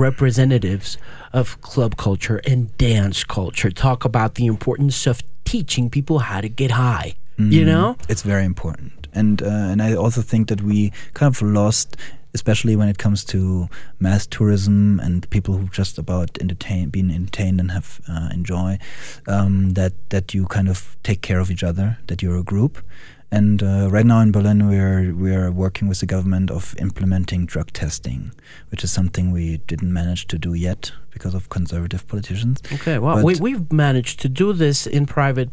representatives 0.07 0.99
of 1.33 1.45
club 1.61 1.97
culture 1.97 2.39
and 2.51 2.77
dance 2.79 3.19
culture 3.39 3.71
talk 3.71 4.05
about 4.05 4.35
the 4.35 4.47
importance 4.55 5.07
of 5.07 5.17
teaching 5.45 5.91
people 5.97 6.17
how 6.31 6.41
to 6.41 6.49
get 6.49 6.73
high. 6.73 7.15
You 7.39 7.65
know? 7.65 7.97
it's 8.09 8.23
very 8.23 8.45
important 8.45 9.03
and 9.13 9.43
uh, 9.43 9.47
and 9.47 9.83
I 9.83 9.95
also 9.95 10.23
think 10.23 10.49
that 10.49 10.63
we 10.63 10.93
kind 11.15 11.35
of 11.35 11.43
lost 11.43 11.97
especially 12.35 12.77
when 12.77 12.89
it 12.89 12.99
comes 12.99 13.25
to 13.25 13.69
mass 14.01 14.27
tourism 14.27 14.99
and 15.01 15.29
people 15.29 15.57
who 15.57 15.69
just 15.69 15.99
about 15.99 16.39
entertain 16.41 16.89
being 16.89 17.11
entertained 17.11 17.61
and 17.61 17.71
have 17.71 18.01
uh, 18.09 18.29
enjoy 18.33 18.79
um, 19.27 19.73
that 19.75 19.93
that 20.11 20.35
you 20.35 20.47
kind 20.47 20.69
of 20.69 20.97
take 21.03 21.21
care 21.23 21.41
of 21.41 21.51
each 21.51 21.63
other 21.63 21.99
that 22.07 22.23
you're 22.23 22.39
a 22.39 22.43
group 22.43 22.79
and 23.33 23.63
uh, 23.63 23.89
right 23.91 24.07
now 24.07 24.21
in 24.21 24.31
Berlin 24.31 24.69
we're 24.69 25.13
we're 25.15 25.51
working 25.51 25.89
with 25.89 26.01
the 26.01 26.07
government 26.07 26.51
of 26.51 26.75
implementing 26.79 27.47
drug 27.47 27.73
testing 27.73 28.31
which 28.71 28.85
is 28.85 28.93
something 28.93 29.33
we 29.33 29.57
didn't 29.67 29.93
manage 29.93 30.27
to 30.29 30.39
do 30.39 30.53
yet 30.55 30.93
because 31.11 31.35
of 31.35 31.49
conservative 31.49 32.07
politicians 32.09 32.61
Okay, 32.73 32.99
well, 32.99 33.17
But- 33.17 33.25
we, 33.25 33.35
we've 33.41 33.73
managed 33.73 34.21
to 34.21 34.29
do 34.29 34.53
this 34.53 34.87
in 34.87 35.07
private 35.07 35.51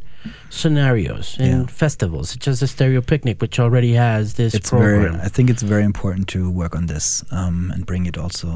scenarios, 0.49 1.38
in 1.39 1.61
Yeah. 1.61 1.65
festivals, 1.67 2.30
such 2.30 2.47
as 2.47 2.59
the 2.59 2.67
Stereo 2.67 3.01
Picnic, 3.01 3.41
which 3.41 3.59
already 3.59 3.93
has 3.93 4.34
this 4.34 4.53
it's 4.53 4.69
program. 4.69 5.13
very 5.13 5.25
i 5.25 5.30
think 5.30 5.49
it's 5.49 5.63
very 5.63 5.84
important 5.84 6.27
to 6.36 6.49
work 6.61 6.75
on 6.75 6.86
this 6.88 7.23
um, 7.32 7.71
and 7.73 7.86
bring 7.86 8.05
it 8.05 8.17
also 8.17 8.47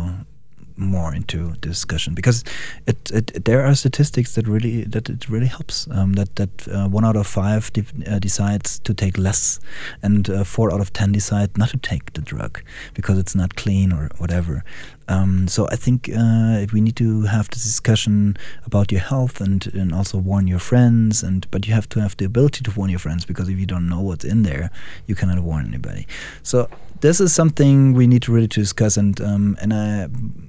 more 0.75 1.13
into 1.13 1.53
discussion 1.61 2.13
because 2.13 2.43
it, 2.87 3.11
it 3.11 3.45
there 3.45 3.63
are 3.65 3.75
statistics 3.75 4.35
that 4.35 4.47
really 4.47 4.83
that 4.83 5.09
it 5.09 5.29
really 5.29 5.47
helps 5.47 5.87
um, 5.91 6.13
that 6.13 6.35
that 6.35 6.67
uh, 6.67 6.87
one 6.87 7.05
out 7.05 7.15
of 7.15 7.27
five 7.27 7.71
de- 7.73 7.85
uh, 8.07 8.19
decides 8.19 8.79
to 8.79 8.93
take 8.93 9.17
less 9.17 9.59
and 10.01 10.29
uh, 10.29 10.43
four 10.43 10.73
out 10.73 10.81
of 10.81 10.91
ten 10.93 11.11
decide 11.11 11.57
not 11.57 11.69
to 11.69 11.77
take 11.77 12.13
the 12.13 12.21
drug 12.21 12.61
because 12.93 13.17
it's 13.17 13.35
not 13.35 13.55
clean 13.55 13.91
or 13.91 14.09
whatever. 14.17 14.63
Um, 15.07 15.47
so 15.47 15.67
I 15.69 15.75
think 15.75 16.09
uh, 16.09 16.65
we 16.71 16.79
need 16.79 16.95
to 16.95 17.23
have 17.23 17.49
this 17.49 17.63
discussion 17.63 18.37
about 18.65 18.91
your 18.91 19.01
health 19.01 19.41
and, 19.41 19.65
and 19.73 19.93
also 19.93 20.17
warn 20.17 20.47
your 20.47 20.59
friends 20.59 21.23
and 21.23 21.49
but 21.51 21.67
you 21.67 21.73
have 21.73 21.89
to 21.89 22.01
have 22.01 22.15
the 22.17 22.25
ability 22.25 22.63
to 22.63 22.71
warn 22.71 22.89
your 22.89 22.99
friends 22.99 23.25
because 23.25 23.49
if 23.49 23.59
you 23.59 23.65
don't 23.65 23.89
know 23.89 23.99
what's 23.99 24.23
in 24.23 24.43
there 24.43 24.71
you 25.07 25.15
cannot 25.15 25.39
warn 25.39 25.65
anybody. 25.65 26.07
So 26.41 26.69
this 27.01 27.19
is 27.19 27.33
something 27.33 27.93
we 27.93 28.07
need 28.07 28.21
to 28.23 28.31
really 28.31 28.47
to 28.47 28.59
discuss 28.61 28.95
and 28.95 29.19
um, 29.19 29.57
and 29.61 29.73
I 29.73 30.07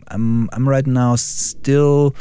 I'm 0.09 0.48
I'm 0.52 0.68
right 0.68 0.86
now 0.86 1.16
still 1.16 2.14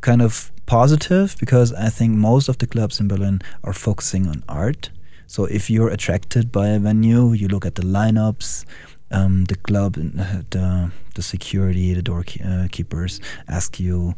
kind 0.00 0.22
of 0.22 0.50
positive 0.66 1.36
because 1.40 1.72
I 1.72 1.88
think 1.88 2.14
most 2.16 2.48
of 2.48 2.58
the 2.58 2.66
clubs 2.66 3.00
in 3.00 3.08
Berlin 3.08 3.40
are 3.64 3.72
focusing 3.72 4.26
on 4.28 4.42
art. 4.48 4.90
So 5.26 5.44
if 5.44 5.68
you're 5.70 5.88
attracted 5.90 6.50
by 6.52 6.68
a 6.68 6.78
venue, 6.78 7.32
you 7.32 7.48
look 7.48 7.66
at 7.66 7.74
the 7.74 7.82
lineups, 7.82 8.64
um, 9.10 9.44
the 9.44 9.56
club, 9.56 9.96
uh, 9.96 10.42
the 10.50 10.90
the 11.14 11.22
security, 11.22 11.94
the 11.94 12.02
doorkeepers 12.02 13.20
ask 13.48 13.80
you. 13.80 14.14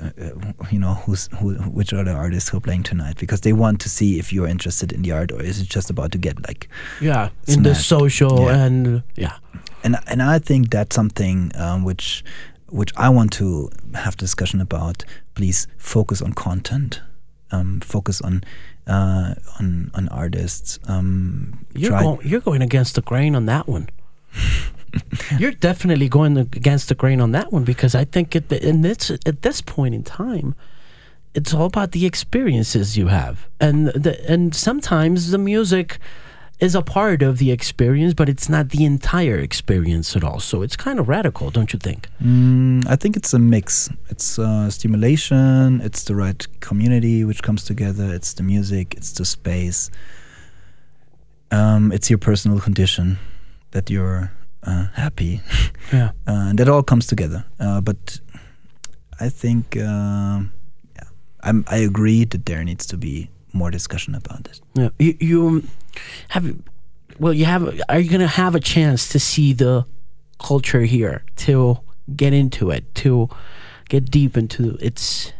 Uh, 0.00 0.06
uh, 0.06 0.30
you 0.70 0.78
know 0.78 0.94
who's 0.94 1.28
who, 1.38 1.52
which 1.70 1.92
are 1.92 2.02
the 2.02 2.10
artists 2.10 2.48
who 2.48 2.56
are 2.56 2.62
playing 2.62 2.82
tonight 2.82 3.14
because 3.18 3.42
they 3.42 3.52
want 3.52 3.78
to 3.78 3.90
see 3.90 4.18
if 4.18 4.32
you're 4.32 4.48
interested 4.48 4.90
in 4.90 5.02
the 5.02 5.12
art 5.12 5.30
or 5.30 5.42
is 5.42 5.60
it 5.60 5.68
just 5.68 5.90
about 5.90 6.10
to 6.10 6.16
get 6.16 6.42
like 6.48 6.66
yeah, 6.98 7.28
in 7.46 7.62
the 7.62 7.74
social 7.74 8.46
Yeah. 8.46 8.64
and 8.64 9.02
yeah. 9.16 9.36
And 9.82 9.96
and 10.06 10.22
I 10.22 10.38
think 10.38 10.70
that's 10.70 10.94
something 10.94 11.52
um, 11.54 11.84
which 11.84 12.24
which 12.68 12.92
I 12.96 13.08
want 13.10 13.32
to 13.34 13.70
have 13.94 14.16
discussion 14.16 14.60
about. 14.60 15.04
Please 15.34 15.66
focus 15.76 16.22
on 16.22 16.32
content, 16.32 17.00
um, 17.50 17.80
focus 17.80 18.20
on 18.20 18.42
uh, 18.86 19.34
on 19.58 19.90
on 19.94 20.08
artists. 20.08 20.78
Um, 20.86 21.66
You're 21.74 21.98
going, 21.98 22.26
you're 22.26 22.40
going 22.40 22.62
against 22.62 22.94
the 22.94 23.02
grain 23.02 23.34
on 23.34 23.46
that 23.46 23.68
one. 23.68 23.88
you're 25.38 25.52
definitely 25.52 26.08
going 26.08 26.36
against 26.36 26.88
the 26.88 26.94
grain 26.94 27.20
on 27.20 27.32
that 27.32 27.52
one 27.52 27.64
because 27.64 27.94
I 27.94 28.04
think 28.04 28.34
at, 28.36 28.48
the, 28.48 28.66
in 28.66 28.82
this 28.82 29.10
at 29.10 29.42
this 29.42 29.60
point 29.60 29.94
in 29.94 30.02
time, 30.02 30.54
it's 31.34 31.54
all 31.54 31.66
about 31.66 31.92
the 31.92 32.06
experiences 32.06 32.96
you 32.96 33.08
have, 33.08 33.48
and 33.60 33.88
the, 33.88 34.18
and 34.30 34.54
sometimes 34.54 35.30
the 35.30 35.38
music 35.38 35.98
is 36.62 36.76
a 36.76 36.80
part 36.80 37.22
of 37.22 37.38
the 37.38 37.50
experience, 37.50 38.14
but 38.14 38.28
it's 38.28 38.48
not 38.48 38.68
the 38.68 38.84
entire 38.84 39.36
experience 39.36 40.14
at 40.14 40.22
all. 40.22 40.38
So 40.38 40.62
it's 40.62 40.76
kind 40.76 41.00
of 41.00 41.08
radical, 41.08 41.50
don't 41.50 41.72
you 41.72 41.78
think? 41.80 42.08
Mm, 42.22 42.86
I 42.86 42.94
think 42.94 43.16
it's 43.16 43.34
a 43.34 43.38
mix. 43.40 43.90
It's 44.10 44.38
uh, 44.38 44.70
stimulation. 44.70 45.80
It's 45.80 46.04
the 46.04 46.14
right 46.14 46.46
community 46.60 47.24
which 47.24 47.42
comes 47.42 47.64
together. 47.64 48.14
It's 48.14 48.34
the 48.34 48.44
music. 48.44 48.94
It's 48.94 49.10
the 49.10 49.24
space. 49.24 49.90
Um, 51.50 51.90
it's 51.90 52.08
your 52.08 52.18
personal 52.18 52.60
condition 52.60 53.18
that 53.72 53.90
you're 53.90 54.30
uh, 54.62 54.86
happy. 54.94 55.40
Yeah. 55.92 56.12
uh, 56.28 56.50
and 56.50 56.58
that 56.60 56.68
all 56.68 56.84
comes 56.84 57.08
together. 57.08 57.44
Uh, 57.58 57.80
but 57.80 58.20
I 59.18 59.30
think, 59.30 59.76
uh, 59.76 60.42
yeah, 60.94 61.08
I'm, 61.42 61.64
I 61.66 61.78
agree 61.78 62.24
that 62.26 62.46
there 62.46 62.62
needs 62.62 62.86
to 62.86 62.96
be 62.96 63.31
more 63.52 63.70
discussion 63.70 64.14
about 64.14 64.44
this. 64.44 64.60
Yeah, 64.74 64.88
you, 64.98 65.16
you 65.20 65.62
have. 66.28 66.54
Well, 67.18 67.32
you 67.34 67.44
have. 67.44 67.80
Are 67.88 68.00
you 68.00 68.10
gonna 68.10 68.26
have 68.26 68.54
a 68.54 68.60
chance 68.60 69.08
to 69.10 69.18
see 69.18 69.52
the 69.52 69.84
culture 70.38 70.82
here 70.82 71.22
to 71.36 71.78
get 72.16 72.32
into 72.32 72.70
it 72.70 72.94
to 72.96 73.28
get 73.88 74.10
deep 74.10 74.36
into 74.36 74.76
its? 74.80 75.32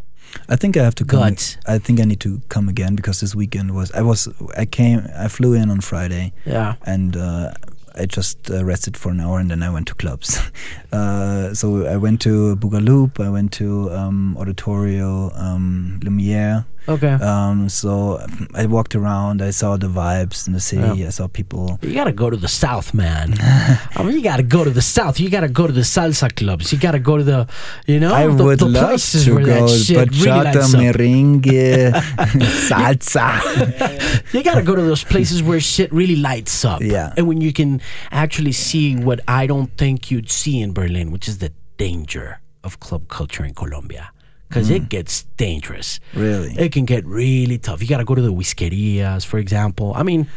I 0.49 0.57
think 0.57 0.77
I 0.77 0.83
have 0.83 0.95
to 0.97 1.05
come. 1.05 1.21
Guts. 1.31 1.57
I 1.67 1.79
think 1.79 2.01
I 2.01 2.05
need 2.05 2.21
to 2.21 2.41
come 2.49 2.69
again 2.69 2.95
because 2.97 3.21
this 3.21 3.35
weekend 3.35 3.75
was. 3.75 3.91
I 3.93 4.03
was. 4.03 4.29
I 4.57 4.65
came. 4.67 5.07
I 5.17 5.29
flew 5.29 5.55
in 5.55 5.71
on 5.71 5.81
Friday, 5.81 6.33
Yeah. 6.47 6.75
and 6.87 7.17
uh, 7.17 7.53
I 7.95 8.07
just 8.07 8.51
uh, 8.51 8.65
rested 8.65 8.97
for 8.97 9.11
an 9.11 9.21
hour, 9.21 9.39
and 9.39 9.51
then 9.51 9.63
I 9.63 9.69
went 9.71 9.89
to 9.89 9.95
clubs. 9.95 10.39
uh, 10.93 11.53
so 11.55 11.87
I 11.87 11.97
went 11.99 12.21
to 12.23 12.57
Bugaloop. 12.57 13.21
I 13.23 13.29
went 13.29 13.53
to 13.55 13.91
um, 13.93 14.37
Auditorio, 14.39 15.39
um, 15.39 16.01
Lumiere. 16.03 16.65
Okay. 16.89 17.13
Um, 17.13 17.69
so 17.69 18.25
I 18.55 18.67
walked 18.67 18.95
around. 18.95 19.41
I 19.41 19.51
saw 19.51 19.77
the 19.77 19.87
vibes 19.87 20.47
in 20.47 20.53
the 20.53 20.61
city. 20.61 21.01
Yeah. 21.01 21.07
I 21.07 21.11
saw 21.11 21.29
people. 21.29 21.79
you 21.83 21.95
gotta 21.95 22.13
go 22.13 22.29
to 22.29 22.37
the 22.37 22.49
south, 22.49 22.93
man. 22.93 23.35
I 23.41 24.03
mean, 24.03 24.17
you 24.17 24.23
gotta 24.23 24.43
go 24.43 24.65
to 24.65 24.71
the 24.71 24.83
south. 24.83 25.21
You 25.21 25.31
gotta 25.31 25.49
go 25.49 25.67
to 25.67 25.73
the 25.73 25.83
salsa 25.83 26.35
clubs. 26.35 26.73
You 26.73 26.79
gotta 26.79 26.99
go 26.99 27.17
to 27.17 27.25
the, 27.25 27.49
you 27.87 28.01
know, 28.01 28.13
I 28.13 28.27
the, 28.27 28.45
would 28.45 28.59
the 28.59 28.67
love 28.67 28.89
places 28.89 29.25
to 29.27 29.35
where 29.35 29.45
go 29.45 29.67
that 29.69 29.79
shit 29.79 29.97
really 29.97 30.27
bachata, 30.27 30.45
lights 30.45 30.75
up. 30.75 30.81
merengue, 30.81 31.93
salsa. 32.69 34.35
You 34.35 34.43
gotta 34.43 34.63
go 34.63 34.75
to 34.75 34.83
those 34.83 35.05
places 35.05 35.43
where 35.43 35.61
shit 35.61 35.93
really 35.93 36.17
lights 36.17 36.65
up. 36.65 36.81
Yeah. 36.81 37.15
And 37.17 37.29
when 37.29 37.41
you 37.41 37.53
can 37.53 37.81
actually 38.11 38.53
see 38.53 38.97
what 38.97 39.21
I 39.29 39.47
don't 39.47 39.77
think 39.77 40.11
you'd 40.11 40.31
see 40.31 40.61
in 40.61 40.73
Berlin, 40.73 41.11
which 41.13 41.29
is 41.29 41.39
the 41.39 41.53
danger 41.77 42.41
of 42.65 42.81
club 42.81 43.09
culture 43.09 43.45
in 43.45 43.55
Colombia. 43.55 44.11
Because 44.53 44.69
it 44.69 44.83
mm. 44.83 44.89
gets 44.91 45.23
dangerous. 45.39 45.99
Really? 46.15 46.55
It 46.59 46.73
can 46.73 46.85
get 46.85 47.07
really 47.07 47.57
tough. 47.57 47.81
You 47.81 47.89
gotta 47.89 48.05
go 48.05 48.15
to 48.15 48.21
the 48.21 48.33
whiskerias, 48.33 49.25
for 49.25 49.39
example. 49.39 49.93
I 49.97 50.03
mean, 50.03 50.29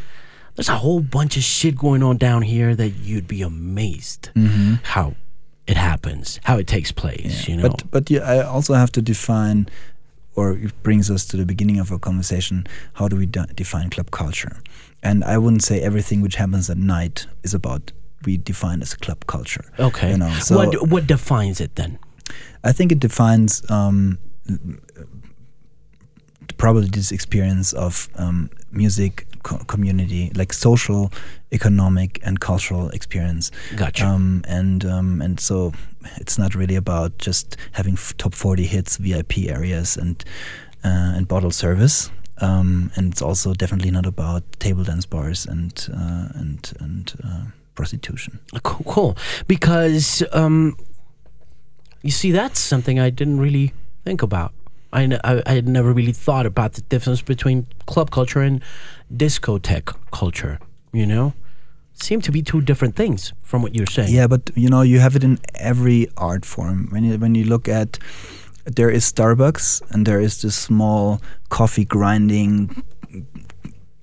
there's 0.54 0.70
a 0.70 0.76
whole 0.76 1.00
bunch 1.00 1.36
of 1.36 1.42
shit 1.42 1.76
going 1.76 2.02
on 2.02 2.16
down 2.16 2.40
here 2.40 2.74
that 2.74 2.90
you'd 2.90 3.28
be 3.28 3.42
amazed 3.42 4.30
mm-hmm. 4.34 4.74
how 4.82 5.14
it 5.66 5.76
happens, 5.76 6.40
how 6.44 6.56
it 6.56 6.66
takes 6.66 6.92
place, 6.92 7.46
you 7.46 7.56
know? 7.56 7.68
But 7.68 7.90
but 7.90 8.10
you, 8.10 8.20
I 8.20 8.42
also 8.42 8.72
have 8.72 8.90
to 8.92 9.02
define 9.02 9.68
or 10.34 10.52
it 10.52 10.82
brings 10.82 11.10
us 11.10 11.26
to 11.26 11.36
the 11.36 11.46
beginning 11.46 11.78
of 11.78 11.90
our 11.90 11.98
conversation. 11.98 12.66
How 12.94 13.08
do 13.08 13.16
we 13.16 13.26
de- 13.26 13.46
define 13.54 13.90
club 13.90 14.10
culture? 14.10 14.62
And 15.02 15.24
I 15.24 15.38
wouldn't 15.38 15.62
say 15.62 15.80
everything 15.80 16.20
which 16.20 16.36
happens 16.36 16.70
at 16.70 16.76
night 16.76 17.26
is 17.42 17.54
about 17.54 17.92
we 18.24 18.36
define 18.36 18.82
as 18.82 18.92
a 18.92 18.96
club 18.96 19.26
culture. 19.26 19.64
Okay. 19.78 20.12
You 20.12 20.18
know, 20.18 20.30
so 20.34 20.56
what 20.56 20.88
what 20.88 21.06
defines 21.06 21.60
it 21.60 21.74
then? 21.76 21.98
I 22.64 22.72
think 22.72 22.92
it 22.92 23.00
defines 23.00 23.68
um, 23.70 24.18
probably 26.58 26.88
this 26.88 27.12
experience 27.12 27.72
of 27.72 28.08
um, 28.16 28.50
music 28.70 29.26
co- 29.42 29.64
community, 29.64 30.30
like 30.34 30.52
social, 30.52 31.12
economic, 31.52 32.20
and 32.24 32.40
cultural 32.40 32.88
experience. 32.90 33.50
Gotcha. 33.76 34.06
Um, 34.06 34.42
and 34.48 34.84
um, 34.84 35.22
and 35.22 35.38
so 35.40 35.72
it's 36.16 36.38
not 36.38 36.54
really 36.54 36.76
about 36.76 37.18
just 37.18 37.56
having 37.72 37.94
f- 37.94 38.16
top 38.16 38.34
forty 38.34 38.66
hits, 38.66 38.96
VIP 38.96 39.48
areas, 39.48 39.96
and 39.96 40.24
uh, 40.84 41.14
and 41.16 41.28
bottle 41.28 41.50
service. 41.50 42.10
Um, 42.38 42.90
and 42.96 43.12
it's 43.12 43.22
also 43.22 43.54
definitely 43.54 43.90
not 43.90 44.04
about 44.04 44.42
table 44.58 44.84
dance 44.84 45.06
bars 45.06 45.46
and 45.46 45.72
uh, 45.92 46.28
and 46.34 46.72
and 46.80 47.14
uh, 47.24 47.44
prostitution. 47.74 48.40
Cool, 48.62 48.92
cool. 48.92 49.16
Because 49.46 50.22
um, 50.32 50.76
you 52.02 52.10
see, 52.10 52.30
that's 52.30 52.60
something 52.60 52.98
I 52.98 53.10
didn't 53.10 53.40
really 53.40 53.72
think 54.04 54.22
about. 54.22 54.52
I, 54.92 55.42
I 55.46 55.52
had 55.52 55.68
never 55.68 55.92
really 55.92 56.12
thought 56.12 56.46
about 56.46 56.74
the 56.74 56.80
difference 56.82 57.20
between 57.20 57.66
club 57.86 58.10
culture 58.10 58.40
and 58.40 58.62
discotheque 59.14 59.94
culture. 60.10 60.58
You 60.92 61.06
know, 61.06 61.34
seem 61.94 62.20
to 62.22 62.32
be 62.32 62.42
two 62.42 62.60
different 62.60 62.96
things 62.96 63.32
from 63.42 63.62
what 63.62 63.74
you're 63.74 63.86
saying. 63.86 64.14
Yeah, 64.14 64.26
but 64.26 64.50
you 64.54 64.70
know, 64.70 64.82
you 64.82 65.00
have 65.00 65.16
it 65.16 65.24
in 65.24 65.38
every 65.54 66.08
art 66.16 66.44
form. 66.44 66.88
When 66.90 67.04
you 67.04 67.18
when 67.18 67.34
you 67.34 67.44
look 67.44 67.68
at 67.68 67.98
there 68.64 68.90
is 68.90 69.10
Starbucks 69.10 69.82
and 69.92 70.06
there 70.06 70.20
is 70.20 70.42
this 70.42 70.56
small 70.56 71.20
coffee 71.50 71.84
grinding 71.84 72.82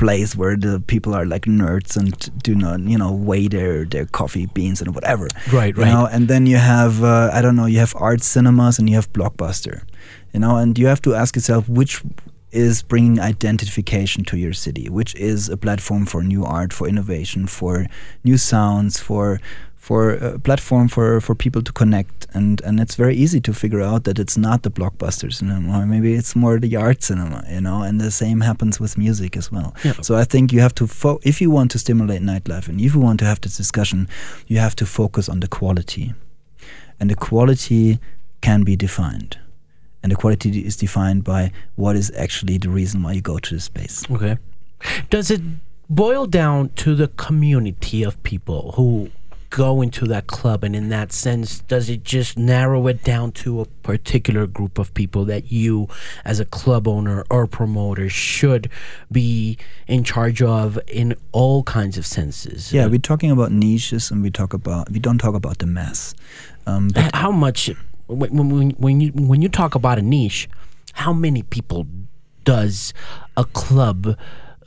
place 0.03 0.35
where 0.41 0.55
the 0.67 0.79
people 0.93 1.11
are 1.17 1.25
like 1.33 1.45
nerds 1.63 1.91
and 1.99 2.11
do 2.43 2.53
not 2.63 2.79
you 2.91 2.97
know 3.01 3.11
weigh 3.29 3.47
their 3.47 3.85
their 3.93 4.05
coffee 4.19 4.47
beans 4.55 4.81
and 4.81 4.89
whatever 4.97 5.27
Right, 5.59 5.75
you 5.77 5.83
right. 5.83 5.93
know 5.93 6.05
and 6.13 6.27
then 6.31 6.43
you 6.51 6.57
have 6.57 6.93
uh, 7.03 7.29
i 7.37 7.39
don't 7.43 7.55
know 7.59 7.69
you 7.75 7.79
have 7.85 7.93
art 8.09 8.21
cinemas 8.21 8.75
and 8.79 8.85
you 8.89 8.95
have 8.99 9.07
blockbuster 9.17 9.75
you 10.33 10.39
know 10.43 10.53
and 10.61 10.71
you 10.81 10.87
have 10.93 11.01
to 11.07 11.11
ask 11.21 11.35
yourself 11.37 11.63
which 11.79 12.01
is 12.51 12.83
bringing 12.91 13.17
identification 13.33 14.23
to 14.29 14.35
your 14.37 14.53
city 14.65 14.85
which 14.99 15.11
is 15.15 15.49
a 15.49 15.57
platform 15.65 16.05
for 16.05 16.19
new 16.33 16.43
art 16.59 16.71
for 16.77 16.85
innovation 16.93 17.47
for 17.47 17.73
new 18.23 18.37
sounds 18.37 18.99
for 18.99 19.39
for 19.83 20.11
a 20.11 20.39
platform 20.39 20.87
for, 20.87 21.19
for 21.19 21.35
people 21.35 21.61
to 21.61 21.73
connect. 21.73 22.25
And, 22.33 22.61
and 22.61 22.79
it's 22.79 22.95
very 22.95 23.17
easy 23.17 23.41
to 23.41 23.53
figure 23.53 23.81
out 23.81 24.05
that 24.05 24.17
it's 24.17 24.37
not 24.37 24.63
the 24.63 24.71
blockbuster 24.71 25.31
cinema. 25.33 25.85
Maybe 25.85 26.13
it's 26.13 26.37
more 26.37 26.57
the 26.57 26.77
art 26.77 27.03
cinema 27.03 27.43
you 27.49 27.59
know? 27.59 27.83
And 27.83 27.99
the 27.99 28.09
same 28.09 28.39
happens 28.39 28.79
with 28.79 28.97
music 28.97 29.35
as 29.35 29.51
well. 29.51 29.75
Yeah. 29.83 29.91
so 30.01 30.15
I 30.15 30.23
think 30.23 30.53
you 30.53 30.61
have 30.61 30.73
to 30.75 30.87
fo- 30.87 31.19
if 31.23 31.41
you 31.41 31.51
want 31.51 31.69
to 31.71 31.79
stimulate 31.79 32.21
nightlife 32.21 32.69
and 32.69 32.79
if 32.79 32.95
you 32.95 33.01
want 33.01 33.19
to 33.19 33.25
have 33.25 33.41
this 33.41 33.57
discussion 33.57 34.07
you 34.47 34.57
have 34.57 34.73
to 34.77 34.85
focus 34.85 35.27
on 35.27 35.41
the 35.41 35.49
quality. 35.49 36.13
And 37.01 37.09
the 37.09 37.15
quality 37.15 37.99
can 38.39 38.63
be 38.63 38.77
defined. 38.77 39.37
And 40.01 40.13
the 40.13 40.15
quality 40.15 40.65
is 40.65 40.77
defined 40.77 41.25
by 41.25 41.51
what 41.75 41.97
is 41.97 42.09
actually 42.17 42.57
the 42.57 42.69
reason 42.69 43.03
why 43.03 43.11
you 43.11 43.21
go 43.21 43.37
to 43.37 43.55
the 43.55 43.59
space. 43.59 44.09
Okay. 44.09 44.37
Does 45.09 45.29
it 45.29 45.41
boil 45.89 46.25
down 46.25 46.69
to 46.75 46.95
the 46.95 47.09
community 47.09 48.03
of 48.03 48.21
people 48.23 48.71
who 48.77 49.11
go 49.53 49.83
into 49.83 50.07
that 50.07 50.25
club 50.25 50.63
and 50.63 50.75
in 50.75 50.89
that 50.89 51.11
sense 51.11 51.59
does 51.59 51.87
it 51.87 52.03
just 52.03 52.39
narrow 52.39 52.87
it 52.87 53.03
down 53.03 53.31
to 53.31 53.61
a 53.61 53.65
particular 53.83 54.47
group 54.47 54.79
of 54.79 54.91
people 54.95 55.25
that 55.25 55.51
you 55.51 55.87
as 56.25 56.39
a 56.39 56.45
club 56.45 56.87
owner 56.87 57.23
or 57.29 57.45
promoter 57.45 58.09
should 58.09 58.67
be 59.11 59.55
in 59.85 60.03
charge 60.03 60.41
of 60.41 60.79
in 60.87 61.15
all 61.33 61.61
kinds 61.61 61.99
of 61.99 62.05
senses? 62.05 62.73
Yeah 62.73 62.87
we're 62.87 62.97
talking 62.97 63.29
about 63.29 63.51
niches 63.51 64.09
and 64.09 64.23
we 64.23 64.31
talk 64.31 64.55
about 64.55 64.89
we 64.89 64.97
don't 64.97 65.19
talk 65.19 65.35
about 65.35 65.59
the 65.59 65.67
mass. 65.67 66.15
Um, 66.65 66.89
how 67.13 67.31
much 67.31 67.69
when, 68.07 68.49
when, 68.49 68.71
when 68.71 69.01
you 69.01 69.11
when 69.11 69.43
you 69.43 69.49
talk 69.49 69.75
about 69.75 69.99
a 69.99 70.01
niche 70.01 70.49
how 70.93 71.13
many 71.13 71.43
people 71.43 71.85
does 72.43 72.91
a 73.37 73.45
club 73.45 74.17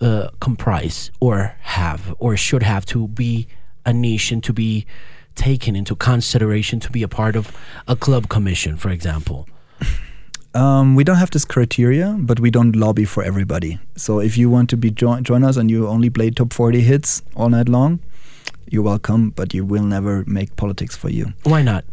uh, 0.01 0.28
comprise 0.39 1.11
or 1.18 1.57
have 1.62 2.14
or 2.20 2.37
should 2.37 2.62
have 2.62 2.87
to 2.87 3.09
be 3.09 3.49
a 3.87 3.93
niche 3.93 4.30
and 4.32 4.43
to 4.45 4.53
be 4.53 4.84
taken 5.34 5.76
into 5.76 5.95
consideration 5.97 6.80
to 6.80 6.91
be 6.91 7.03
a 7.03 7.09
part 7.09 7.37
of 7.37 7.57
a 7.87 7.97
club 7.97 8.28
commission 8.28 8.76
for 8.76 8.91
example 8.91 9.47
Um, 10.55 10.95
we 10.97 11.05
don't 11.05 11.18
have 11.18 11.30
this 11.32 11.45
criteria, 11.45 12.16
but 12.18 12.41
we 12.41 12.51
don't 12.51 12.74
lobby 12.74 13.05
for 13.05 13.22
everybody. 13.22 13.78
So 13.97 14.20
if 14.20 14.39
you 14.39 14.49
want 14.49 14.70
to 14.70 14.76
be 14.78 14.91
join, 14.91 15.22
join 15.22 15.45
us 15.45 15.59
and 15.59 15.70
you 15.70 15.87
only 15.87 16.09
play 16.09 16.30
top 16.30 16.55
40 16.55 16.80
hits 16.80 17.22
all 17.34 17.51
night 17.51 17.68
long, 17.68 18.01
you're 18.70 18.82
welcome, 18.82 19.30
but 19.37 19.53
you 19.53 19.66
will 19.66 19.82
never 19.84 20.24
make 20.26 20.57
politics 20.57 20.97
for 20.97 21.11
you. 21.11 21.26
why 21.45 21.61
not 21.62 21.84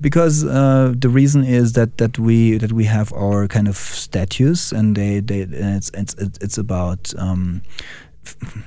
Because 0.00 0.42
uh, 0.44 0.94
the 0.96 1.10
reason 1.10 1.44
is 1.44 1.72
that, 1.74 1.98
that 1.98 2.18
we 2.18 2.56
that 2.58 2.72
we 2.72 2.84
have 2.86 3.12
our 3.12 3.46
kind 3.46 3.68
of 3.68 3.76
statues, 3.76 4.72
and 4.72 4.96
they, 4.96 5.20
they 5.20 5.42
and 5.42 5.76
it's 5.76 5.90
it's 5.94 6.14
it's 6.40 6.58
about 6.58 7.12
um, 7.18 7.60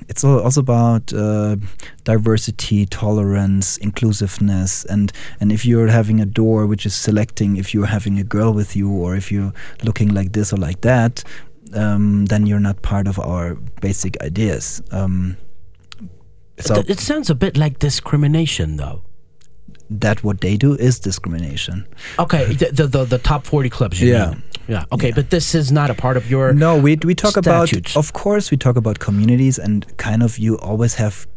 it's 0.08 0.24
al- 0.24 0.40
also 0.42 0.62
about 0.62 1.14
uh, 1.14 1.56
diversity, 2.04 2.86
tolerance, 2.86 3.78
inclusiveness, 3.78 4.86
and 4.86 5.12
and 5.40 5.52
if 5.52 5.66
you're 5.66 5.88
having 5.88 6.20
a 6.20 6.26
door 6.26 6.66
which 6.66 6.86
is 6.86 6.96
selecting 6.96 7.58
if 7.58 7.74
you're 7.74 7.88
having 7.88 8.20
a 8.20 8.24
girl 8.24 8.54
with 8.54 8.76
you 8.76 8.90
or 8.90 9.16
if 9.16 9.32
you're 9.32 9.54
looking 9.84 10.10
like 10.10 10.34
this 10.34 10.54
or 10.54 10.58
like 10.58 10.82
that, 10.82 11.24
um, 11.74 12.26
then 12.26 12.46
you're 12.46 12.60
not 12.60 12.82
part 12.82 13.08
of 13.08 13.20
our 13.20 13.56
basic 13.82 14.22
ideas. 14.22 14.82
Um, 14.92 15.38
so 16.60 16.76
Th- 16.76 16.90
it 16.90 17.00
sounds 17.00 17.30
a 17.30 17.36
bit 17.36 17.58
like 17.58 17.80
discrimination 17.80 18.78
though 18.78 19.02
that 19.90 20.24
what 20.24 20.42
they 20.42 20.56
do 20.58 20.76
is 20.76 21.00
discrimination. 21.00 21.86
okay 22.20 22.46
the 22.54 22.72
the, 22.72 22.88
the, 22.88 23.06
the 23.06 23.18
top 23.18 23.46
40 23.46 23.70
clubs 23.70 24.02
you 24.02 24.12
Yeah. 24.12 24.30
mean. 24.30 24.44
yeah 24.68 24.86
okay 24.92 25.12
but 25.12 25.30
this 25.30 25.56
is 25.56 25.72
not 25.72 25.90
a 25.90 25.94
part 25.94 26.16
of 26.18 26.30
your 26.30 26.54
No, 26.54 26.78
we 26.78 26.96
we 27.04 27.16
talk 27.16 27.32
statutes. 27.32 27.92
about 27.94 28.00
of 28.00 28.14
course 28.14 28.52
we 28.52 28.58
talk 28.58 28.76
about 28.78 29.00
communities 29.00 29.58
and 29.60 29.86
kind 29.98 30.22
of 30.24 30.38
you 30.38 30.58
always 30.60 30.96
have 30.96 31.28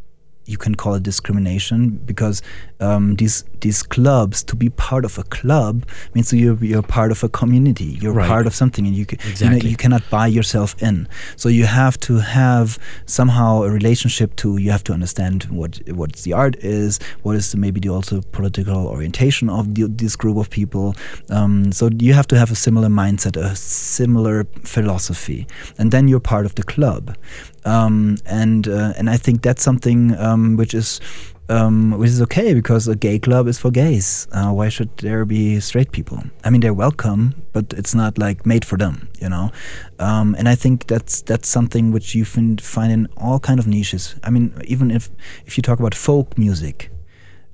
you 0.45 0.59
can 0.59 0.75
call 0.75 0.95
it 0.97 1.03
discrimination 1.03 1.79
because 2.05 2.43
um, 2.83 3.17
these 3.17 3.45
these 3.61 3.83
clubs 3.95 4.43
to 4.45 4.57
be 4.57 4.69
part 4.71 5.05
of 5.05 5.19
a 5.19 5.23
club 5.39 5.75
means 6.15 6.33
you're 6.33 6.59
you're 6.65 6.83
part 6.99 7.11
of 7.13 7.23
a 7.25 7.29
community. 7.29 7.91
You're 8.03 8.13
Right. 8.13 8.29
part 8.35 8.47
of 8.47 8.55
something 8.55 8.87
and 8.89 8.95
you 8.97 9.07
ca- 9.07 9.19
you, 9.39 9.51
know, 9.51 9.57
you 9.73 9.77
cannot 9.77 10.03
buy 10.11 10.27
yourself 10.39 10.75
in. 10.83 10.97
So 11.37 11.49
you 11.49 11.67
have 11.67 11.97
to 12.09 12.15
have 12.19 12.79
somehow 13.07 13.63
a 13.63 13.71
relationship 13.71 14.35
to 14.43 14.49
you 14.65 14.71
have 14.77 14.85
to 14.85 14.93
understand 14.93 15.45
what 15.61 15.81
what 16.01 16.11
the 16.25 16.33
art 16.33 16.57
is 16.65 16.99
what 17.25 17.37
is 17.37 17.51
the, 17.53 17.57
maybe 17.65 17.81
the 17.81 17.89
also 17.97 18.21
political 18.33 18.87
orientation 18.95 19.49
of 19.59 19.65
the, 19.75 19.87
this 20.03 20.17
group 20.17 20.37
of 20.37 20.49
people. 20.51 20.95
Um, 21.31 21.73
so 21.73 21.89
you 22.07 22.15
have 22.15 22.27
to 22.29 22.37
have 22.39 22.51
a 22.51 22.57
similar 22.67 22.89
mindset 22.89 23.37
a 23.37 23.55
similar 23.57 24.45
philosophy. 24.65 25.47
And 25.79 25.91
then 25.93 26.09
you're 26.09 26.21
part 26.35 26.47
of 26.47 26.55
the 26.55 26.63
club. 26.75 27.17
Um, 27.65 28.17
and 28.27 28.67
uh, 28.69 28.93
and 28.99 29.09
I 29.09 29.17
think 29.19 29.43
that's 29.43 29.63
something 29.63 30.17
um, 30.19 30.57
which 30.57 30.75
is 30.75 31.01
um, 31.49 31.93
which 31.99 32.11
is 32.11 32.23
okay 32.23 32.55
because 32.55 32.89
a 32.89 32.97
gay 32.97 33.19
club 33.19 33.47
is 33.49 33.59
for 33.59 33.71
gays. 33.71 34.27
Uh, 34.33 34.51
why 34.53 34.69
should 34.69 34.97
there 34.99 35.25
be 35.25 35.61
straight 35.61 35.93
people? 35.93 36.23
I 36.45 36.51
mean, 36.51 36.61
they're 36.61 36.75
welcome, 36.75 37.35
but 37.53 37.73
it's 37.77 37.95
not 37.95 38.19
like 38.19 38.47
made 38.47 38.65
for 38.65 38.77
them, 38.77 39.09
you 39.21 39.29
know. 39.29 39.51
Um, 39.99 40.35
and 40.39 40.49
I 40.49 40.55
think 40.55 40.87
that's 40.87 41.23
that's 41.23 41.49
something 41.49 41.93
which 41.93 42.15
you 42.15 42.25
can 42.25 42.59
find 42.59 42.93
in 42.93 43.09
all 43.17 43.39
kind 43.39 43.59
of 43.59 43.67
niches. 43.67 44.15
I 44.23 44.31
mean, 44.31 44.55
even 44.65 44.91
if 44.91 45.11
if 45.47 45.57
you 45.57 45.63
talk 45.63 45.79
about 45.79 45.95
folk 45.95 46.39
music, 46.39 46.91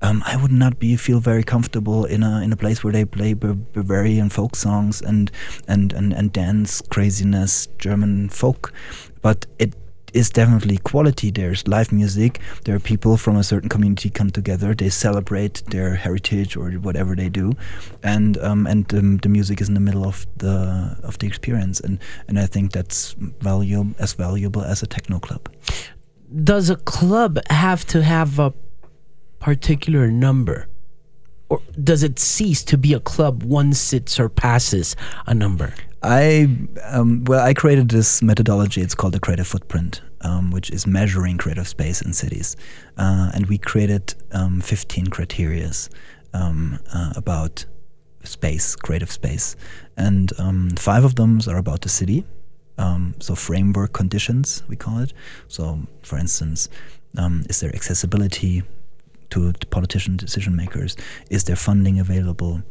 um, 0.01 0.23
I 0.25 0.35
would 0.37 0.51
not 0.51 0.79
be 0.79 0.95
feel 0.95 1.19
very 1.19 1.43
comfortable 1.43 2.05
in 2.05 2.23
a 2.23 2.41
in 2.41 2.53
a 2.53 2.57
place 2.57 2.83
where 2.83 2.93
they 2.93 3.05
play 3.05 3.33
Bavarian 3.33 4.29
folk 4.29 4.55
songs 4.55 5.01
and 5.01 5.31
and 5.67 5.93
and, 5.93 6.13
and 6.13 6.31
dance 6.31 6.81
craziness 6.81 7.67
German 7.77 8.29
folk, 8.29 8.71
but 9.21 9.45
it 9.57 9.75
is 10.13 10.29
definitely 10.29 10.77
quality. 10.77 11.31
There's 11.31 11.67
live 11.67 11.91
music. 11.91 12.39
There 12.63 12.75
are 12.75 12.79
people 12.79 13.17
from 13.17 13.35
a 13.37 13.43
certain 13.43 13.69
community 13.69 14.09
come 14.09 14.29
together. 14.29 14.73
They 14.73 14.89
celebrate 14.89 15.63
their 15.67 15.95
heritage 15.95 16.55
or 16.55 16.71
whatever 16.71 17.15
they 17.15 17.29
do, 17.29 17.53
and 18.03 18.37
um, 18.37 18.67
and 18.67 18.87
the 18.87 19.29
music 19.29 19.61
is 19.61 19.67
in 19.67 19.73
the 19.73 19.79
middle 19.79 20.05
of 20.05 20.25
the 20.37 20.97
of 21.03 21.17
the 21.19 21.27
experience. 21.27 21.79
And 21.79 21.99
and 22.27 22.39
I 22.39 22.45
think 22.45 22.71
that's 22.71 23.15
valuable 23.17 23.95
as 23.99 24.13
valuable 24.13 24.61
as 24.61 24.83
a 24.83 24.87
techno 24.87 25.19
club. 25.19 25.49
does 26.43 26.69
a 26.69 26.75
club 26.75 27.39
have 27.49 27.85
to 27.87 28.03
have 28.03 28.39
a 28.39 28.53
particular 29.39 30.11
number 30.11 30.67
or 31.49 31.61
does 31.83 32.03
it 32.03 32.19
cease 32.19 32.63
to 32.63 32.77
be 32.77 32.93
a 32.93 32.99
club 32.99 33.43
once 33.43 33.93
it 33.93 34.07
surpasses 34.09 34.95
a 35.25 35.33
number 35.33 35.73
I 36.01 36.47
um, 36.85 37.25
well, 37.25 37.45
I 37.45 37.53
created 37.53 37.89
this 37.89 38.21
methodology. 38.21 38.81
It's 38.81 38.95
called 38.95 39.13
the 39.13 39.19
creative 39.19 39.47
footprint, 39.47 40.01
um, 40.21 40.51
which 40.51 40.69
is 40.69 40.87
measuring 40.87 41.37
creative 41.37 41.67
space 41.67 42.01
in 42.01 42.13
cities, 42.13 42.55
uh, 42.97 43.31
and 43.33 43.47
we 43.47 43.57
created 43.57 44.15
um, 44.31 44.61
15 44.61 45.07
criterias 45.07 45.89
um, 46.33 46.79
uh, 46.93 47.13
about 47.15 47.65
space, 48.23 48.75
creative 48.75 49.11
space, 49.11 49.55
and 49.97 50.31
um, 50.39 50.69
five 50.71 51.03
of 51.03 51.15
them 51.15 51.41
are 51.47 51.57
about 51.57 51.81
the 51.81 51.89
city. 51.89 52.25
Um, 52.77 53.15
so 53.19 53.35
framework 53.35 53.91
conditions 53.91 54.63
we 54.69 54.77
call 54.77 54.99
it. 54.99 55.11
So, 55.49 55.79
for 56.01 56.17
instance, 56.17 56.69
is 57.49 57.59
there 57.59 57.75
accessibility 57.75 58.63
to, 59.31 59.53
to 59.53 59.67
politician 59.67 60.17
decision 60.17 60.55
makers? 60.55 60.95
Is 61.29 61.43
there 61.45 61.55
funding 61.55 61.99
available? 61.99 62.61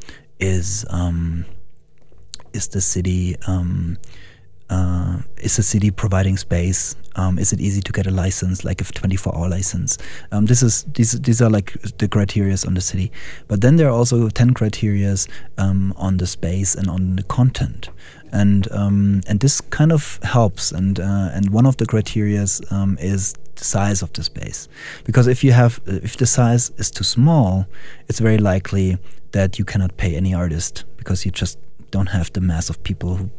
Is 0.40 0.84
um, 0.90 1.44
is 2.52 2.68
the 2.68 2.80
city 2.80 3.36
um, 3.46 3.98
uh, 4.70 5.18
is 5.38 5.56
the 5.56 5.62
city 5.62 5.90
providing 5.90 6.36
space? 6.36 6.94
Um, 7.16 7.38
is 7.38 7.52
it 7.52 7.60
easy 7.60 7.80
to 7.80 7.92
get 7.92 8.06
a 8.06 8.10
license, 8.10 8.64
like 8.64 8.80
a 8.80 8.84
24-hour 8.84 9.48
license? 9.48 9.98
Um, 10.30 10.46
this 10.46 10.62
is 10.62 10.84
these 10.84 11.18
these 11.20 11.40
are 11.40 11.50
like 11.50 11.72
the 11.98 12.08
criterias 12.08 12.66
on 12.66 12.74
the 12.74 12.80
city, 12.80 13.10
but 13.48 13.60
then 13.60 13.76
there 13.76 13.88
are 13.88 13.92
also 13.92 14.28
10 14.28 14.54
criterias 14.54 15.28
um, 15.56 15.94
on 15.96 16.18
the 16.18 16.26
space 16.26 16.74
and 16.74 16.88
on 16.88 17.16
the 17.16 17.22
content, 17.24 17.88
and 18.32 18.70
um, 18.72 19.22
and 19.26 19.40
this 19.40 19.60
kind 19.60 19.90
of 19.90 20.20
helps. 20.22 20.70
And 20.70 21.00
uh, 21.00 21.30
and 21.32 21.50
one 21.50 21.66
of 21.66 21.78
the 21.78 21.86
criterias 21.86 22.60
um, 22.70 22.98
is 23.00 23.34
the 23.58 23.64
size 23.64 24.02
of 24.02 24.12
the 24.12 24.22
space, 24.22 24.68
because 25.04 25.26
if 25.26 25.44
you 25.44 25.52
have 25.52 25.80
if 25.86 26.16
the 26.16 26.26
size 26.26 26.70
is 26.78 26.90
too 26.90 27.04
small, 27.04 27.66
it's 28.08 28.20
very 28.20 28.38
likely 28.38 28.96
that 29.32 29.58
you 29.58 29.64
cannot 29.64 29.96
pay 29.96 30.16
any 30.16 30.34
artist 30.34 30.84
because 30.96 31.26
you 31.26 31.30
just 31.30 31.58
don't 31.90 32.08
have 32.08 32.32
the 32.32 32.40
mass 32.40 32.70
of 32.70 32.82
people 32.82 33.16
who 33.16 33.30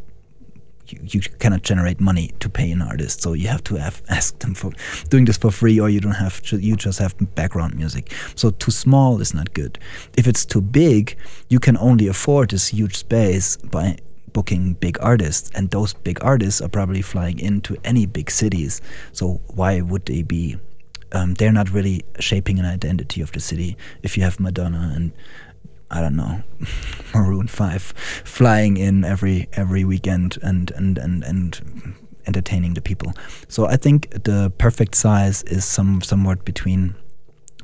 you, 0.91 0.99
you 1.03 1.21
cannot 1.39 1.61
generate 1.61 1.99
money 1.99 2.31
to 2.39 2.49
pay 2.49 2.71
an 2.71 2.81
artist, 2.81 3.21
so 3.21 3.33
you 3.33 3.47
have 3.47 3.63
to 3.63 3.75
have 3.75 4.01
ask 4.09 4.37
them 4.39 4.53
for 4.53 4.71
doing 5.09 5.25
this 5.25 5.37
for 5.37 5.51
free, 5.51 5.79
or 5.79 5.89
you 5.89 5.99
don't 5.99 6.13
have 6.13 6.41
you 6.51 6.75
just 6.75 6.99
have 6.99 7.15
background 7.35 7.75
music. 7.75 8.11
So 8.35 8.51
too 8.51 8.71
small 8.71 9.21
is 9.21 9.33
not 9.33 9.53
good. 9.53 9.79
If 10.17 10.27
it's 10.27 10.45
too 10.45 10.61
big, 10.61 11.15
you 11.49 11.59
can 11.59 11.77
only 11.77 12.07
afford 12.07 12.49
this 12.49 12.67
huge 12.67 12.95
space 12.97 13.57
by 13.57 13.97
booking 14.33 14.73
big 14.73 14.97
artists, 15.01 15.51
and 15.55 15.69
those 15.69 15.93
big 15.93 16.23
artists 16.23 16.61
are 16.61 16.69
probably 16.69 17.01
flying 17.01 17.39
into 17.39 17.77
any 17.83 18.05
big 18.05 18.31
cities. 18.31 18.81
So 19.11 19.41
why 19.47 19.81
would 19.81 20.05
they 20.05 20.23
be? 20.23 20.57
Um, 21.11 21.33
they're 21.33 21.51
not 21.51 21.71
really 21.71 22.03
shaping 22.19 22.59
an 22.59 22.65
identity 22.65 23.21
of 23.21 23.31
the 23.31 23.39
city. 23.39 23.77
If 24.03 24.15
you 24.15 24.23
have 24.23 24.39
Madonna 24.39 24.93
and 24.95 25.11
I 25.91 26.01
don't 26.01 26.15
know, 26.15 26.43
Maroon 27.13 27.47
Five, 27.47 27.81
flying 28.23 28.77
in 28.77 29.03
every 29.03 29.47
every 29.53 29.83
weekend 29.83 30.37
and 30.43 30.71
and 30.71 30.97
and 30.97 31.23
and 31.23 31.95
entertaining 32.27 32.75
the 32.75 32.81
people. 32.81 33.13
So 33.47 33.65
I 33.65 33.75
think 33.75 34.23
the 34.23 34.51
perfect 34.57 34.95
size 34.95 35.41
is 35.43 35.65
some 35.65 36.01
somewhat 36.01 36.45
between 36.45 36.95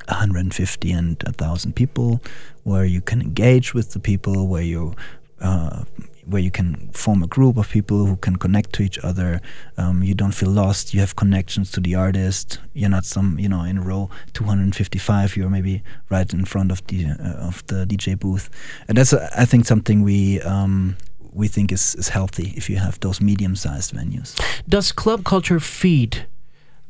150 0.07 0.91
and 0.91 1.21
1,000 1.25 1.75
people, 1.75 2.21
where 2.63 2.85
you 2.85 3.01
can 3.01 3.21
engage 3.21 3.73
with 3.73 3.93
the 3.93 3.99
people, 3.99 4.47
where 4.47 4.61
you 4.61 4.93
uh, 5.41 5.83
where 6.25 6.41
you 6.41 6.51
can 6.51 6.89
form 6.91 7.23
a 7.23 7.27
group 7.27 7.57
of 7.57 7.69
people 7.69 8.05
who 8.05 8.15
can 8.17 8.35
connect 8.35 8.73
to 8.73 8.83
each 8.83 8.97
other. 8.99 9.41
Um, 9.77 10.03
you 10.03 10.13
don't 10.13 10.33
feel 10.33 10.49
lost. 10.49 10.93
You 10.93 10.99
have 10.99 11.15
connections 11.15 11.71
to 11.71 11.79
the 11.79 11.95
artist. 11.95 12.59
You're 12.73 12.89
not 12.89 13.05
some, 13.05 13.37
you 13.39 13.47
know, 13.47 13.63
in 13.63 13.83
row 13.83 14.09
255. 14.33 15.37
You're 15.37 15.49
maybe 15.49 15.83
right 16.09 16.31
in 16.33 16.45
front 16.45 16.71
of 16.71 16.85
the 16.87 17.07
uh, 17.07 17.47
of 17.47 17.65
the 17.67 17.85
DJ 17.85 18.17
booth, 18.19 18.49
and 18.87 18.97
that's 18.97 19.13
uh, 19.13 19.29
I 19.35 19.45
think 19.45 19.65
something 19.65 20.01
we. 20.01 20.41
Um, 20.41 20.97
we 21.35 21.49
think 21.49 21.69
is, 21.73 21.95
is 21.95 22.07
healthy 22.07 22.53
if 22.55 22.69
you 22.69 22.77
have 22.77 22.97
those 23.01 23.19
medium 23.19 23.57
sized 23.57 23.93
venues. 23.93 24.39
Does 24.69 24.93
club 24.93 25.25
culture 25.25 25.59
feed 25.59 26.27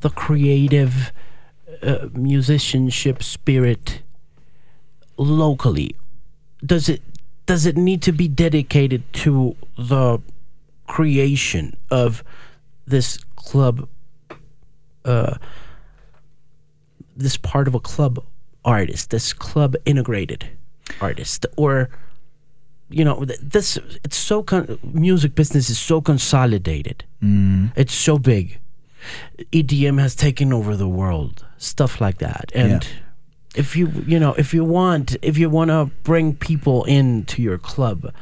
the 0.02 0.12
creative 0.12 1.12
uh, 1.82 2.10
musicianship 2.14 3.24
spirit 3.24 4.04
locally? 5.18 5.96
Does 6.64 6.88
it 6.90 7.02
does 7.46 7.66
it 7.66 7.78
need 7.78 8.02
to 8.04 8.12
be 8.12 8.28
dedicated 8.28 9.02
to 9.14 9.56
the 9.78 10.20
creation 10.88 11.76
of 11.89 12.24
this 12.86 13.18
club 13.36 13.88
uh, 15.04 15.38
this 17.16 17.38
part 17.38 17.68
of 17.68 17.76
a 17.76 17.80
club 17.80 18.24
artist 18.64 19.10
this 19.10 19.34
club 19.34 19.76
integrated 19.86 20.50
artist? 21.02 21.46
Or 21.56 21.89
you 22.89 23.04
know 23.04 23.26
this 23.41 23.78
it's 24.04 24.18
so 24.18 24.43
con- 24.43 24.80
music 24.84 25.36
business 25.36 25.70
is 25.70 25.80
so 25.80 26.02
consolidated. 26.02 27.04
Mm. 27.22 27.72
it's 27.76 27.93
so 27.93 28.18
big. 28.18 28.60
Edm 29.52 30.00
has 30.00 30.16
taken 30.16 30.52
over 30.52 30.76
the 30.76 30.88
world 30.88 31.46
stuff 31.58 32.02
like 32.02 32.18
that. 32.20 32.52
And 32.56 32.84
yeah 32.84 32.89
if 33.56 33.76
you 33.76 33.91
you 34.06 34.20
know 34.20 34.34
if 34.34 34.53
you 34.53 34.64
want 34.64 35.16
if 35.22 35.38
you 35.38 35.49
want 35.49 35.70
to 35.70 35.89
bring 36.03 36.36
people 36.36 36.84
into 36.86 37.41
your 37.41 37.58
club 37.58 38.14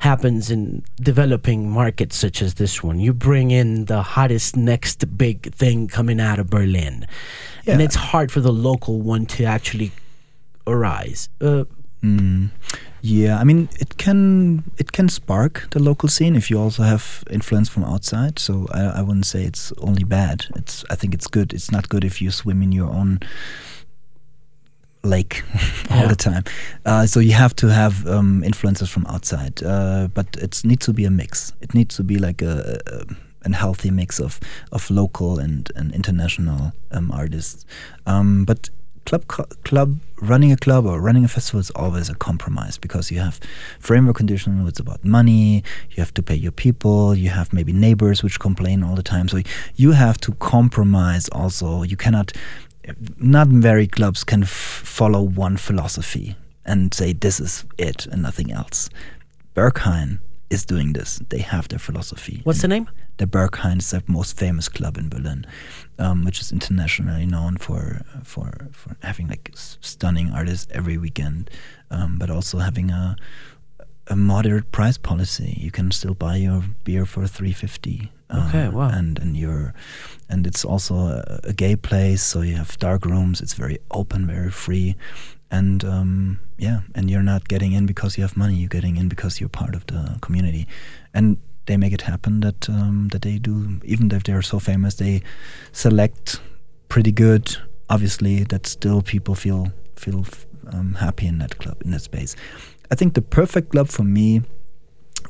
happens 0.00 0.50
in 0.50 0.84
developing 1.00 1.70
markets 1.70 2.16
such 2.16 2.42
as 2.42 2.54
this 2.54 2.82
one. 2.82 3.00
You 3.00 3.12
bring 3.12 3.50
in 3.50 3.86
the 3.86 4.02
hottest 4.02 4.56
next 4.56 5.16
big 5.16 5.54
thing 5.54 5.88
coming 5.88 6.20
out 6.20 6.38
of 6.38 6.50
berlin. 6.50 7.06
Yeah. 7.64 7.74
and 7.74 7.82
it's 7.82 7.96
hard 7.96 8.30
for 8.30 8.40
the 8.40 8.52
local 8.52 9.00
one 9.00 9.26
to 9.26 9.44
actually 9.44 9.92
arise. 10.66 11.28
Uh, 11.40 11.64
mm. 12.02 12.50
yeah 13.00 13.38
i 13.38 13.44
mean 13.44 13.68
it 13.80 13.96
can 13.96 14.62
it 14.76 14.92
can 14.92 15.08
spark 15.08 15.66
the 15.70 15.78
local 15.78 16.08
scene 16.08 16.36
if 16.36 16.50
you 16.50 16.58
also 16.60 16.82
have 16.82 17.24
influence 17.30 17.68
from 17.68 17.84
outside. 17.84 18.38
So 18.38 18.66
i, 18.72 18.82
I 18.98 19.02
wouldn't 19.02 19.26
say 19.26 19.44
it's 19.44 19.72
only 19.78 20.04
bad. 20.04 20.46
It's 20.56 20.84
i 20.90 20.94
think 20.94 21.14
it's 21.14 21.26
good. 21.26 21.52
It's 21.52 21.70
not 21.70 21.88
good 21.88 22.04
if 22.04 22.20
you 22.22 22.30
swim 22.30 22.62
in 22.62 22.72
your 22.72 22.90
own 22.90 23.20
lake 25.06 25.42
all 25.90 25.98
yeah. 25.98 26.08
the 26.08 26.16
time. 26.16 26.44
Uh, 26.84 27.06
so 27.06 27.20
you 27.20 27.32
have 27.32 27.54
to 27.56 27.68
have 27.68 28.06
um, 28.06 28.42
influences 28.44 28.90
from 28.90 29.06
outside, 29.06 29.62
uh, 29.62 30.08
but 30.14 30.26
it 30.36 30.62
needs 30.64 30.84
to 30.86 30.92
be 30.92 31.04
a 31.04 31.10
mix. 31.10 31.52
It 31.60 31.74
needs 31.74 31.96
to 31.96 32.04
be 32.04 32.18
like 32.18 32.42
a, 32.42 32.80
a, 32.86 33.14
a 33.50 33.54
healthy 33.54 33.90
mix 33.90 34.20
of 34.20 34.40
of 34.72 34.90
local 34.90 35.38
and 35.38 35.70
and 35.76 35.94
international 35.94 36.72
um, 36.90 37.10
artists. 37.10 37.64
Um, 38.06 38.44
but 38.44 38.70
club 39.06 39.26
club 39.64 39.98
running 40.20 40.52
a 40.52 40.56
club 40.56 40.84
or 40.84 41.00
running 41.00 41.24
a 41.24 41.28
festival 41.28 41.60
is 41.60 41.70
always 41.70 42.10
a 42.10 42.14
compromise 42.14 42.76
because 42.76 43.10
you 43.10 43.20
have 43.20 43.38
framework 43.78 44.16
conditions 44.16 44.68
it's 44.68 44.80
about 44.80 45.02
money 45.04 45.62
you 45.90 45.98
have 45.98 46.12
to 46.12 46.22
pay 46.22 46.34
your 46.34 46.52
people 46.52 47.14
you 47.14 47.30
have 47.30 47.52
maybe 47.52 47.72
neighbors 47.72 48.22
which 48.22 48.40
complain 48.40 48.82
all 48.82 48.96
the 48.96 49.02
time 49.02 49.28
so 49.28 49.40
you 49.76 49.92
have 49.92 50.18
to 50.18 50.32
compromise 50.34 51.28
also 51.28 51.82
you 51.82 51.96
cannot 51.96 52.32
not 53.18 53.48
very 53.48 53.86
clubs 53.86 54.24
can 54.24 54.42
f- 54.42 54.48
follow 54.48 55.22
one 55.22 55.56
philosophy 55.56 56.36
and 56.64 56.92
say 56.92 57.12
this 57.12 57.40
is 57.40 57.64
it 57.78 58.06
and 58.06 58.22
nothing 58.22 58.52
else. 58.52 58.88
Berghain 59.54 60.20
is 60.50 60.64
doing 60.64 60.92
this. 60.92 61.20
They 61.28 61.40
have 61.40 61.68
their 61.68 61.78
philosophy. 61.78 62.40
What's 62.44 62.62
the 62.62 62.68
name? 62.68 62.88
The 63.16 63.26
Berghain 63.26 63.78
is 63.78 63.90
the 63.90 64.02
most 64.06 64.36
famous 64.36 64.68
club 64.68 64.96
in 64.98 65.08
Berlin, 65.08 65.46
um, 65.98 66.24
which 66.24 66.40
is 66.40 66.52
internationally 66.52 67.26
known 67.26 67.56
for 67.56 68.02
for 68.22 68.68
for 68.72 68.96
having 69.02 69.28
like 69.28 69.50
stunning 69.54 70.30
artists 70.30 70.68
every 70.72 70.98
weekend, 70.98 71.50
um, 71.90 72.18
but 72.18 72.30
also 72.30 72.58
having 72.58 72.90
a 72.90 73.16
a 74.08 74.16
moderate 74.16 74.70
price 74.70 74.98
policy. 74.98 75.56
You 75.58 75.70
can 75.70 75.90
still 75.90 76.14
buy 76.14 76.36
your 76.36 76.62
beer 76.84 77.06
for 77.06 77.26
three 77.26 77.52
fifty. 77.52 78.12
Okay, 78.32 78.64
uh, 78.64 78.70
wow. 78.72 78.88
And 78.88 79.18
and 79.18 79.36
you're 79.36 79.72
and 80.28 80.46
it's 80.46 80.64
also 80.64 80.94
a, 80.96 81.40
a, 81.44 81.52
gay 81.52 81.76
place, 81.76 82.22
so 82.22 82.40
you 82.40 82.56
have 82.56 82.76
dark 82.78 83.04
rooms. 83.04 83.40
It's 83.40 83.54
very 83.54 83.78
open, 83.92 84.26
very 84.26 84.50
free, 84.50 84.96
and 85.50 85.84
um, 85.84 86.40
yeah, 86.58 86.80
and 86.94 87.08
you're 87.08 87.22
not 87.22 87.48
getting 87.48 87.72
in 87.72 87.86
because 87.86 88.18
you 88.18 88.22
have 88.22 88.36
money. 88.36 88.54
You're 88.54 88.68
getting 88.68 88.96
in 88.96 89.08
because 89.08 89.40
you're 89.40 89.48
part 89.48 89.74
of 89.74 89.86
the 89.86 90.18
community, 90.22 90.66
and 91.14 91.36
they 91.66 91.76
make 91.76 91.92
it 91.92 92.02
happen 92.02 92.40
that 92.40 92.68
um, 92.68 93.08
that 93.12 93.22
they 93.22 93.38
do. 93.38 93.80
Even 93.84 94.10
if 94.10 94.24
they're 94.24 94.42
so 94.42 94.58
famous, 94.58 94.96
they 94.96 95.22
select 95.72 96.40
pretty 96.88 97.12
good. 97.12 97.56
Obviously, 97.88 98.42
that 98.44 98.66
still 98.66 99.02
people 99.02 99.36
feel 99.36 99.72
feel 99.94 100.26
um, 100.72 100.94
happy 100.94 101.28
in 101.28 101.38
that 101.38 101.58
club 101.58 101.80
in 101.84 101.92
that 101.92 102.02
space. 102.02 102.34
I 102.90 102.96
think 102.96 103.14
the 103.14 103.22
perfect 103.22 103.70
club 103.70 103.88
for 103.88 104.02
me 104.04 104.42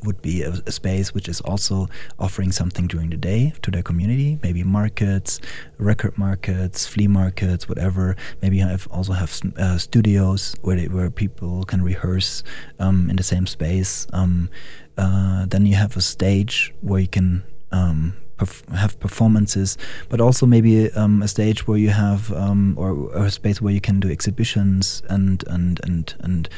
would 0.04 0.20
be 0.22 0.42
a, 0.42 0.50
a, 0.66 0.72
space 0.72 1.14
which 1.14 1.28
is 1.28 1.40
also 1.42 1.88
offering 2.18 2.52
something 2.52 2.86
during 2.86 3.10
the 3.10 3.16
day 3.16 3.52
to 3.62 3.70
their 3.70 3.82
community, 3.82 4.38
maybe 4.42 4.62
markets, 4.62 5.40
record 5.78 6.16
markets, 6.18 6.86
flea 6.86 7.06
markets, 7.06 7.68
whatever. 7.68 8.16
Maybe 8.42 8.58
have 8.58 8.88
also 8.90 9.12
have 9.12 9.40
uh, 9.56 9.78
studios 9.78 10.54
where 10.62 10.76
they, 10.76 10.88
where 10.88 11.10
people 11.10 11.64
can 11.64 11.82
rehearse 11.82 12.42
um, 12.78 13.10
in 13.10 13.16
the 13.16 13.22
same 13.22 13.46
space. 13.46 14.06
Um, 14.12 14.50
uh, 14.98 15.46
then 15.46 15.66
you 15.66 15.74
have 15.74 15.96
a 15.96 16.00
stage 16.00 16.74
where 16.80 17.00
you 17.00 17.08
can 17.08 17.42
um, 17.72 18.14
perf- 18.38 18.68
have 18.74 18.98
performances, 19.00 19.76
but 20.08 20.20
also 20.20 20.46
maybe 20.46 20.90
um, 20.92 21.22
a 21.22 21.28
stage 21.28 21.66
where 21.66 21.78
you 21.78 21.90
have 21.90 22.32
um, 22.32 22.74
or, 22.76 22.90
or, 22.90 23.26
a 23.26 23.30
space 23.30 23.60
where 23.60 23.72
you 23.72 23.80
can 23.80 24.00
do 24.00 24.10
exhibitions 24.10 25.02
and 25.08 25.44
and 25.48 25.80
and 25.84 26.14
and 26.20 26.48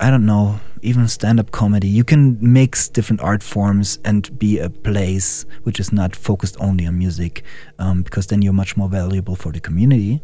I 0.00 0.10
don't 0.10 0.26
know, 0.26 0.60
even 0.82 1.08
stand-up 1.08 1.50
comedy. 1.50 1.88
You 1.88 2.04
can 2.04 2.38
mix 2.40 2.88
different 2.88 3.20
art 3.20 3.42
forms 3.42 3.98
and 4.04 4.36
be 4.38 4.58
a 4.58 4.70
place 4.70 5.44
which 5.64 5.80
is 5.80 5.92
not 5.92 6.14
focused 6.14 6.56
only 6.60 6.86
on 6.86 6.98
music, 6.98 7.42
um, 7.78 8.02
because 8.02 8.28
then 8.28 8.42
you're 8.42 8.52
much 8.52 8.76
more 8.76 8.88
valuable 8.88 9.34
for 9.34 9.52
the 9.52 9.60
community. 9.60 10.22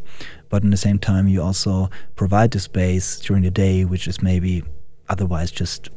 But 0.48 0.62
in 0.62 0.70
the 0.70 0.76
same 0.76 0.98
time, 0.98 1.26
you 1.26 1.42
also 1.42 1.90
provide 2.14 2.52
the 2.52 2.60
space 2.60 3.18
during 3.20 3.42
the 3.42 3.50
day, 3.50 3.84
which 3.84 4.06
is 4.06 4.22
maybe 4.22 4.62
otherwise 5.08 5.50
just 5.50 5.90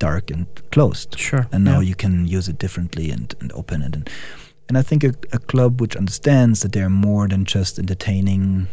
dark 0.00 0.32
and 0.32 0.46
closed. 0.72 1.16
Sure. 1.16 1.46
And 1.52 1.62
now 1.62 1.78
yeah. 1.78 1.90
you 1.90 1.94
can 1.94 2.26
use 2.26 2.48
it 2.48 2.58
differently 2.58 3.12
and, 3.12 3.32
and 3.40 3.52
open 3.52 3.82
it. 3.82 3.94
And, 3.94 4.10
and 4.68 4.76
I 4.76 4.82
think 4.82 5.04
a, 5.04 5.14
a 5.32 5.38
club 5.38 5.80
which 5.80 5.94
understands 5.94 6.62
that 6.62 6.72
they're 6.72 6.90
more 6.90 7.28
than 7.28 7.44
just 7.44 7.78
entertaining 7.78 8.66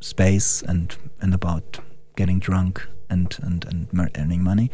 space 0.00 0.62
and, 0.62 0.96
and 1.20 1.32
about 1.32 1.78
getting 2.16 2.40
drunk 2.40 2.88
and, 3.08 3.36
and, 3.42 3.64
and 3.66 4.10
earning 4.16 4.42
money, 4.42 4.70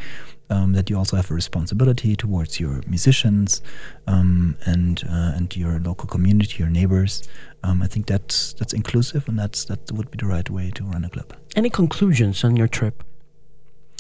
um, 0.51 0.73
that 0.73 0.89
you 0.89 0.97
also 0.97 1.17
have 1.17 1.31
a 1.31 1.35
responsibility 1.35 2.17
towards 2.17 2.61
your 2.61 2.81
musicians 2.87 3.61
um, 4.07 4.57
and 4.65 5.05
uh, 5.09 5.33
and 5.37 5.55
your 5.57 5.79
local 5.81 6.09
community, 6.09 6.57
your 6.59 6.71
neighbors. 6.71 7.29
Um, 7.63 7.83
I 7.83 7.87
think 7.87 8.07
that's 8.07 8.55
that's 8.55 8.73
inclusive, 8.73 9.29
and 9.29 9.39
that's 9.39 9.65
that 9.67 9.91
would 9.93 10.11
be 10.11 10.17
the 10.17 10.27
right 10.27 10.49
way 10.49 10.71
to 10.71 10.85
run 10.85 11.05
a 11.05 11.11
club. 11.11 11.35
Any 11.57 11.71
conclusions 11.71 12.45
on 12.45 12.57
your 12.57 12.69
trip? 12.69 13.03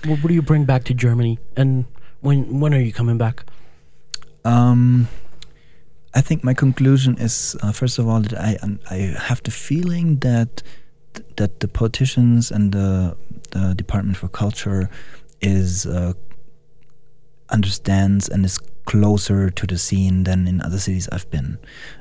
What, 0.05 0.21
what 0.21 0.29
do 0.29 0.35
you 0.35 0.43
bring 0.43 0.65
back 0.65 0.85
to 0.85 0.95
Germany, 0.95 1.39
and 1.57 1.85
when 2.21 2.61
when 2.61 2.75
are 2.75 2.81
you 2.81 2.93
coming 2.93 3.19
back? 3.19 3.45
Um, 4.45 5.09
I 6.15 6.21
think 6.21 6.45
my 6.45 6.55
conclusion 6.55 7.19
is 7.19 7.57
uh, 7.63 7.73
first 7.73 7.99
of 7.99 8.09
all 8.09 8.21
that 8.21 8.35
I 8.35 8.59
I 8.91 8.97
have 9.19 9.43
the 9.43 9.51
feeling 9.51 10.19
that 10.19 10.63
that 11.37 11.61
the 11.61 11.69
politicians 11.69 12.51
and 12.51 12.73
the, 12.73 13.17
the 13.51 13.75
Department 13.75 14.17
for 14.17 14.29
Culture 14.29 14.89
is 15.41 15.87
uh, 15.87 16.13
understands 17.51 18.29
and 18.29 18.45
is 18.45 18.59
closer 18.85 19.51
to 19.51 19.67
the 19.67 19.79
scene 19.79 20.25
than 20.25 20.49
in 20.49 20.63
other 20.63 20.79
cities 20.79 21.09
I've 21.13 21.31
been. 21.31 21.59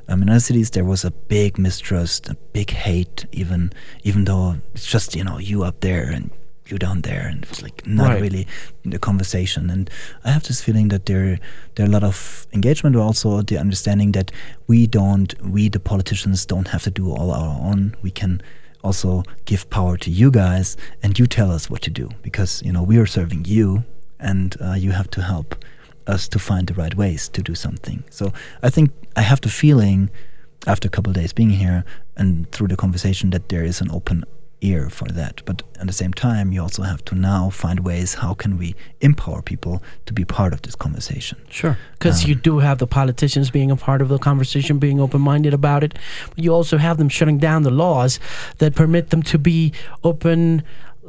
Um, 0.08 0.22
in 0.22 0.30
other 0.30 0.40
cities, 0.40 0.72
there 0.72 0.86
was 0.86 1.04
a 1.04 1.12
big 1.12 1.58
mistrust, 1.58 2.30
a 2.30 2.36
big 2.54 2.72
hate, 2.72 3.26
even 3.32 3.74
even 4.04 4.26
though 4.26 4.58
it's 4.74 4.86
just 4.86 5.16
you 5.16 5.24
know 5.24 5.38
you 5.38 5.64
up 5.64 5.82
there 5.82 6.10
and 6.10 6.30
you 6.72 6.78
down 6.78 7.02
there, 7.02 7.28
and 7.28 7.44
it's 7.44 7.62
like 7.62 7.86
not 7.86 8.10
right. 8.10 8.22
really 8.22 8.48
the 8.84 9.00
conversation. 9.00 9.70
And 9.70 9.90
I 10.24 10.32
have 10.32 10.44
this 10.44 10.62
feeling 10.62 10.90
that 10.90 11.06
there 11.06 11.40
there 11.76 11.86
are 11.86 11.90
a 11.90 11.92
lot 11.92 12.04
of 12.04 12.48
engagement, 12.54 12.96
but 12.96 13.02
also 13.02 13.42
the 13.42 13.58
understanding 13.58 14.12
that 14.14 14.32
we 14.68 14.88
don't, 14.88 15.34
we 15.44 15.70
the 15.70 15.80
politicians 15.80 16.46
don't 16.46 16.68
have 16.70 16.84
to 16.84 16.92
do 16.92 17.12
all 17.12 17.32
our 17.32 17.60
own. 17.62 17.96
We 18.02 18.12
can 18.12 18.42
also 18.84 19.24
give 19.46 19.70
power 19.70 19.98
to 19.98 20.12
you 20.12 20.32
guys, 20.32 20.78
and 21.04 21.18
you 21.18 21.28
tell 21.28 21.52
us 21.52 21.70
what 21.70 21.82
to 21.84 21.90
do 21.90 22.10
because 22.22 22.62
you 22.64 22.72
know 22.72 22.84
we 22.84 22.98
are 22.98 23.06
serving 23.06 23.46
you 23.46 23.84
and 24.20 24.56
uh, 24.62 24.74
you 24.74 24.92
have 24.92 25.10
to 25.12 25.22
help 25.22 25.64
us 26.08 26.28
to 26.30 26.40
find 26.40 26.68
the 26.68 26.74
right 26.74 26.96
ways 26.96 27.30
to 27.30 27.42
do 27.42 27.54
something. 27.56 28.04
So 28.10 28.32
I 28.64 28.70
think 28.70 28.92
I 29.16 29.22
have 29.22 29.42
the 29.42 29.50
feeling 29.50 30.10
after 30.66 30.88
a 30.88 30.92
couple 30.92 31.12
of 31.12 31.16
days 31.16 31.34
being 31.34 31.50
here 31.50 31.84
and 32.16 32.52
through 32.52 32.68
the 32.68 32.78
conversation 32.78 33.30
that 33.32 33.50
there 33.50 33.64
is 33.64 33.82
an 33.82 33.92
open 33.92 34.24
ear 34.62 34.90
for 34.90 35.08
that. 35.10 35.42
But 35.46 35.64
at 35.80 35.88
the 35.88 35.94
same 35.94 36.14
time, 36.14 36.52
you 36.52 36.62
also 36.62 36.84
have 36.84 37.04
to 37.06 37.16
now 37.16 37.50
find 37.50 37.82
ways 37.82 38.16
how 38.16 38.34
can 38.34 38.58
we 38.58 38.76
empower 39.02 39.42
people 39.42 39.82
to 40.06 40.14
be 40.14 40.26
part 40.26 40.54
of 40.54 40.62
this 40.64 40.76
conversation. 40.76 41.38
Sure, 41.50 41.78
because 41.94 42.24
Um, 42.24 42.30
you 42.30 42.36
do 42.36 42.60
have 42.60 42.78
the 42.80 42.88
politicians 42.88 43.52
being 43.52 43.72
a 43.72 43.76
part 43.76 44.02
of 44.02 44.10
the 44.10 44.18
conversation, 44.18 44.80
being 44.80 45.00
open-minded 45.00 45.54
about 45.54 45.84
it. 45.84 45.94
But 46.30 46.44
you 46.44 46.54
also 46.54 46.78
have 46.78 46.98
them 46.98 47.10
shutting 47.10 47.38
down 47.38 47.64
the 47.64 47.72
laws 47.72 48.20
that 48.58 48.76
permit 48.76 49.10
them 49.10 49.22
to 49.24 49.38
be 49.38 49.74
open 50.04 50.64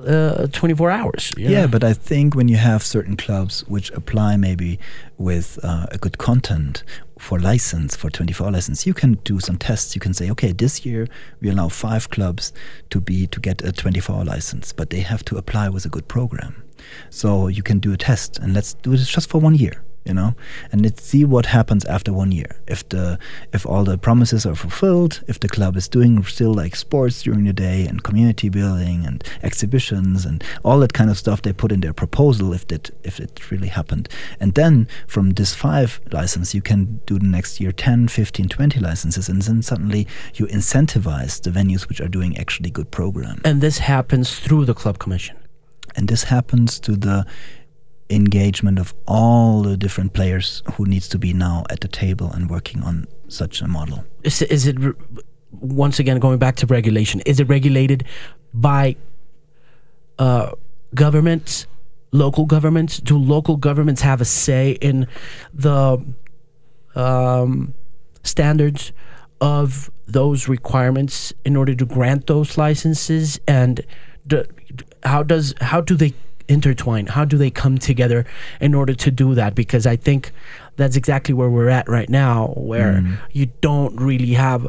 uh, 0.06 0.46
24 0.52 0.90
hours. 0.90 1.32
you 1.36 1.48
Yeah, 1.48 1.66
but 1.66 1.82
I 1.82 1.92
think 1.92 2.34
when 2.34 2.48
you 2.48 2.56
have 2.56 2.82
certain 2.84 3.16
clubs 3.16 3.64
which 3.66 3.90
apply 3.92 4.36
maybe 4.36 4.78
with 5.16 5.58
uh, 5.64 5.86
a 5.90 5.98
good 5.98 6.18
content 6.18 6.84
for 7.18 7.38
license, 7.38 7.96
for 7.96 8.10
24 8.10 8.50
license, 8.52 8.86
you 8.86 8.94
can 8.94 9.14
do 9.24 9.40
some 9.40 9.56
tests. 9.56 9.94
You 9.94 10.00
can 10.00 10.14
say, 10.14 10.30
okay, 10.30 10.52
this 10.52 10.86
year 10.86 11.06
we 11.40 11.50
allow 11.50 11.68
five 11.68 12.10
clubs 12.10 12.52
to 12.90 13.00
be 13.00 13.26
to 13.26 13.40
get 13.40 13.62
a 13.62 13.72
24 13.72 14.24
license, 14.24 14.72
but 14.72 14.90
they 14.90 15.00
have 15.00 15.24
to 15.26 15.36
apply 15.36 15.68
with 15.68 15.84
a 15.84 15.88
good 15.88 16.08
program. 16.08 16.62
So 17.10 17.48
you 17.48 17.62
can 17.62 17.80
do 17.80 17.92
a 17.92 17.96
test, 17.96 18.38
and 18.38 18.54
let's 18.54 18.74
do 18.74 18.92
it 18.92 18.98
just 18.98 19.28
for 19.28 19.40
one 19.40 19.54
year 19.54 19.82
you 20.08 20.14
know? 20.14 20.34
And 20.72 20.82
let's 20.82 21.02
see 21.04 21.24
what 21.24 21.46
happens 21.46 21.84
after 21.84 22.12
one 22.12 22.32
year. 22.32 22.60
If 22.66 22.88
the 22.88 23.18
if 23.52 23.66
all 23.66 23.84
the 23.84 23.98
promises 23.98 24.46
are 24.46 24.54
fulfilled 24.54 25.22
if 25.28 25.40
the 25.40 25.48
club 25.48 25.76
is 25.76 25.88
doing 25.88 26.22
still 26.24 26.54
like 26.54 26.74
sports 26.74 27.22
during 27.22 27.44
the 27.44 27.52
day 27.52 27.86
and 27.86 28.02
community 28.02 28.48
building 28.48 29.04
and 29.04 29.22
exhibitions 29.42 30.24
and 30.24 30.42
all 30.64 30.78
that 30.80 30.92
kind 30.92 31.10
of 31.10 31.18
stuff 31.18 31.42
they 31.42 31.52
put 31.52 31.72
in 31.72 31.80
their 31.80 31.92
proposal 31.92 32.52
if 32.52 32.66
that 32.68 32.90
if 33.04 33.20
it 33.20 33.50
really 33.50 33.68
happened. 33.68 34.08
And 34.40 34.54
then 34.54 34.88
from 35.06 35.30
this 35.30 35.54
five 35.54 36.00
license 36.12 36.54
you 36.54 36.62
can 36.62 37.00
do 37.06 37.18
the 37.18 37.26
next 37.26 37.60
year 37.60 37.72
10 37.72 38.08
15 38.08 38.48
20 38.48 38.80
licenses 38.80 39.28
and 39.28 39.42
then 39.42 39.62
suddenly 39.62 40.06
you 40.34 40.46
incentivize 40.46 41.42
the 41.42 41.50
venues 41.50 41.88
which 41.88 42.00
are 42.00 42.08
doing 42.08 42.36
actually 42.38 42.70
good 42.70 42.90
program. 42.90 43.40
And 43.44 43.60
this 43.60 43.78
happens 43.78 44.38
through 44.38 44.64
the 44.64 44.74
club 44.74 44.98
commission. 44.98 45.36
and 45.96 46.08
this 46.08 46.24
happens 46.24 46.78
to 46.78 46.92
the 46.96 47.26
engagement 48.10 48.78
of 48.78 48.94
all 49.06 49.62
the 49.62 49.76
different 49.76 50.12
players 50.12 50.62
who 50.74 50.86
needs 50.86 51.08
to 51.08 51.18
be 51.18 51.32
now 51.32 51.64
at 51.70 51.80
the 51.80 51.88
table 51.88 52.30
and 52.32 52.48
working 52.48 52.82
on 52.82 53.06
such 53.28 53.60
a 53.60 53.68
model. 53.68 54.04
Is, 54.22 54.42
is 54.42 54.66
it 54.66 54.76
once 55.52 55.98
again 55.98 56.18
going 56.18 56.38
back 56.38 56.56
to 56.56 56.66
regulation? 56.66 57.20
Is 57.26 57.40
it 57.40 57.48
regulated 57.48 58.04
by 58.54 58.96
uh, 60.18 60.52
governments, 60.94 61.66
local 62.12 62.46
governments? 62.46 62.98
Do 62.98 63.18
local 63.18 63.56
governments 63.56 64.00
have 64.02 64.20
a 64.20 64.24
say 64.24 64.72
in 64.80 65.06
the 65.52 66.02
um, 66.94 67.74
standards 68.22 68.92
of 69.40 69.90
those 70.06 70.48
requirements 70.48 71.32
in 71.44 71.56
order 71.56 71.74
to 71.74 71.84
grant 71.84 72.26
those 72.26 72.56
licenses? 72.56 73.38
And 73.46 73.82
do, 74.26 74.44
how 75.02 75.22
does 75.22 75.54
how 75.60 75.80
do 75.80 75.94
they 75.94 76.14
intertwine? 76.48 77.06
How 77.06 77.24
do 77.24 77.36
they 77.38 77.50
come 77.50 77.78
together 77.78 78.24
in 78.60 78.74
order 78.74 78.94
to 78.94 79.10
do 79.10 79.34
that? 79.34 79.54
Because 79.54 79.86
I 79.86 79.96
think 79.96 80.32
that's 80.76 80.96
exactly 80.96 81.34
where 81.34 81.50
we're 81.50 81.68
at 81.68 81.88
right 81.88 82.08
now, 82.08 82.48
where 82.56 83.18
you 83.32 83.46
don't 83.60 83.96
really 84.00 84.34
have 84.34 84.68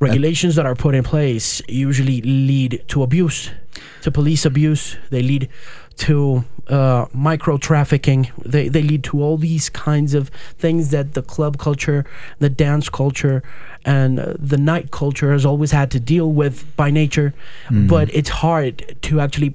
regulations 0.00 0.56
that 0.56 0.66
are 0.66 0.74
put 0.74 0.94
in 0.94 1.04
place 1.04 1.62
usually 1.68 2.20
lead 2.22 2.82
to 2.88 3.02
abuse, 3.02 3.50
to 4.02 4.10
police 4.10 4.44
abuse. 4.44 4.96
They 5.10 5.22
lead 5.22 5.48
to 5.98 6.44
uh, 6.68 7.06
micro 7.12 7.58
trafficking. 7.58 8.30
They 8.44 8.68
they 8.68 8.82
lead 8.82 9.04
to 9.04 9.22
all 9.22 9.36
these 9.36 9.68
kinds 9.68 10.14
of 10.14 10.28
things 10.58 10.90
that 10.90 11.14
the 11.14 11.22
club 11.22 11.58
culture, 11.58 12.04
the 12.38 12.48
dance 12.48 12.88
culture, 12.88 13.42
and 13.84 14.18
uh, 14.18 14.34
the 14.38 14.56
night 14.58 14.90
culture 14.90 15.32
has 15.32 15.44
always 15.44 15.72
had 15.72 15.90
to 15.90 16.00
deal 16.00 16.32
with 16.32 16.64
by 16.76 16.90
nature. 16.90 17.34
But 17.70 18.12
it's 18.14 18.30
hard 18.30 18.96
to 19.02 19.20
actually 19.20 19.54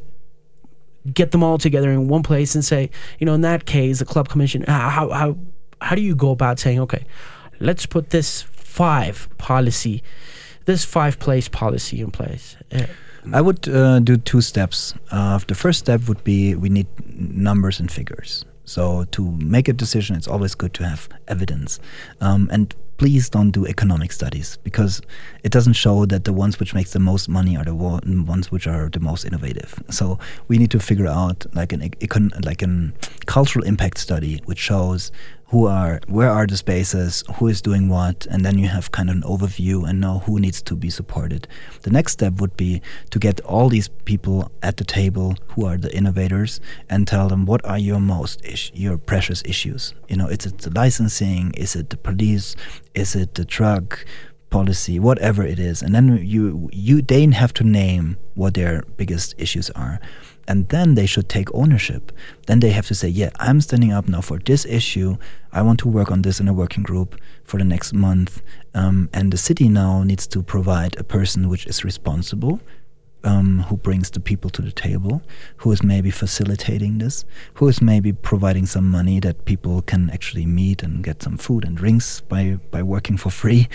get 1.13 1.31
them 1.31 1.43
all 1.43 1.57
together 1.57 1.89
in 1.91 2.07
one 2.07 2.23
place 2.23 2.55
and 2.55 2.63
say, 2.63 2.89
you 3.19 3.25
know, 3.25 3.33
in 3.33 3.41
that 3.41 3.65
case, 3.65 3.99
the 3.99 4.05
club 4.05 4.29
commission, 4.29 4.63
how 4.67 4.89
how 4.89 5.09
how, 5.09 5.37
how 5.81 5.95
do 5.95 6.01
you 6.01 6.15
go 6.15 6.31
about 6.31 6.59
saying, 6.59 6.79
okay, 6.79 7.05
let's 7.59 7.85
put 7.85 8.09
this 8.09 8.43
five 8.77 9.27
policy, 9.37 10.03
this 10.65 10.85
five 10.85 11.19
place 11.19 11.47
policy 11.47 12.01
in 12.01 12.11
place. 12.11 12.57
Uh, 12.71 12.85
I 13.33 13.41
would 13.41 13.67
uh, 13.67 13.99
do 13.99 14.17
two 14.17 14.41
steps. 14.41 14.93
Uh, 15.11 15.39
the 15.47 15.55
first 15.55 15.79
step 15.79 16.07
would 16.07 16.23
be 16.23 16.55
we 16.55 16.69
need 16.69 16.87
numbers 17.07 17.79
and 17.79 17.91
figures. 17.91 18.45
So 18.68 19.05
to 19.11 19.32
make 19.32 19.70
a 19.70 19.74
decision, 19.74 20.18
it's 20.18 20.28
always 20.28 20.53
good 20.53 20.74
to 20.76 20.86
have 20.86 21.07
evidence. 21.30 21.80
Um, 22.20 22.49
and 22.51 22.76
please 22.97 23.30
don't 23.30 23.51
do 23.51 23.65
economic 23.65 24.11
studies 24.11 24.57
because 24.63 25.01
it 25.43 25.51
doesn't 25.51 25.74
show 25.74 26.05
that 26.05 26.26
the 26.26 26.34
ones 26.34 26.59
which 26.59 26.74
makes 26.74 26.91
the 26.91 26.99
most 26.99 27.30
money 27.30 27.55
are 27.55 27.63
the 27.63 27.74
ones 27.74 28.51
which 28.51 28.68
are 28.68 28.89
the 28.89 28.99
most 28.99 29.24
innovative. 29.24 29.82
So 29.89 30.20
we 30.49 30.57
need 30.57 30.72
to 30.72 30.80
figure 30.80 31.07
out 31.07 31.45
like 31.53 31.72
an 31.72 31.82
econ- 31.82 32.45
like 32.45 32.61
an 32.61 32.93
cultural 33.26 33.63
impact 33.65 33.99
study 33.99 34.41
which 34.45 34.59
shows 34.59 35.11
who 35.49 35.65
are 35.65 36.01
where 36.07 36.29
are 36.29 36.45
the 36.45 36.57
spaces 36.57 37.23
who 37.35 37.47
is 37.47 37.61
doing 37.61 37.87
what 37.87 38.25
and 38.29 38.45
then 38.45 38.57
you 38.57 38.67
have 38.67 38.91
kind 38.91 39.09
of 39.09 39.15
an 39.15 39.21
overview 39.21 39.87
and 39.87 40.01
know 40.01 40.19
who 40.19 40.39
needs 40.39 40.61
to 40.61 40.75
be 40.75 40.89
supported. 40.89 41.47
The 41.83 41.89
next 41.89 42.13
step 42.13 42.41
would 42.41 42.57
be 42.57 42.81
to 43.11 43.19
get 43.19 43.39
all 43.41 43.69
these 43.69 43.87
people 43.87 44.51
at 44.61 44.77
the 44.77 44.83
table 44.83 45.35
who 45.49 45.65
are 45.65 45.77
the 45.77 45.95
innovators 45.95 46.59
and 46.89 47.07
tell 47.07 47.29
them 47.29 47.45
what 47.45 47.65
are 47.65 47.79
your 47.79 47.99
most 47.99 48.41
your 48.75 48.97
precious 48.97 49.41
issues? 49.45 49.93
You 50.09 50.17
know 50.17 50.27
is 50.27 50.45
it 50.45 50.57
the 50.59 50.71
licensing? 50.71 51.53
Is 51.53 51.75
it 51.75 51.89
the 51.91 51.97
police? 51.97 52.55
Is 52.93 53.15
it 53.15 53.35
the 53.35 53.45
drug 53.45 53.97
policy? 54.49 54.99
Whatever 54.99 55.43
it 55.43 55.59
is. 55.59 55.81
And 55.81 55.95
then 55.95 56.19
you 56.23 56.69
you 56.73 57.01
they 57.01 57.25
have 57.27 57.53
to 57.53 57.63
name 57.63 58.17
what 58.35 58.55
their 58.55 58.83
biggest 58.97 59.33
issues 59.37 59.69
are 59.71 59.99
and 60.47 60.69
then 60.69 60.95
they 60.95 61.05
should 61.05 61.29
take 61.29 61.53
ownership. 61.53 62.11
Then 62.47 62.59
they 62.59 62.69
have 62.71 62.87
to 62.87 62.95
say, 62.95 63.07
yeah, 63.07 63.29
I'm 63.39 63.61
standing 63.61 63.91
up 63.91 64.07
now 64.07 64.21
for 64.21 64.39
this 64.39 64.65
issue. 64.65 65.17
I 65.51 65.61
want 65.61 65.79
to 65.79 65.87
work 65.87 66.11
on 66.11 66.21
this 66.21 66.39
in 66.39 66.47
a 66.47 66.53
working 66.53 66.83
group 66.83 67.19
for 67.43 67.57
the 67.57 67.63
next 67.63 67.93
month. 67.93 68.41
Um, 68.73 69.09
and 69.13 69.31
the 69.31 69.37
city 69.37 69.67
now 69.69 70.03
needs 70.03 70.27
to 70.27 70.41
provide 70.41 70.97
a 70.97 71.03
person 71.03 71.49
which 71.49 71.65
is 71.67 71.83
responsible 71.83 72.61
um, 73.28 73.59
who 73.63 73.78
brings 73.78 74.09
the 74.09 74.19
people 74.19 74.49
to 74.51 74.61
the 74.61 74.71
table, 74.71 75.21
who 75.57 75.71
is 75.71 75.84
maybe 75.84 76.09
facilitating 76.09 76.97
this, 76.97 77.25
who 77.55 77.67
is 77.67 77.82
maybe 77.82 78.13
providing 78.13 78.65
some 78.65 78.89
money 78.89 79.19
that 79.19 79.45
people 79.45 79.82
can 79.82 80.09
actually 80.11 80.45
meet 80.45 80.82
and 80.82 81.03
get 81.03 81.21
some 81.21 81.38
food 81.38 81.65
and 81.65 81.75
drinks 81.75 82.21
by 82.21 82.57
by 82.71 82.82
working 82.82 83.17
for 83.17 83.30
free, 83.30 83.67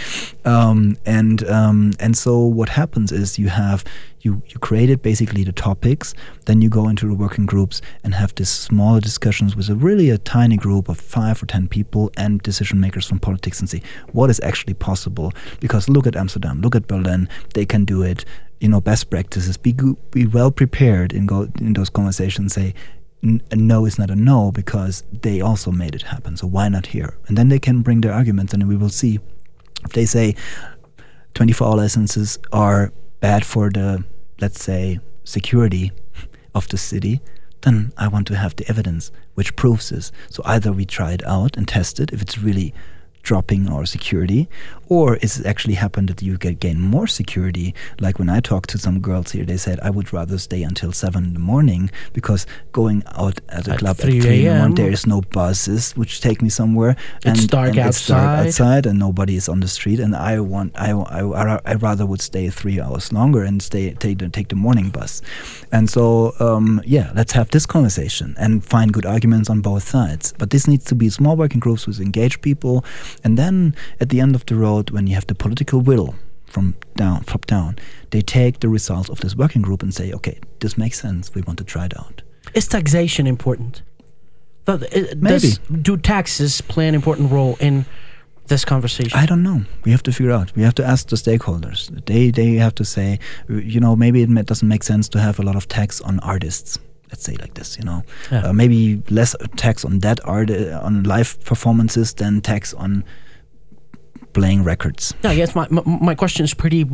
um, 0.44 0.96
and 1.05 1.48
um, 1.48 1.92
and 2.00 2.16
so 2.16 2.38
what 2.40 2.70
happens 2.70 3.12
is 3.12 3.38
you 3.38 3.48
have 3.48 3.84
you 4.22 4.42
you 4.48 4.59
created 4.61 5.03
basically 5.03 5.44
the 5.44 5.53
topics, 5.53 6.14
then 6.46 6.62
you 6.62 6.70
go 6.70 6.88
into 6.88 7.07
the 7.07 7.14
working 7.14 7.44
groups 7.44 7.82
and 8.05 8.14
have 8.14 8.34
these 8.34 8.48
smaller 8.48 9.00
discussions 9.00 9.55
with 9.55 9.68
a 9.68 9.74
really 9.74 10.11
a 10.11 10.18
tiny 10.18 10.57
group 10.57 10.88
of 10.88 10.98
five 10.98 11.42
or 11.42 11.46
ten 11.46 11.68
people 11.68 12.11
and 12.16 12.40
decision 12.42 12.80
makers 12.80 13.07
from 13.07 13.18
politics 13.18 13.61
and 13.61 13.68
see 13.68 13.82
what 14.12 14.30
is 14.30 14.40
actually 14.40 14.74
possible. 14.74 15.32
Because 15.61 15.88
look 15.88 16.07
at 16.07 16.16
Amsterdam, 16.16 16.62
look 16.62 16.74
at 16.74 16.86
Berlin, 16.86 17.28
they 17.55 17.66
can 17.66 17.84
do 17.84 18.03
it 18.03 18.24
you 18.62 18.68
know 18.68 18.80
best 18.80 19.10
practices. 19.10 19.56
Be 19.56 19.74
be 20.12 20.24
well 20.26 20.52
prepared 20.52 21.12
in 21.12 21.26
go 21.26 21.48
in 21.60 21.72
those 21.72 21.90
conversations 21.90 22.54
say 22.54 22.74
a 23.22 23.56
no 23.56 23.84
is 23.84 23.98
not 23.98 24.10
a 24.10 24.16
no 24.16 24.50
because 24.52 25.04
they 25.22 25.40
also 25.40 25.70
made 25.70 25.94
it 25.94 26.02
happen 26.02 26.36
so 26.36 26.46
why 26.46 26.68
not 26.68 26.86
here? 26.86 27.18
And 27.26 27.36
then 27.36 27.48
they 27.48 27.58
can 27.58 27.82
bring 27.82 28.00
their 28.00 28.12
arguments 28.12 28.54
and 28.54 28.66
we 28.68 28.76
will 28.76 28.88
see. 28.88 29.18
If 29.84 29.92
they 29.92 30.06
say 30.06 30.36
24 31.34 31.66
hour 31.66 31.76
licenses 31.76 32.38
are 32.52 32.92
bad 33.18 33.44
for 33.44 33.68
the 33.68 34.04
let's 34.40 34.62
say 34.62 35.00
security 35.24 35.90
of 36.54 36.68
the 36.68 36.78
city 36.78 37.20
then 37.62 37.92
I 37.96 38.06
want 38.06 38.28
to 38.28 38.36
have 38.36 38.54
the 38.54 38.68
evidence 38.68 39.10
which 39.34 39.56
proves 39.56 39.88
this. 39.88 40.12
So 40.30 40.42
either 40.44 40.72
we 40.72 40.84
try 40.84 41.12
it 41.12 41.26
out 41.26 41.56
and 41.56 41.66
test 41.66 41.98
it 41.98 42.12
if 42.12 42.22
it's 42.22 42.38
really 42.38 42.74
dropping 43.22 43.68
our 43.68 43.86
security, 43.86 44.48
or 44.88 45.16
is 45.16 45.38
it 45.40 45.46
actually 45.46 45.74
happened 45.74 46.08
that 46.08 46.22
you 46.22 46.36
get 46.36 46.60
gain 46.60 46.80
more 46.80 47.06
security? 47.06 47.74
Like 48.00 48.18
when 48.18 48.28
I 48.28 48.40
talked 48.40 48.70
to 48.70 48.78
some 48.78 49.00
girls 49.00 49.32
here, 49.32 49.44
they 49.44 49.56
said 49.56 49.80
I 49.80 49.90
would 49.90 50.12
rather 50.12 50.38
stay 50.38 50.62
until 50.62 50.92
seven 50.92 51.24
in 51.24 51.34
the 51.34 51.40
morning 51.40 51.90
because 52.12 52.46
going 52.72 53.02
out 53.14 53.40
at 53.48 53.68
a 53.68 53.72
At 53.72 53.78
club 53.78 53.96
3 53.96 54.18
at 54.18 54.22
three 54.22 54.46
in 54.46 54.52
the 54.52 54.58
morning, 54.58 54.74
there 54.74 54.90
is 54.90 55.06
no 55.06 55.20
buses 55.22 55.92
which 55.92 56.20
take 56.20 56.42
me 56.42 56.48
somewhere. 56.48 56.96
It's 57.24 57.40
and, 57.40 57.48
dark 57.48 57.76
and 57.76 57.88
It's 57.88 58.06
dark 58.06 58.22
outside. 58.22 58.46
outside, 58.48 58.86
and 58.86 58.98
nobody 58.98 59.36
is 59.36 59.48
on 59.48 59.60
the 59.60 59.68
street. 59.68 59.98
And 60.00 60.14
I 60.14 60.40
want, 60.40 60.72
I, 60.76 60.92
I, 60.92 61.60
I 61.64 61.74
rather 61.74 62.04
would 62.04 62.20
stay 62.20 62.50
three 62.50 62.80
hours 62.80 63.12
longer 63.12 63.42
and 63.44 63.62
stay 63.62 63.94
take 63.94 64.18
the 64.18 64.28
take 64.28 64.48
the 64.48 64.56
morning 64.56 64.90
bus. 64.90 65.22
And 65.70 65.88
so, 65.88 66.34
um, 66.40 66.82
yeah, 66.84 67.12
let's 67.14 67.32
have 67.32 67.50
this 67.50 67.66
conversation 67.66 68.34
and 68.38 68.64
find 68.64 68.92
good 68.92 69.06
arguments 69.06 69.48
on 69.48 69.60
both 69.60 69.88
sides. 69.88 70.34
But 70.38 70.50
this 70.50 70.66
needs 70.66 70.84
to 70.86 70.94
be 70.94 71.08
small 71.08 71.36
working 71.36 71.60
groups 71.60 71.86
with 71.86 72.00
engaged 72.00 72.42
people. 72.42 72.84
And 73.24 73.36
then 73.38 73.74
at 74.00 74.08
the 74.08 74.20
end 74.20 74.34
of 74.34 74.44
the 74.46 74.54
road, 74.56 74.90
when 74.90 75.06
you 75.06 75.14
have 75.14 75.26
the 75.26 75.34
political 75.34 75.80
will 75.80 76.14
from 76.46 76.74
down, 76.96 77.24
top 77.24 77.46
down, 77.46 77.76
they 78.10 78.20
take 78.20 78.60
the 78.60 78.68
results 78.68 79.08
of 79.08 79.20
this 79.20 79.34
working 79.36 79.62
group 79.62 79.82
and 79.82 79.94
say, 79.94 80.12
okay, 80.12 80.38
this 80.60 80.76
makes 80.76 81.00
sense. 81.00 81.34
We 81.34 81.42
want 81.42 81.58
to 81.58 81.64
try 81.64 81.86
it 81.86 81.96
out. 81.98 82.22
Is 82.54 82.68
taxation 82.68 83.26
important? 83.26 83.82
Uh, 84.66 84.78
Maybe. 85.16 85.38
does- 85.38 85.58
do 85.82 85.96
taxes 85.96 86.60
play 86.60 86.88
an 86.88 86.94
important 86.94 87.32
role 87.32 87.56
in 87.60 87.84
this 88.46 88.64
conversation? 88.64 89.18
I 89.18 89.26
don't 89.26 89.42
know. 89.42 89.62
We 89.84 89.90
have 89.92 90.02
to 90.04 90.12
figure 90.12 90.32
out. 90.32 90.52
We 90.56 90.62
have 90.62 90.74
to 90.74 90.84
ask 90.84 91.08
the 91.08 91.16
stakeholders. 91.16 91.88
They 92.06 92.30
they 92.30 92.54
have 92.58 92.74
to 92.74 92.84
say, 92.84 93.18
you 93.48 93.80
know, 93.80 93.96
maybe 93.96 94.22
it 94.22 94.46
doesn't 94.46 94.68
make 94.68 94.84
sense 94.84 95.08
to 95.10 95.18
have 95.18 95.38
a 95.40 95.42
lot 95.42 95.56
of 95.56 95.66
tax 95.66 96.00
on 96.00 96.20
artists. 96.20 96.78
Let's 97.12 97.24
say 97.24 97.36
like 97.40 97.52
this, 97.54 97.76
you 97.78 97.84
know, 97.84 98.02
Yeah. 98.30 98.48
uh, 98.48 98.52
maybe 98.54 99.02
less 99.10 99.36
tax 99.56 99.84
on 99.84 99.98
that 100.00 100.18
art 100.24 100.50
uh, 100.50 100.80
on 100.82 101.02
live 101.04 101.36
performances 101.44 102.14
than 102.14 102.40
tax 102.40 102.72
on 102.74 103.04
playing 104.32 104.64
records. 104.64 105.12
I 105.24 105.34
guess 105.36 105.54
my, 105.54 105.66
my 105.70 105.82
my 105.84 106.14
question 106.14 106.44
is 106.44 106.54
pretty 106.54 106.86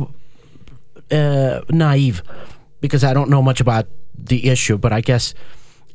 uh, 1.11 1.61
naive 1.69 2.21
because 2.81 3.03
I 3.03 3.13
don't 3.13 3.29
know 3.29 3.41
much 3.41 3.61
about 3.61 3.85
the 4.13 4.49
issue, 4.49 4.77
but 4.77 4.91
I 4.91 5.01
guess 5.01 5.33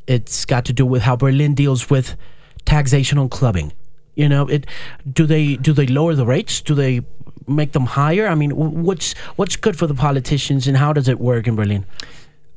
it's 0.06 0.44
got 0.46 0.64
to 0.64 0.72
do 0.72 0.86
with 0.86 1.02
how 1.02 1.16
Berlin 1.16 1.54
deals 1.54 1.90
with 1.90 2.16
taxation 2.64 3.18
on 3.18 3.28
clubbing. 3.28 3.72
You 4.16 4.28
know, 4.28 4.48
it 4.48 4.66
do 5.12 5.26
they 5.26 5.56
do 5.56 5.72
they 5.74 5.86
lower 5.86 6.14
the 6.14 6.24
rates? 6.26 6.62
Do 6.62 6.74
they 6.74 7.00
make 7.46 7.72
them 7.72 7.86
higher? 7.86 8.26
I 8.26 8.34
mean, 8.34 8.50
what's 8.84 9.12
what's 9.36 9.56
good 9.56 9.76
for 9.76 9.86
the 9.86 9.94
politicians, 9.94 10.66
and 10.68 10.76
how 10.76 10.92
does 10.94 11.08
it 11.08 11.18
work 11.18 11.46
in 11.46 11.56
Berlin? 11.56 11.84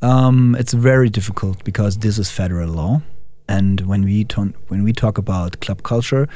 Um, 0.01 0.55
it's 0.59 0.73
very 0.73 1.09
difficult 1.09 1.63
because 1.63 1.97
this 1.97 2.19
is 2.19 2.29
federal 2.29 2.69
law, 2.69 3.01
and 3.47 3.81
when 3.81 4.03
we 4.03 4.25
ton- 4.25 4.53
when 4.67 4.83
we 4.83 4.93
talk 4.93 5.17
about 5.17 5.59
club 5.59 5.81
culture, 5.81 6.27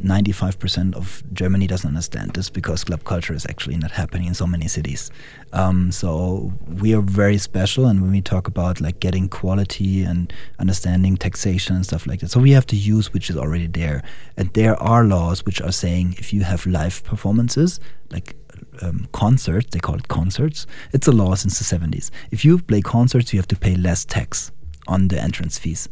ninety-five 0.00 0.58
percent 0.60 0.94
of 0.94 1.22
Germany 1.32 1.66
doesn't 1.66 1.88
understand 1.88 2.34
this 2.34 2.48
because 2.48 2.84
club 2.84 3.02
culture 3.02 3.34
is 3.34 3.44
actually 3.46 3.76
not 3.76 3.90
happening 3.90 4.28
in 4.28 4.34
so 4.34 4.46
many 4.46 4.68
cities. 4.68 5.10
Um, 5.52 5.90
so 5.90 6.52
we 6.80 6.94
are 6.94 7.00
very 7.00 7.38
special, 7.38 7.86
and 7.86 8.00
when 8.00 8.12
we 8.12 8.20
talk 8.20 8.46
about 8.46 8.80
like 8.80 9.00
getting 9.00 9.28
quality 9.28 10.04
and 10.04 10.32
understanding 10.60 11.16
taxation 11.16 11.74
and 11.74 11.84
stuff 11.84 12.06
like 12.06 12.20
that, 12.20 12.30
so 12.30 12.38
we 12.38 12.52
have 12.52 12.66
to 12.66 12.76
use 12.76 13.12
which 13.12 13.30
is 13.30 13.36
already 13.36 13.66
there, 13.66 14.04
and 14.36 14.52
there 14.54 14.80
are 14.80 15.02
laws 15.02 15.44
which 15.44 15.60
are 15.60 15.72
saying 15.72 16.14
if 16.18 16.32
you 16.32 16.44
have 16.44 16.66
live 16.66 17.02
performances 17.02 17.80
like 18.10 18.36
um, 18.82 19.08
concerts, 19.12 19.68
they 19.70 19.78
call 19.78 19.96
it 19.96 20.08
concerts. 20.08 20.66
It's 20.92 21.06
a 21.06 21.12
law 21.12 21.34
since 21.34 21.58
the 21.58 21.78
70s. 21.78 22.10
If 22.30 22.44
you 22.44 22.58
play 22.58 22.80
concerts, 22.80 23.32
you 23.32 23.38
have 23.38 23.48
to 23.48 23.56
pay 23.56 23.74
less 23.74 24.04
tax 24.04 24.50
on 24.86 25.08
the 25.08 25.20
entrance 25.20 25.58
fees. 25.58 25.88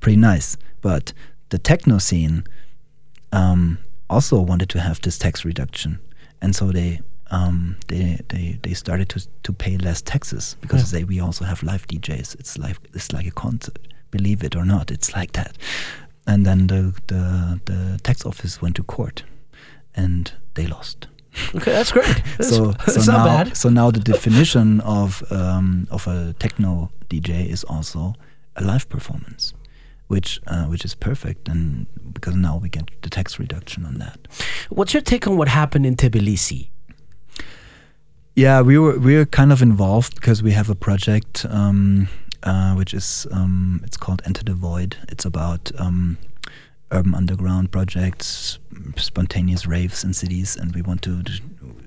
Pretty 0.00 0.16
nice. 0.16 0.56
But 0.80 1.12
the 1.48 1.58
techno 1.58 1.98
scene 1.98 2.44
um, 3.32 3.78
also 4.08 4.40
wanted 4.40 4.68
to 4.70 4.80
have 4.80 5.00
this 5.00 5.18
tax 5.18 5.44
reduction, 5.44 5.98
and 6.40 6.54
so 6.54 6.70
they 6.70 7.00
um, 7.30 7.76
they, 7.88 8.20
they 8.28 8.58
they 8.62 8.74
started 8.74 9.08
to 9.10 9.26
to 9.42 9.52
pay 9.52 9.76
less 9.76 10.00
taxes 10.02 10.56
because 10.60 10.90
they 10.90 11.04
we 11.04 11.20
also 11.20 11.44
have 11.44 11.62
live 11.62 11.86
DJs. 11.88 12.38
It's 12.38 12.58
like 12.58 12.76
it's 12.94 13.12
like 13.12 13.26
a 13.26 13.32
concert. 13.32 13.78
Believe 14.10 14.42
it 14.42 14.56
or 14.56 14.64
not, 14.64 14.90
it's 14.90 15.14
like 15.14 15.32
that. 15.32 15.56
And 16.26 16.46
then 16.46 16.68
the 16.68 16.94
the 17.08 17.60
the 17.64 18.00
tax 18.02 18.24
office 18.24 18.62
went 18.62 18.76
to 18.76 18.82
court, 18.82 19.24
and 19.94 20.32
they 20.54 20.66
lost 20.66 21.08
Okay, 21.54 21.72
that's 21.72 21.92
great. 21.92 22.06
That's, 22.38 22.50
so 22.50 22.72
so 22.86 23.12
now 23.12 23.24
bad. 23.24 23.56
so 23.56 23.68
now 23.68 23.90
the 23.90 24.00
definition 24.00 24.80
of 24.80 25.22
um, 25.30 25.86
of 25.90 26.06
a 26.06 26.34
techno 26.38 26.90
DJ 27.08 27.48
is 27.48 27.64
also 27.64 28.14
a 28.56 28.64
live 28.64 28.88
performance, 28.88 29.54
which 30.08 30.40
uh, 30.46 30.64
which 30.64 30.84
is 30.84 30.94
perfect, 30.94 31.48
and 31.48 31.86
because 32.12 32.34
now 32.34 32.56
we 32.58 32.68
get 32.68 32.90
the 33.02 33.10
tax 33.10 33.38
reduction 33.38 33.84
on 33.84 33.98
that. 33.98 34.18
What's 34.70 34.92
your 34.94 35.02
take 35.02 35.26
on 35.26 35.36
what 35.36 35.48
happened 35.48 35.86
in 35.86 35.96
Tbilisi? 35.96 36.68
Yeah, 38.34 38.60
we 38.62 38.78
were 38.78 38.98
we 38.98 39.16
are 39.16 39.26
kind 39.26 39.52
of 39.52 39.62
involved 39.62 40.14
because 40.14 40.42
we 40.42 40.52
have 40.52 40.70
a 40.70 40.74
project 40.74 41.44
um, 41.50 42.08
uh, 42.42 42.74
which 42.74 42.94
is 42.94 43.26
um, 43.32 43.80
it's 43.84 43.96
called 43.96 44.22
Enter 44.24 44.44
the 44.44 44.54
Void. 44.54 44.96
It's 45.08 45.24
about 45.24 45.72
um, 45.78 46.18
urban 46.90 47.14
underground 47.14 47.70
projects, 47.70 48.58
spontaneous 48.96 49.66
raves 49.66 50.04
in 50.04 50.14
cities, 50.14 50.56
and 50.56 50.74
we 50.74 50.82
want 50.82 51.02
to 51.02 51.22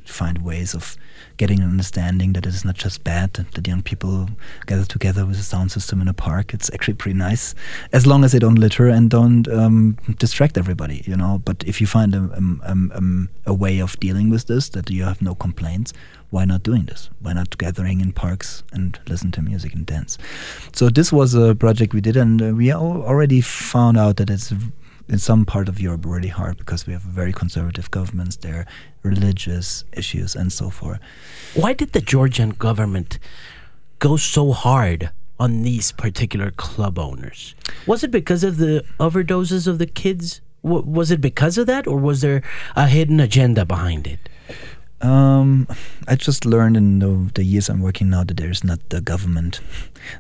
find 0.06 0.43
ways 0.43 0.74
of 0.74 0.97
getting 1.38 1.60
an 1.60 1.70
understanding 1.70 2.34
that 2.34 2.45
it 2.45 2.49
is 2.54 2.66
not 2.66 2.76
just 2.76 3.04
bad 3.04 3.34
that 3.34 3.68
young 3.68 3.82
people 3.82 4.30
gather 4.66 4.86
together 4.86 5.26
with 5.26 5.39
a 5.39 5.43
sound 5.43 5.72
system 5.72 6.02
in 6.02 6.08
a 6.08 6.14
park. 6.14 6.54
It's 6.54 6.70
actually 6.74 6.95
pretty 6.95 7.18
nice, 7.18 7.56
as 7.93 8.06
long 8.06 8.24
as 8.24 8.32
they 8.32 8.39
don't 8.39 8.56
litter 8.56 8.88
and 8.88 9.10
don't 9.10 9.47
um, 9.47 9.97
distract 10.20 10.58
everybody, 10.58 11.04
you 11.06 11.16
know. 11.16 11.41
But 11.43 11.64
if 11.66 11.82
you 11.82 11.88
find 11.88 12.14
a, 12.14 12.18
um, 12.18 12.62
um, 12.64 12.91
um, 12.93 13.30
a 13.45 13.54
way 13.54 13.80
of 13.80 13.99
dealing 13.99 14.30
with 14.30 14.47
this 14.47 14.70
that 14.70 14.89
you 14.89 15.04
have 15.04 15.22
no 15.22 15.34
complaints, 15.34 15.93
why 16.30 16.45
not 16.45 16.64
doing 16.64 16.86
this? 16.86 17.10
Why 17.22 17.34
not 17.34 17.58
gathering 17.58 18.02
in 18.02 18.14
parks 18.14 18.64
and 18.72 18.99
listen 19.08 19.32
to 19.34 19.41
music 19.41 19.74
and 19.74 19.86
dance? 19.86 20.18
So 20.74 20.89
this 20.89 21.12
was 21.12 21.34
a 21.34 21.56
project 21.56 21.93
we 21.93 22.02
did, 22.02 22.18
and 22.18 22.41
uh, 22.41 22.54
we 22.54 22.72
al- 22.72 23.04
already 23.04 23.41
found 23.41 23.97
out 23.97 24.18
that 24.18 24.30
it's 24.30 24.54
in 25.12 25.20
some 25.20 25.45
part 25.45 25.68
of 25.68 25.80
Europe 25.80 26.05
really 26.05 26.30
hard 26.30 26.57
because 26.57 26.88
we 26.88 26.93
have 26.93 27.01
very 27.01 27.34
conservative 27.34 27.91
governments 27.91 28.38
there, 28.38 28.66
religious 29.03 29.84
issues, 29.91 30.36
and 30.36 30.51
so 30.53 30.70
forth. 30.70 30.99
Why 31.53 31.74
did 31.74 31.91
the 31.91 31.99
Georgian 31.99 32.51
government 32.51 33.20
go 33.99 34.16
so 34.16 34.53
hard 34.53 35.12
on 35.38 35.64
these 35.64 35.91
particular 35.91 36.49
club 36.51 36.97
owners? 36.97 37.55
Was 37.86 38.05
it 38.05 38.12
because 38.12 38.45
of 38.45 38.55
the 38.55 38.86
overdoses 38.99 39.68
of 39.68 39.80
the 39.80 39.86
kids? 39.86 40.39
W- 40.64 40.84
was 40.84 41.12
it 41.12 41.20
because 41.20 41.57
of 41.57 41.68
that, 41.68 41.88
or 41.88 41.97
was 41.97 42.22
there 42.22 42.41
a 42.78 42.88
hidden 42.88 43.20
agenda 43.20 43.66
behind 43.66 44.07
it? 44.07 44.30
Um, 45.02 45.68
I 46.08 46.16
just 46.16 46.45
learned 46.45 46.78
in 46.78 46.99
the, 46.99 47.32
the 47.34 47.43
years 47.43 47.70
I'm 47.70 47.82
working 47.82 48.10
now 48.10 48.24
that 48.24 48.38
there's 48.38 48.64
not 48.64 48.80
the 48.89 49.02
government. 49.02 49.60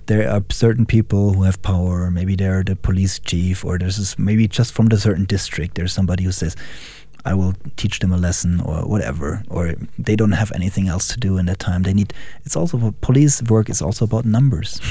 There 0.07 0.27
are 0.29 0.43
certain 0.49 0.85
people 0.85 1.33
who 1.33 1.43
have 1.43 1.61
power. 1.61 2.09
Maybe 2.09 2.35
they're 2.35 2.63
the 2.63 2.75
police 2.75 3.19
chief, 3.19 3.63
or 3.63 3.77
there's 3.77 3.97
this, 3.97 4.17
maybe 4.17 4.47
just 4.47 4.73
from 4.73 4.87
the 4.87 4.97
certain 4.97 5.25
district. 5.25 5.75
There's 5.75 5.93
somebody 5.93 6.23
who 6.23 6.31
says, 6.31 6.55
"I 7.25 7.33
will 7.33 7.53
teach 7.77 7.99
them 7.99 8.11
a 8.13 8.17
lesson," 8.17 8.61
or 8.61 8.85
whatever. 8.87 9.43
Or 9.49 9.75
they 9.97 10.15
don't 10.15 10.33
have 10.33 10.51
anything 10.53 10.87
else 10.87 11.07
to 11.09 11.19
do 11.19 11.37
in 11.37 11.45
that 11.47 11.59
time. 11.59 11.83
They 11.83 11.93
need. 11.93 12.13
It's 12.45 12.55
also 12.55 12.93
police 13.01 13.41
work 13.43 13.69
is 13.69 13.81
also 13.81 14.05
about 14.05 14.25
numbers. 14.25 14.79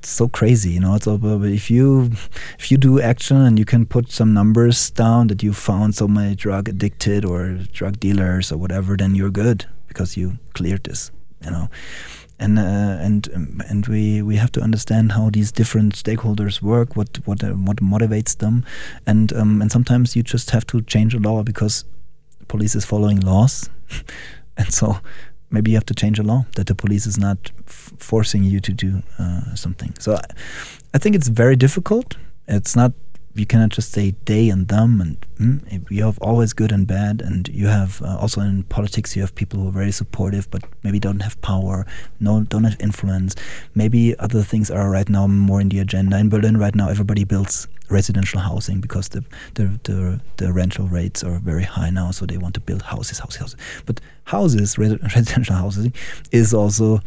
It's 0.00 0.08
so 0.08 0.28
crazy, 0.28 0.70
you 0.70 0.80
know. 0.80 0.94
It's 0.94 1.06
about 1.06 1.44
if 1.44 1.70
you 1.70 2.12
if 2.58 2.70
you 2.70 2.78
do 2.78 3.02
action 3.02 3.36
and 3.36 3.58
you 3.58 3.66
can 3.66 3.84
put 3.84 4.10
some 4.10 4.32
numbers 4.32 4.90
down 4.90 5.26
that 5.26 5.42
you 5.42 5.52
found 5.52 5.94
so 5.94 6.08
many 6.08 6.34
drug 6.34 6.70
addicted 6.70 7.26
or 7.26 7.58
drug 7.70 8.00
dealers 8.00 8.50
or 8.50 8.56
whatever, 8.56 8.96
then 8.96 9.14
you're 9.14 9.30
good 9.30 9.66
because 9.88 10.16
you 10.16 10.38
cleared 10.54 10.84
this 10.84 11.10
you 11.44 11.50
know 11.50 11.68
and 12.40 12.58
uh, 12.58 12.96
and 13.00 13.28
um, 13.34 13.62
and 13.68 13.86
we 13.86 14.22
we 14.22 14.36
have 14.36 14.50
to 14.52 14.60
understand 14.60 15.12
how 15.12 15.30
these 15.30 15.52
different 15.52 15.94
stakeholders 15.94 16.60
work, 16.62 16.96
what 16.96 17.20
what 17.26 17.44
uh, 17.44 17.50
what 17.50 17.76
motivates 17.76 18.36
them, 18.38 18.64
and 19.06 19.32
um, 19.34 19.60
and 19.60 19.70
sometimes 19.70 20.16
you 20.16 20.22
just 20.22 20.50
have 20.50 20.66
to 20.68 20.80
change 20.82 21.14
a 21.14 21.18
law 21.18 21.42
because 21.42 21.84
police 22.48 22.74
is 22.74 22.84
following 22.84 23.20
laws, 23.20 23.68
and 24.56 24.72
so 24.72 24.96
maybe 25.50 25.70
you 25.70 25.76
have 25.76 25.86
to 25.86 25.94
change 25.94 26.18
a 26.18 26.22
law 26.22 26.46
that 26.56 26.66
the 26.66 26.74
police 26.74 27.06
is 27.06 27.18
not 27.18 27.52
forcing 27.66 28.42
you 28.42 28.60
to 28.60 28.72
do 28.72 29.02
uh, 29.18 29.54
something. 29.54 29.92
So 29.98 30.14
I, 30.14 30.24
I 30.94 30.98
think 30.98 31.14
it's 31.14 31.28
very 31.28 31.56
difficult. 31.56 32.16
It's 32.48 32.74
not 32.74 32.92
you 33.34 33.46
cannot 33.46 33.70
just 33.70 33.92
say 33.92 34.14
they 34.24 34.48
and 34.48 34.68
them 34.68 35.00
and 35.00 35.26
mm, 35.38 35.90
you 35.90 36.04
have 36.04 36.18
always 36.18 36.52
good 36.52 36.72
and 36.72 36.86
bad 36.86 37.20
and 37.20 37.48
you 37.48 37.68
have 37.68 38.02
uh, 38.02 38.16
also 38.18 38.40
in 38.40 38.64
politics 38.64 39.14
you 39.14 39.22
have 39.22 39.34
people 39.34 39.60
who 39.60 39.68
are 39.68 39.72
very 39.72 39.92
supportive 39.92 40.50
but 40.50 40.64
maybe 40.82 40.98
don't 40.98 41.20
have 41.20 41.40
power 41.40 41.86
no 42.18 42.42
don't 42.42 42.64
have 42.64 42.76
influence. 42.80 43.36
Maybe 43.74 44.18
other 44.18 44.42
things 44.42 44.70
are 44.70 44.90
right 44.90 45.08
now 45.08 45.26
more 45.26 45.60
in 45.60 45.68
the 45.68 45.78
agenda. 45.78 46.18
In 46.18 46.28
berlin 46.28 46.56
right 46.56 46.74
now 46.74 46.88
everybody 46.88 47.24
builds 47.24 47.68
residential 47.88 48.40
housing 48.40 48.80
because 48.80 49.08
the 49.08 49.24
the, 49.54 49.78
the, 49.84 50.20
the 50.36 50.52
rental 50.52 50.88
rates 50.88 51.22
are 51.22 51.38
very 51.38 51.64
high 51.64 51.90
now 51.90 52.10
so 52.10 52.26
they 52.26 52.38
want 52.38 52.54
to 52.54 52.60
build 52.60 52.82
houses 52.82 53.20
houses 53.20 53.40
houses. 53.40 53.56
But 53.86 54.00
houses 54.24 54.76
residential 54.78 55.54
housing 55.54 55.92
is 56.32 56.52
also 56.52 57.00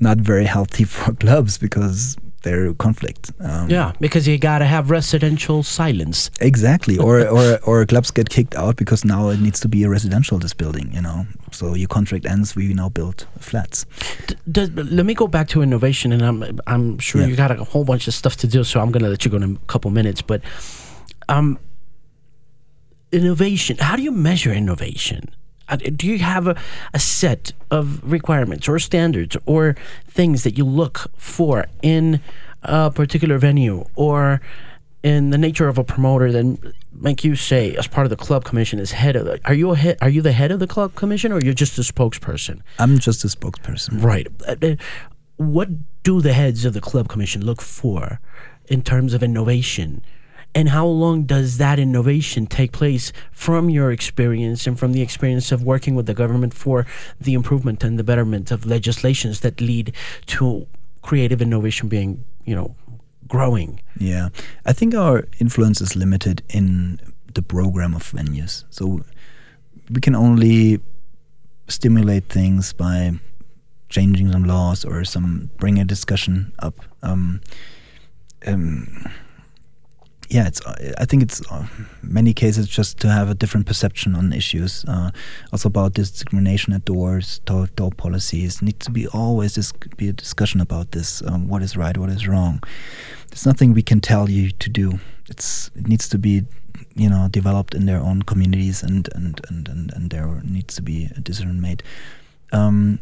not 0.00 0.18
very 0.18 0.46
healthy 0.46 0.84
for 0.96 1.12
clubs 1.14 1.58
because 1.58 2.16
their 2.42 2.74
conflict. 2.74 3.32
Um, 3.40 3.68
yeah, 3.68 3.92
because 4.00 4.26
you 4.26 4.38
got 4.38 4.58
to 4.58 4.64
have 4.64 4.90
residential 4.90 5.62
silence. 5.62 6.30
Exactly, 6.40 6.98
or 6.98 7.26
or 7.36 7.58
or 7.64 7.86
clubs 7.86 8.10
get 8.10 8.28
kicked 8.28 8.54
out 8.54 8.76
because 8.76 9.04
now 9.04 9.28
it 9.28 9.40
needs 9.40 9.60
to 9.60 9.68
be 9.68 9.84
a 9.84 9.88
residential 9.88 10.38
this 10.38 10.54
building. 10.54 10.90
You 10.92 11.02
know, 11.02 11.26
so 11.50 11.74
your 11.74 11.88
contract 11.88 12.26
ends. 12.26 12.54
We 12.56 12.74
now 12.74 12.88
build 12.88 13.26
flats. 13.38 13.86
D 14.50 14.66
let 14.66 15.06
me 15.06 15.14
go 15.14 15.26
back 15.26 15.48
to 15.48 15.62
innovation, 15.62 16.12
and 16.12 16.22
I'm 16.22 16.60
I'm 16.66 16.98
sure 16.98 17.20
yeah. 17.20 17.28
you 17.28 17.36
got 17.36 17.50
a 17.50 17.64
whole 17.64 17.84
bunch 17.84 18.08
of 18.08 18.14
stuff 18.14 18.36
to 18.36 18.46
do. 18.46 18.64
So 18.64 18.80
I'm 18.80 18.90
gonna 18.90 19.08
let 19.08 19.24
you 19.24 19.30
go 19.30 19.36
in 19.36 19.56
a 19.56 19.66
couple 19.66 19.90
minutes, 19.90 20.22
but 20.22 20.42
um, 21.28 21.58
innovation. 23.12 23.76
How 23.78 23.96
do 23.96 24.02
you 24.02 24.12
measure 24.12 24.52
innovation? 24.52 25.34
Uh, 25.70 25.76
do 25.96 26.06
you 26.06 26.18
have 26.18 26.46
a, 26.46 26.56
a 26.92 26.98
set 26.98 27.52
of 27.70 28.00
requirements 28.10 28.68
or 28.68 28.78
standards 28.78 29.36
or 29.46 29.76
things 30.06 30.42
that 30.44 30.58
you 30.58 30.64
look 30.64 31.10
for 31.16 31.66
in 31.82 32.20
a 32.62 32.90
particular 32.90 33.38
venue 33.38 33.84
or 33.94 34.40
in 35.02 35.30
the 35.30 35.38
nature 35.38 35.66
of 35.68 35.78
a 35.78 35.84
promoter 35.84 36.30
then 36.30 36.58
make 36.92 37.24
you 37.24 37.34
say 37.34 37.74
as 37.76 37.86
part 37.86 38.04
of 38.04 38.10
the 38.10 38.16
club 38.16 38.44
commission 38.44 38.78
as 38.78 38.92
head 38.92 39.16
of 39.16 39.24
the, 39.24 39.40
are 39.46 39.54
you 39.54 39.70
a 39.70 39.76
head, 39.76 39.96
are 40.02 40.10
you 40.10 40.20
the 40.20 40.32
head 40.32 40.50
of 40.50 40.60
the 40.60 40.66
club 40.66 40.94
commission 40.94 41.32
or 41.32 41.40
you're 41.40 41.54
just 41.54 41.78
a 41.78 41.82
spokesperson? 41.82 42.60
I'm 42.78 42.98
just 42.98 43.24
a 43.24 43.28
spokesperson. 43.28 44.02
Right. 44.02 44.26
Uh, 44.46 44.56
uh, 44.62 44.76
what 45.36 45.70
do 46.02 46.20
the 46.20 46.34
heads 46.34 46.66
of 46.66 46.74
the 46.74 46.80
club 46.80 47.08
commission 47.08 47.44
look 47.44 47.62
for 47.62 48.20
in 48.66 48.82
terms 48.82 49.14
of 49.14 49.22
innovation 49.22 50.02
and 50.54 50.70
how 50.70 50.86
long 50.86 51.24
does 51.24 51.58
that 51.58 51.78
innovation 51.78 52.46
take 52.46 52.72
place 52.72 53.12
from 53.30 53.70
your 53.70 53.92
experience 53.92 54.66
and 54.66 54.78
from 54.78 54.92
the 54.92 55.02
experience 55.02 55.52
of 55.52 55.62
working 55.62 55.94
with 55.94 56.06
the 56.06 56.14
government 56.14 56.54
for 56.54 56.86
the 57.20 57.34
improvement 57.34 57.84
and 57.84 57.98
the 57.98 58.04
betterment 58.04 58.50
of 58.50 58.66
legislations 58.66 59.40
that 59.40 59.60
lead 59.60 59.94
to 60.26 60.66
creative 61.02 61.40
innovation 61.40 61.88
being, 61.88 62.24
you 62.44 62.54
know, 62.54 62.74
growing? 63.28 63.80
Yeah. 63.98 64.30
I 64.66 64.72
think 64.72 64.94
our 64.94 65.28
influence 65.38 65.80
is 65.80 65.94
limited 65.94 66.42
in 66.48 67.00
the 67.34 67.42
program 67.42 67.94
of 67.94 68.02
venues. 68.12 68.64
So 68.70 69.02
we 69.88 70.00
can 70.00 70.16
only 70.16 70.80
stimulate 71.68 72.24
things 72.24 72.72
by 72.72 73.12
changing 73.88 74.32
some 74.32 74.44
laws 74.44 74.84
or 74.84 75.04
some 75.04 75.50
bring 75.58 75.78
a 75.78 75.84
discussion 75.84 76.52
up. 76.58 76.74
Um, 77.02 77.40
um, 78.46 79.04
yeah, 80.30 80.46
it's. 80.46 80.64
I 80.64 81.04
think 81.06 81.24
it's 81.24 81.42
uh, 81.50 81.66
many 82.02 82.32
cases 82.32 82.68
just 82.68 83.00
to 83.00 83.08
have 83.08 83.28
a 83.28 83.34
different 83.34 83.66
perception 83.66 84.14
on 84.14 84.32
issues. 84.32 84.84
Uh, 84.86 85.10
also 85.52 85.68
about 85.68 85.94
discrimination 85.94 86.72
at 86.72 86.84
doors, 86.84 87.40
door, 87.40 87.66
door 87.74 87.90
policies. 87.90 88.62
Needs 88.62 88.86
to 88.86 88.92
be 88.92 89.08
always 89.08 89.56
this 89.56 89.72
be 89.96 90.08
a 90.08 90.12
discussion 90.12 90.60
about 90.60 90.92
this. 90.92 91.20
Um, 91.26 91.48
what 91.48 91.62
is 91.62 91.76
right? 91.76 91.98
What 91.98 92.10
is 92.10 92.28
wrong? 92.28 92.62
There's 93.28 93.44
nothing 93.44 93.74
we 93.74 93.82
can 93.82 94.00
tell 94.00 94.30
you 94.30 94.52
to 94.52 94.70
do. 94.70 95.00
It's 95.28 95.72
it 95.74 95.88
needs 95.88 96.08
to 96.10 96.18
be, 96.18 96.44
you 96.94 97.10
know, 97.10 97.26
developed 97.28 97.74
in 97.74 97.86
their 97.86 98.00
own 98.00 98.22
communities, 98.22 98.84
and 98.84 99.08
and 99.16 99.40
and 99.48 99.68
and, 99.68 99.92
and 99.92 100.10
there 100.10 100.40
needs 100.44 100.76
to 100.76 100.82
be 100.82 101.10
a 101.16 101.20
decision 101.20 101.60
made. 101.60 101.82
Um, 102.52 103.00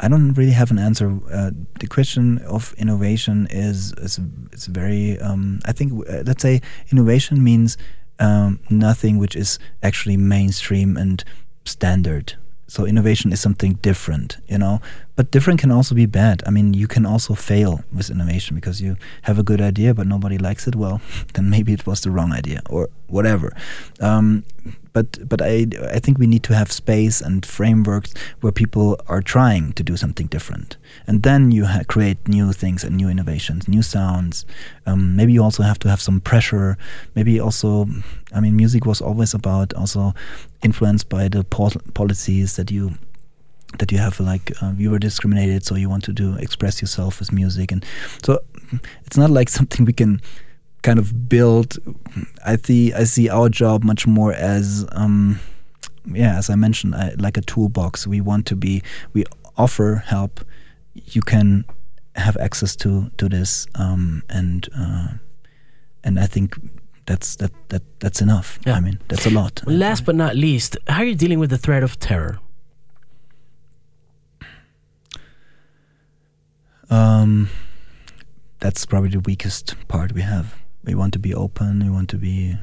I 0.00 0.08
don't 0.08 0.34
really 0.34 0.52
have 0.52 0.70
an 0.70 0.78
answer. 0.78 1.18
Uh, 1.30 1.50
the 1.80 1.86
question 1.86 2.38
of 2.38 2.74
innovation 2.78 3.46
is 3.50 3.92
is, 3.94 4.18
is 4.52 4.66
very. 4.66 5.18
Um, 5.20 5.60
I 5.64 5.72
think 5.72 5.92
uh, 6.08 6.22
let's 6.26 6.42
say 6.42 6.60
innovation 6.90 7.42
means 7.42 7.76
um, 8.18 8.60
nothing 8.70 9.18
which 9.18 9.36
is 9.36 9.58
actually 9.82 10.16
mainstream 10.16 10.96
and 10.96 11.22
standard. 11.64 12.34
So 12.66 12.86
innovation 12.86 13.32
is 13.32 13.40
something 13.40 13.74
different, 13.74 14.38
you 14.48 14.58
know. 14.58 14.80
But 15.16 15.30
different 15.30 15.60
can 15.60 15.70
also 15.70 15.94
be 15.94 16.06
bad. 16.06 16.42
I 16.44 16.50
mean, 16.50 16.74
you 16.74 16.88
can 16.88 17.06
also 17.06 17.34
fail 17.34 17.84
with 17.92 18.10
innovation 18.10 18.56
because 18.56 18.80
you 18.80 18.96
have 19.22 19.38
a 19.38 19.44
good 19.44 19.60
idea 19.60 19.94
but 19.94 20.06
nobody 20.06 20.38
likes 20.38 20.66
it. 20.66 20.74
Well, 20.74 21.00
then 21.34 21.50
maybe 21.50 21.72
it 21.72 21.86
was 21.86 22.00
the 22.00 22.10
wrong 22.10 22.32
idea 22.32 22.60
or 22.68 22.88
whatever. 23.08 23.52
Um, 24.00 24.44
but 24.92 25.28
but 25.28 25.42
I 25.42 25.66
I 25.92 25.98
think 25.98 26.18
we 26.18 26.26
need 26.26 26.42
to 26.44 26.54
have 26.54 26.72
space 26.72 27.20
and 27.20 27.44
frameworks 27.44 28.14
where 28.40 28.52
people 28.52 28.96
are 29.08 29.20
trying 29.20 29.72
to 29.72 29.82
do 29.82 29.96
something 29.96 30.28
different, 30.28 30.76
and 31.06 31.22
then 31.22 31.50
you 31.50 31.66
create 31.88 32.28
new 32.28 32.52
things 32.52 32.84
and 32.84 32.96
new 32.96 33.08
innovations, 33.08 33.68
new 33.68 33.82
sounds. 33.82 34.46
Um, 34.86 35.16
maybe 35.16 35.32
you 35.32 35.42
also 35.42 35.62
have 35.62 35.78
to 35.80 35.88
have 35.88 36.00
some 36.00 36.20
pressure. 36.20 36.78
Maybe 37.16 37.40
also, 37.40 37.88
I 38.32 38.40
mean, 38.40 38.56
music 38.56 38.86
was 38.86 39.02
always 39.02 39.34
about 39.34 39.74
also 39.74 40.14
influenced 40.62 41.08
by 41.08 41.28
the 41.28 41.42
pol- 41.42 41.82
policies 41.92 42.54
that 42.56 42.70
you 42.70 42.94
that 43.78 43.92
you 43.92 43.98
have 43.98 44.20
like 44.20 44.52
uh, 44.62 44.72
you 44.76 44.90
were 44.90 44.98
discriminated 44.98 45.64
so 45.64 45.74
you 45.74 45.88
want 45.88 46.04
to 46.04 46.12
do 46.12 46.36
express 46.36 46.80
yourself 46.80 47.20
with 47.20 47.32
music 47.32 47.72
and 47.72 47.84
so 48.22 48.38
it's 49.04 49.16
not 49.16 49.30
like 49.30 49.48
something 49.58 49.84
we 49.84 49.92
can 49.92 50.20
kind 50.84 50.98
of 50.98 51.28
build. 51.28 51.78
I 52.44 52.56
see 52.56 52.92
I 52.92 53.04
see 53.04 53.28
our 53.28 53.48
job 53.48 53.82
much 53.82 54.06
more 54.06 54.32
as 54.32 54.86
um, 54.92 55.40
yeah, 56.06 56.38
as 56.38 56.50
I 56.50 56.54
mentioned, 56.54 56.94
I, 56.94 57.14
like 57.18 57.36
a 57.36 57.40
toolbox. 57.40 58.06
We 58.06 58.20
want 58.20 58.46
to 58.46 58.56
be 58.56 58.82
we 59.12 59.24
offer 59.56 60.02
help. 60.06 60.40
You 60.92 61.22
can 61.22 61.64
have 62.14 62.36
access 62.36 62.76
to 62.76 63.10
to 63.16 63.28
this, 63.28 63.66
um, 63.74 64.22
and 64.28 64.68
uh, 64.78 65.08
and 66.04 66.20
I 66.20 66.26
think 66.26 66.56
that's 67.06 67.36
that 67.36 67.52
that 67.70 67.82
that's 67.98 68.20
enough. 68.20 68.58
Yeah. 68.66 68.74
I 68.74 68.80
mean, 68.80 69.00
that's 69.08 69.26
a 69.26 69.30
lot. 69.30 69.62
Last 69.66 70.04
but 70.04 70.14
not 70.14 70.36
least, 70.36 70.76
how 70.86 71.00
are 71.00 71.06
you 71.06 71.16
dealing 71.16 71.40
with 71.40 71.50
the 71.50 71.58
threat 71.58 71.82
of 71.82 71.98
terror? 71.98 72.38
Um, 76.90 77.48
that's 78.60 78.86
probably 78.86 79.10
the 79.10 79.20
weakest 79.20 79.74
part 79.88 80.12
we 80.12 80.22
have. 80.22 80.54
We 80.84 80.94
want 80.94 81.12
to 81.14 81.18
be 81.18 81.34
open 81.34 81.80
we 81.82 81.90
want 81.90 82.10
to 82.10 82.16
be 82.18 82.56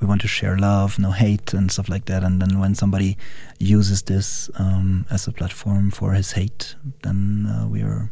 we 0.00 0.06
want 0.06 0.20
to 0.22 0.28
share 0.28 0.58
love 0.58 0.98
no 0.98 1.10
hate 1.10 1.54
and 1.54 1.70
stuff 1.70 1.88
like 1.88 2.06
that. 2.06 2.22
And 2.22 2.40
then 2.40 2.58
when 2.58 2.74
somebody 2.74 3.16
uses 3.58 4.02
this 4.02 4.50
um, 4.56 5.06
as 5.10 5.26
a 5.26 5.32
platform 5.32 5.90
for 5.90 6.12
his 6.12 6.32
hate 6.32 6.74
then 7.02 7.46
uh, 7.46 7.66
we 7.66 7.82
are 7.82 8.10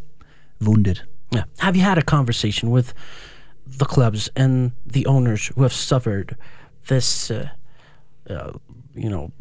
wounded. 0.61 1.03
Yeah. 1.31 1.45
Have 1.59 1.77
you 1.77 1.83
had 1.83 1.99
a 1.99 2.03
conversation 2.03 2.71
with 2.71 2.95
the 3.67 3.85
clubs 3.85 4.29
and 4.37 4.73
the 4.87 5.07
owners 5.07 5.49
who 5.55 5.63
have 5.63 5.73
suffered 5.73 6.37
this 6.89 7.31
uh, 7.31 7.49
uh, 8.29 8.53
you 8.95 9.09
know 9.09 9.33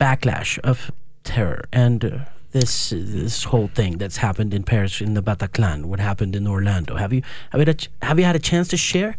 backlash 0.00 0.58
of 0.60 0.90
terror 1.24 1.64
and 1.72 2.04
uh, 2.04 2.18
this 2.52 2.90
this 2.90 3.44
whole 3.44 3.68
thing 3.68 3.98
that's 3.98 4.18
happened 4.18 4.54
in 4.54 4.62
Paris 4.62 5.00
in 5.00 5.14
the 5.14 5.22
Bataclan, 5.22 5.86
what 5.86 6.00
happened 6.00 6.36
in 6.36 6.46
Orlando. 6.46 6.96
Have 6.96 7.12
you 7.12 7.22
have 7.50 7.60
you 7.60 7.66
had 7.66 7.88
a, 8.02 8.06
have 8.06 8.18
you 8.18 8.24
had 8.24 8.36
a 8.36 8.40
chance 8.40 8.68
to 8.68 8.76
share 8.76 9.16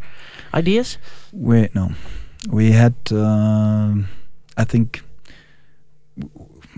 ideas? 0.53 0.97
We 1.31 1.69
no, 1.73 1.91
we 2.49 2.71
had. 2.71 2.95
Uh, 3.11 3.95
I 4.57 4.63
think 4.63 5.03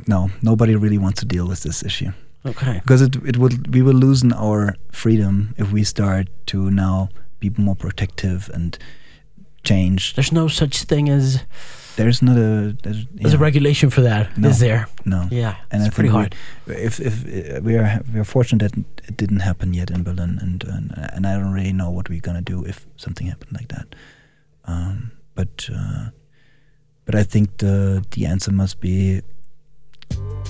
no, 0.08 0.30
nobody 0.41 0.76
really 0.76 0.97
wants 0.97 1.20
to 1.22 1.26
deal 1.26 1.47
with 1.47 1.64
this 1.64 1.84
issue. 1.84 2.12
Okay. 2.45 2.80
Because 2.80 3.02
it 3.02 3.16
it 3.26 3.38
would 3.38 3.74
we 3.74 3.82
will 3.82 3.93
loosen 3.93 4.34
our 4.34 4.76
freedom 4.91 5.54
if 5.58 5.72
we 5.72 5.84
start 5.84 6.28
to 6.47 6.72
now 6.72 7.10
be 7.39 7.52
more 7.58 7.76
protective 7.76 8.50
and 8.54 8.78
change. 9.64 10.16
There's 10.16 10.32
no 10.32 10.47
such 10.47 10.84
thing 10.84 11.10
as 11.10 11.43
there's 12.00 12.22
not 12.22 12.38
a 12.38 12.78
there's, 12.82 13.06
there's 13.14 13.34
a 13.34 13.38
regulation 13.38 13.89
for 13.89 14.02
that. 14.02 14.38
No, 14.38 14.47
is 14.50 14.60
there? 14.60 14.88
No. 15.04 15.28
Yeah, 15.30 15.56
and 15.70 15.86
it's 15.86 15.93
pretty 15.93 16.10
hard. 16.10 16.34
We, 16.66 16.76
if 16.76 17.00
if 17.00 17.14
uh, 17.26 17.60
we 17.62 17.76
are 17.76 18.02
we 18.14 18.20
are 18.22 18.24
fortunate 18.24 18.72
that 18.72 18.78
it 19.10 19.18
didn't 19.18 19.41
happen 19.41 19.74
yet 19.74 19.91
in 19.91 20.04
Berlin, 20.04 20.39
and 20.41 20.64
and, 20.64 20.93
and 21.14 21.28
I 21.28 21.34
don't 21.38 21.52
really 21.52 21.74
know 21.74 21.91
what 21.91 22.10
we're 22.10 22.22
gonna 22.22 22.41
do 22.41 22.66
if 22.66 22.88
something 22.95 23.28
happened 23.28 23.52
like 23.52 23.68
that. 23.68 23.95
Um, 24.64 25.12
but 25.36 25.70
uh, 25.76 26.12
but 27.06 27.16
I 27.16 27.24
think 27.24 27.58
the 27.58 28.06
the 28.12 28.26
answer 28.26 28.54
must 28.54 28.80
be 28.80 29.22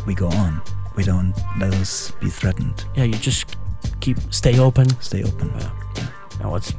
we 0.06 0.14
go 0.14 0.28
on. 0.28 0.62
we 0.95 1.04
don't 1.04 1.34
let 1.60 1.74
us 1.76 2.12
be 2.20 2.30
threatened. 2.30 2.86
Yeah, 2.95 3.06
you 3.06 3.18
just 3.18 3.56
keep 4.02 4.18
stay 4.30 4.60
open. 4.60 4.88
Stay 5.02 5.24
open. 5.24 5.52
Yeah. 5.95 6.08
Now 6.41 6.56
it's 6.56 6.74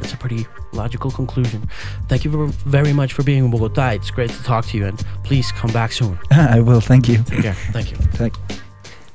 that's 0.00 0.12
a 0.12 0.16
pretty 0.16 0.46
logical 0.72 1.10
conclusion. 1.10 1.68
Thank 2.08 2.24
you 2.24 2.52
very 2.66 2.92
much 2.92 3.12
for 3.12 3.22
being 3.22 3.44
in 3.44 3.50
Bogotá. 3.50 3.94
It's 3.94 4.10
great 4.10 4.30
to 4.30 4.42
talk 4.42 4.66
to 4.66 4.76
you, 4.76 4.86
and 4.86 4.98
please 5.24 5.52
come 5.52 5.72
back 5.72 5.92
soon. 5.92 6.18
I 6.30 6.60
will. 6.60 6.80
Thank 6.80 7.08
you. 7.08 7.18
Take 7.22 7.42
care. 7.42 7.56
Thank 7.72 7.90
you. 7.90 7.96
Thank 8.18 8.36
you. 8.36 8.56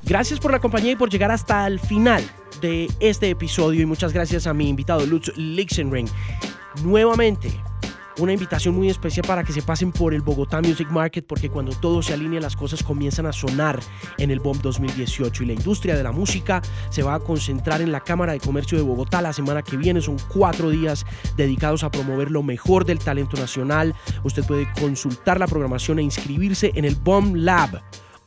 Gracias 0.03 0.39
por 0.39 0.51
la 0.51 0.59
compañía 0.59 0.93
y 0.93 0.95
por 0.95 1.09
llegar 1.09 1.31
hasta 1.31 1.67
el 1.67 1.79
final 1.79 2.23
de 2.59 2.89
este 2.99 3.29
episodio 3.29 3.81
y 3.81 3.85
muchas 3.85 4.13
gracias 4.13 4.47
a 4.47 4.53
mi 4.53 4.67
invitado 4.67 5.05
Lutz 5.05 5.31
Leichsenring. 5.37 6.09
Nuevamente, 6.83 7.51
una 8.23 8.33
invitación 8.33 8.75
muy 8.75 8.89
especial 8.89 9.25
para 9.25 9.43
que 9.43 9.51
se 9.51 9.61
pasen 9.63 9.91
por 9.91 10.13
el 10.13 10.21
Bogotá 10.21 10.61
Music 10.61 10.89
Market 10.89 11.25
porque 11.25 11.49
cuando 11.49 11.73
todo 11.73 12.03
se 12.03 12.13
alinea 12.13 12.39
las 12.39 12.55
cosas 12.55 12.83
comienzan 12.83 13.25
a 13.25 13.33
sonar 13.33 13.79
en 14.17 14.29
el 14.29 14.39
BOM 14.39 14.59
2018 14.61 15.43
y 15.43 15.45
la 15.47 15.53
industria 15.53 15.95
de 15.95 16.03
la 16.03 16.11
música 16.11 16.61
se 16.89 17.01
va 17.01 17.15
a 17.15 17.19
concentrar 17.19 17.81
en 17.81 17.91
la 17.91 18.01
Cámara 18.01 18.33
de 18.33 18.39
Comercio 18.39 18.77
de 18.77 18.83
Bogotá 18.83 19.21
la 19.21 19.33
semana 19.33 19.63
que 19.63 19.75
viene. 19.75 20.01
Son 20.01 20.17
cuatro 20.31 20.69
días 20.69 21.05
dedicados 21.35 21.83
a 21.83 21.89
promover 21.89 22.29
lo 22.29 22.43
mejor 22.43 22.85
del 22.85 22.99
talento 22.99 23.37
nacional. 23.37 23.95
Usted 24.23 24.45
puede 24.45 24.71
consultar 24.79 25.39
la 25.39 25.47
programación 25.47 25.99
e 25.99 26.03
inscribirse 26.03 26.71
en 26.75 26.85
el 26.85 26.95
BOM 26.95 27.33
Lab 27.35 27.81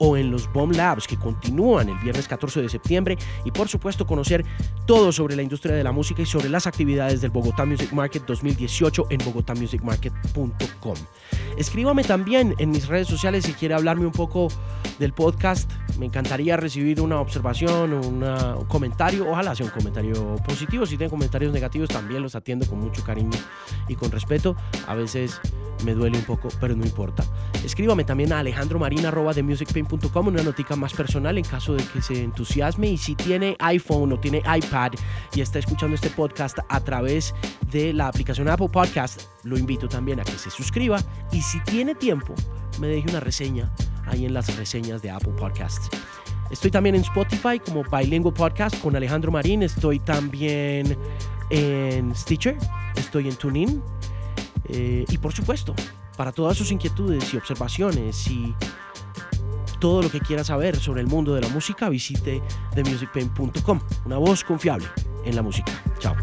o 0.05 0.16
en 0.18 0.30
los 0.30 0.52
Bomb 0.52 0.74
Labs 0.74 1.07
que 1.07 1.16
continúan 1.16 1.88
el 1.88 1.98
viernes 1.98 2.28
14 2.28 2.61
de 2.61 2.68
septiembre 2.68 3.16
y 3.44 3.50
por 3.50 3.68
supuesto 3.68 4.07
conocer 4.07 4.44
todo 4.86 5.12
sobre 5.12 5.34
la 5.34 5.42
industria 5.42 5.74
de 5.74 5.82
la 5.82 5.92
música 5.92 6.20
y 6.22 6.26
sobre 6.26 6.50
las 6.50 6.66
actividades 6.66 7.22
del 7.22 7.30
Bogotá 7.30 7.64
Music 7.64 7.90
Market 7.92 8.24
2018 8.26 9.07
en 9.11 9.18
bogotamusicmarket.com. 9.24 10.94
Escríbame 11.57 12.05
también 12.05 12.55
en 12.59 12.70
mis 12.70 12.86
redes 12.86 13.09
sociales 13.09 13.44
si 13.44 13.52
quiere 13.55 13.74
hablarme 13.74 14.05
un 14.05 14.12
poco 14.12 14.48
del 14.98 15.12
podcast. 15.12 15.70
Me 15.98 16.07
encantaría 16.07 16.57
recibir 16.57 17.00
una 17.00 17.20
observación, 17.20 17.94
un 17.94 18.64
comentario, 18.68 19.30
ojalá 19.30 19.55
sea 19.55 19.66
un 19.66 19.72
comentario 19.72 20.36
positivo. 20.46 20.84
Si 20.84 20.96
tienen 20.96 21.11
comentarios 21.11 21.52
negativos 21.52 21.88
también 21.88 22.22
los 22.22 22.34
atiendo 22.34 22.66
con 22.66 22.80
mucho 22.80 23.02
cariño 23.05 23.38
y 23.88 23.94
con 23.94 24.11
respeto. 24.11 24.57
A 24.86 24.94
veces 24.94 25.40
me 25.85 25.95
duele 25.95 26.18
un 26.18 26.25
poco, 26.25 26.49
pero 26.61 26.75
no 26.77 26.85
importa. 26.85 27.25
Escríbame 27.64 28.05
también 28.05 28.33
a 28.33 28.41
alejandromarina.com 28.41 30.27
una 30.27 30.43
notica 30.43 30.77
más 30.77 30.93
personal 30.93 31.39
en 31.39 31.45
caso 31.45 31.75
de 31.75 31.85
que 31.85 32.03
se 32.03 32.22
entusiasme 32.22 32.89
y 32.89 32.99
si 32.99 33.14
tiene 33.14 33.57
iPhone 33.61 34.12
o 34.12 34.20
tiene 34.20 34.39
iPad 34.39 34.93
y 35.35 35.41
está 35.41 35.59
escuchando 35.59 35.95
este 35.95 36.11
podcast 36.11 36.59
a 36.68 36.81
través 36.81 37.35
de 37.70 37.93
la 37.93 38.09
aplicación 38.09 38.49
Apple 38.49 38.68
Podcast, 38.68 39.22
lo 39.43 39.59
invito 39.59 39.89
también 39.89 40.20
a 40.20 40.25
que 40.25 40.33
se 40.33 40.51
suscriba 40.51 40.99
y 41.33 41.43
si 41.43 41.61
tiene 41.64 41.95
tiempo, 41.95 42.35
me 42.81 42.89
deje 42.89 43.09
una 43.11 43.20
reseña 43.20 43.72
ahí 44.07 44.25
en 44.25 44.35
las 44.35 44.57
reseñas 44.57 45.03
de 45.03 45.11
Apple 45.11 45.33
Podcasts. 45.37 45.89
Estoy 46.51 46.70
también 46.70 46.95
en 46.95 47.01
Spotify 47.03 47.59
como 47.59 47.83
Bilingual 47.85 48.35
Podcast 48.35 48.81
con 48.81 48.95
Alejandro 48.95 49.33
Marín. 49.33 49.62
Estoy 49.62 49.99
también 49.99 50.97
en 51.51 52.14
Stitcher. 52.14 52.57
Estoy 52.97 53.29
en 53.29 53.37
TuneIn. 53.37 53.83
Eh, 54.69 55.05
y 55.09 55.19
por 55.19 55.33
supuesto, 55.33 55.75
para 56.17 56.33
todas 56.33 56.57
sus 56.57 56.71
inquietudes 56.71 57.33
y 57.35 57.37
observaciones 57.37 58.29
y 58.29 58.55
todo 59.81 60.03
lo 60.03 60.11
que 60.11 60.21
quiera 60.21 60.45
saber 60.45 60.77
sobre 60.77 61.01
el 61.03 61.07
mundo 61.07 61.35
de 61.35 61.43
la 61.43 61.49
música, 61.49 61.89
visite 61.89 62.43
themusicpain.com, 62.75 63.81
una 64.07 64.19
voz 64.19 64.45
confiable 64.45 64.87
en 65.25 65.37
la 65.37 65.43
música. 65.43 65.73
Chao. 65.99 66.15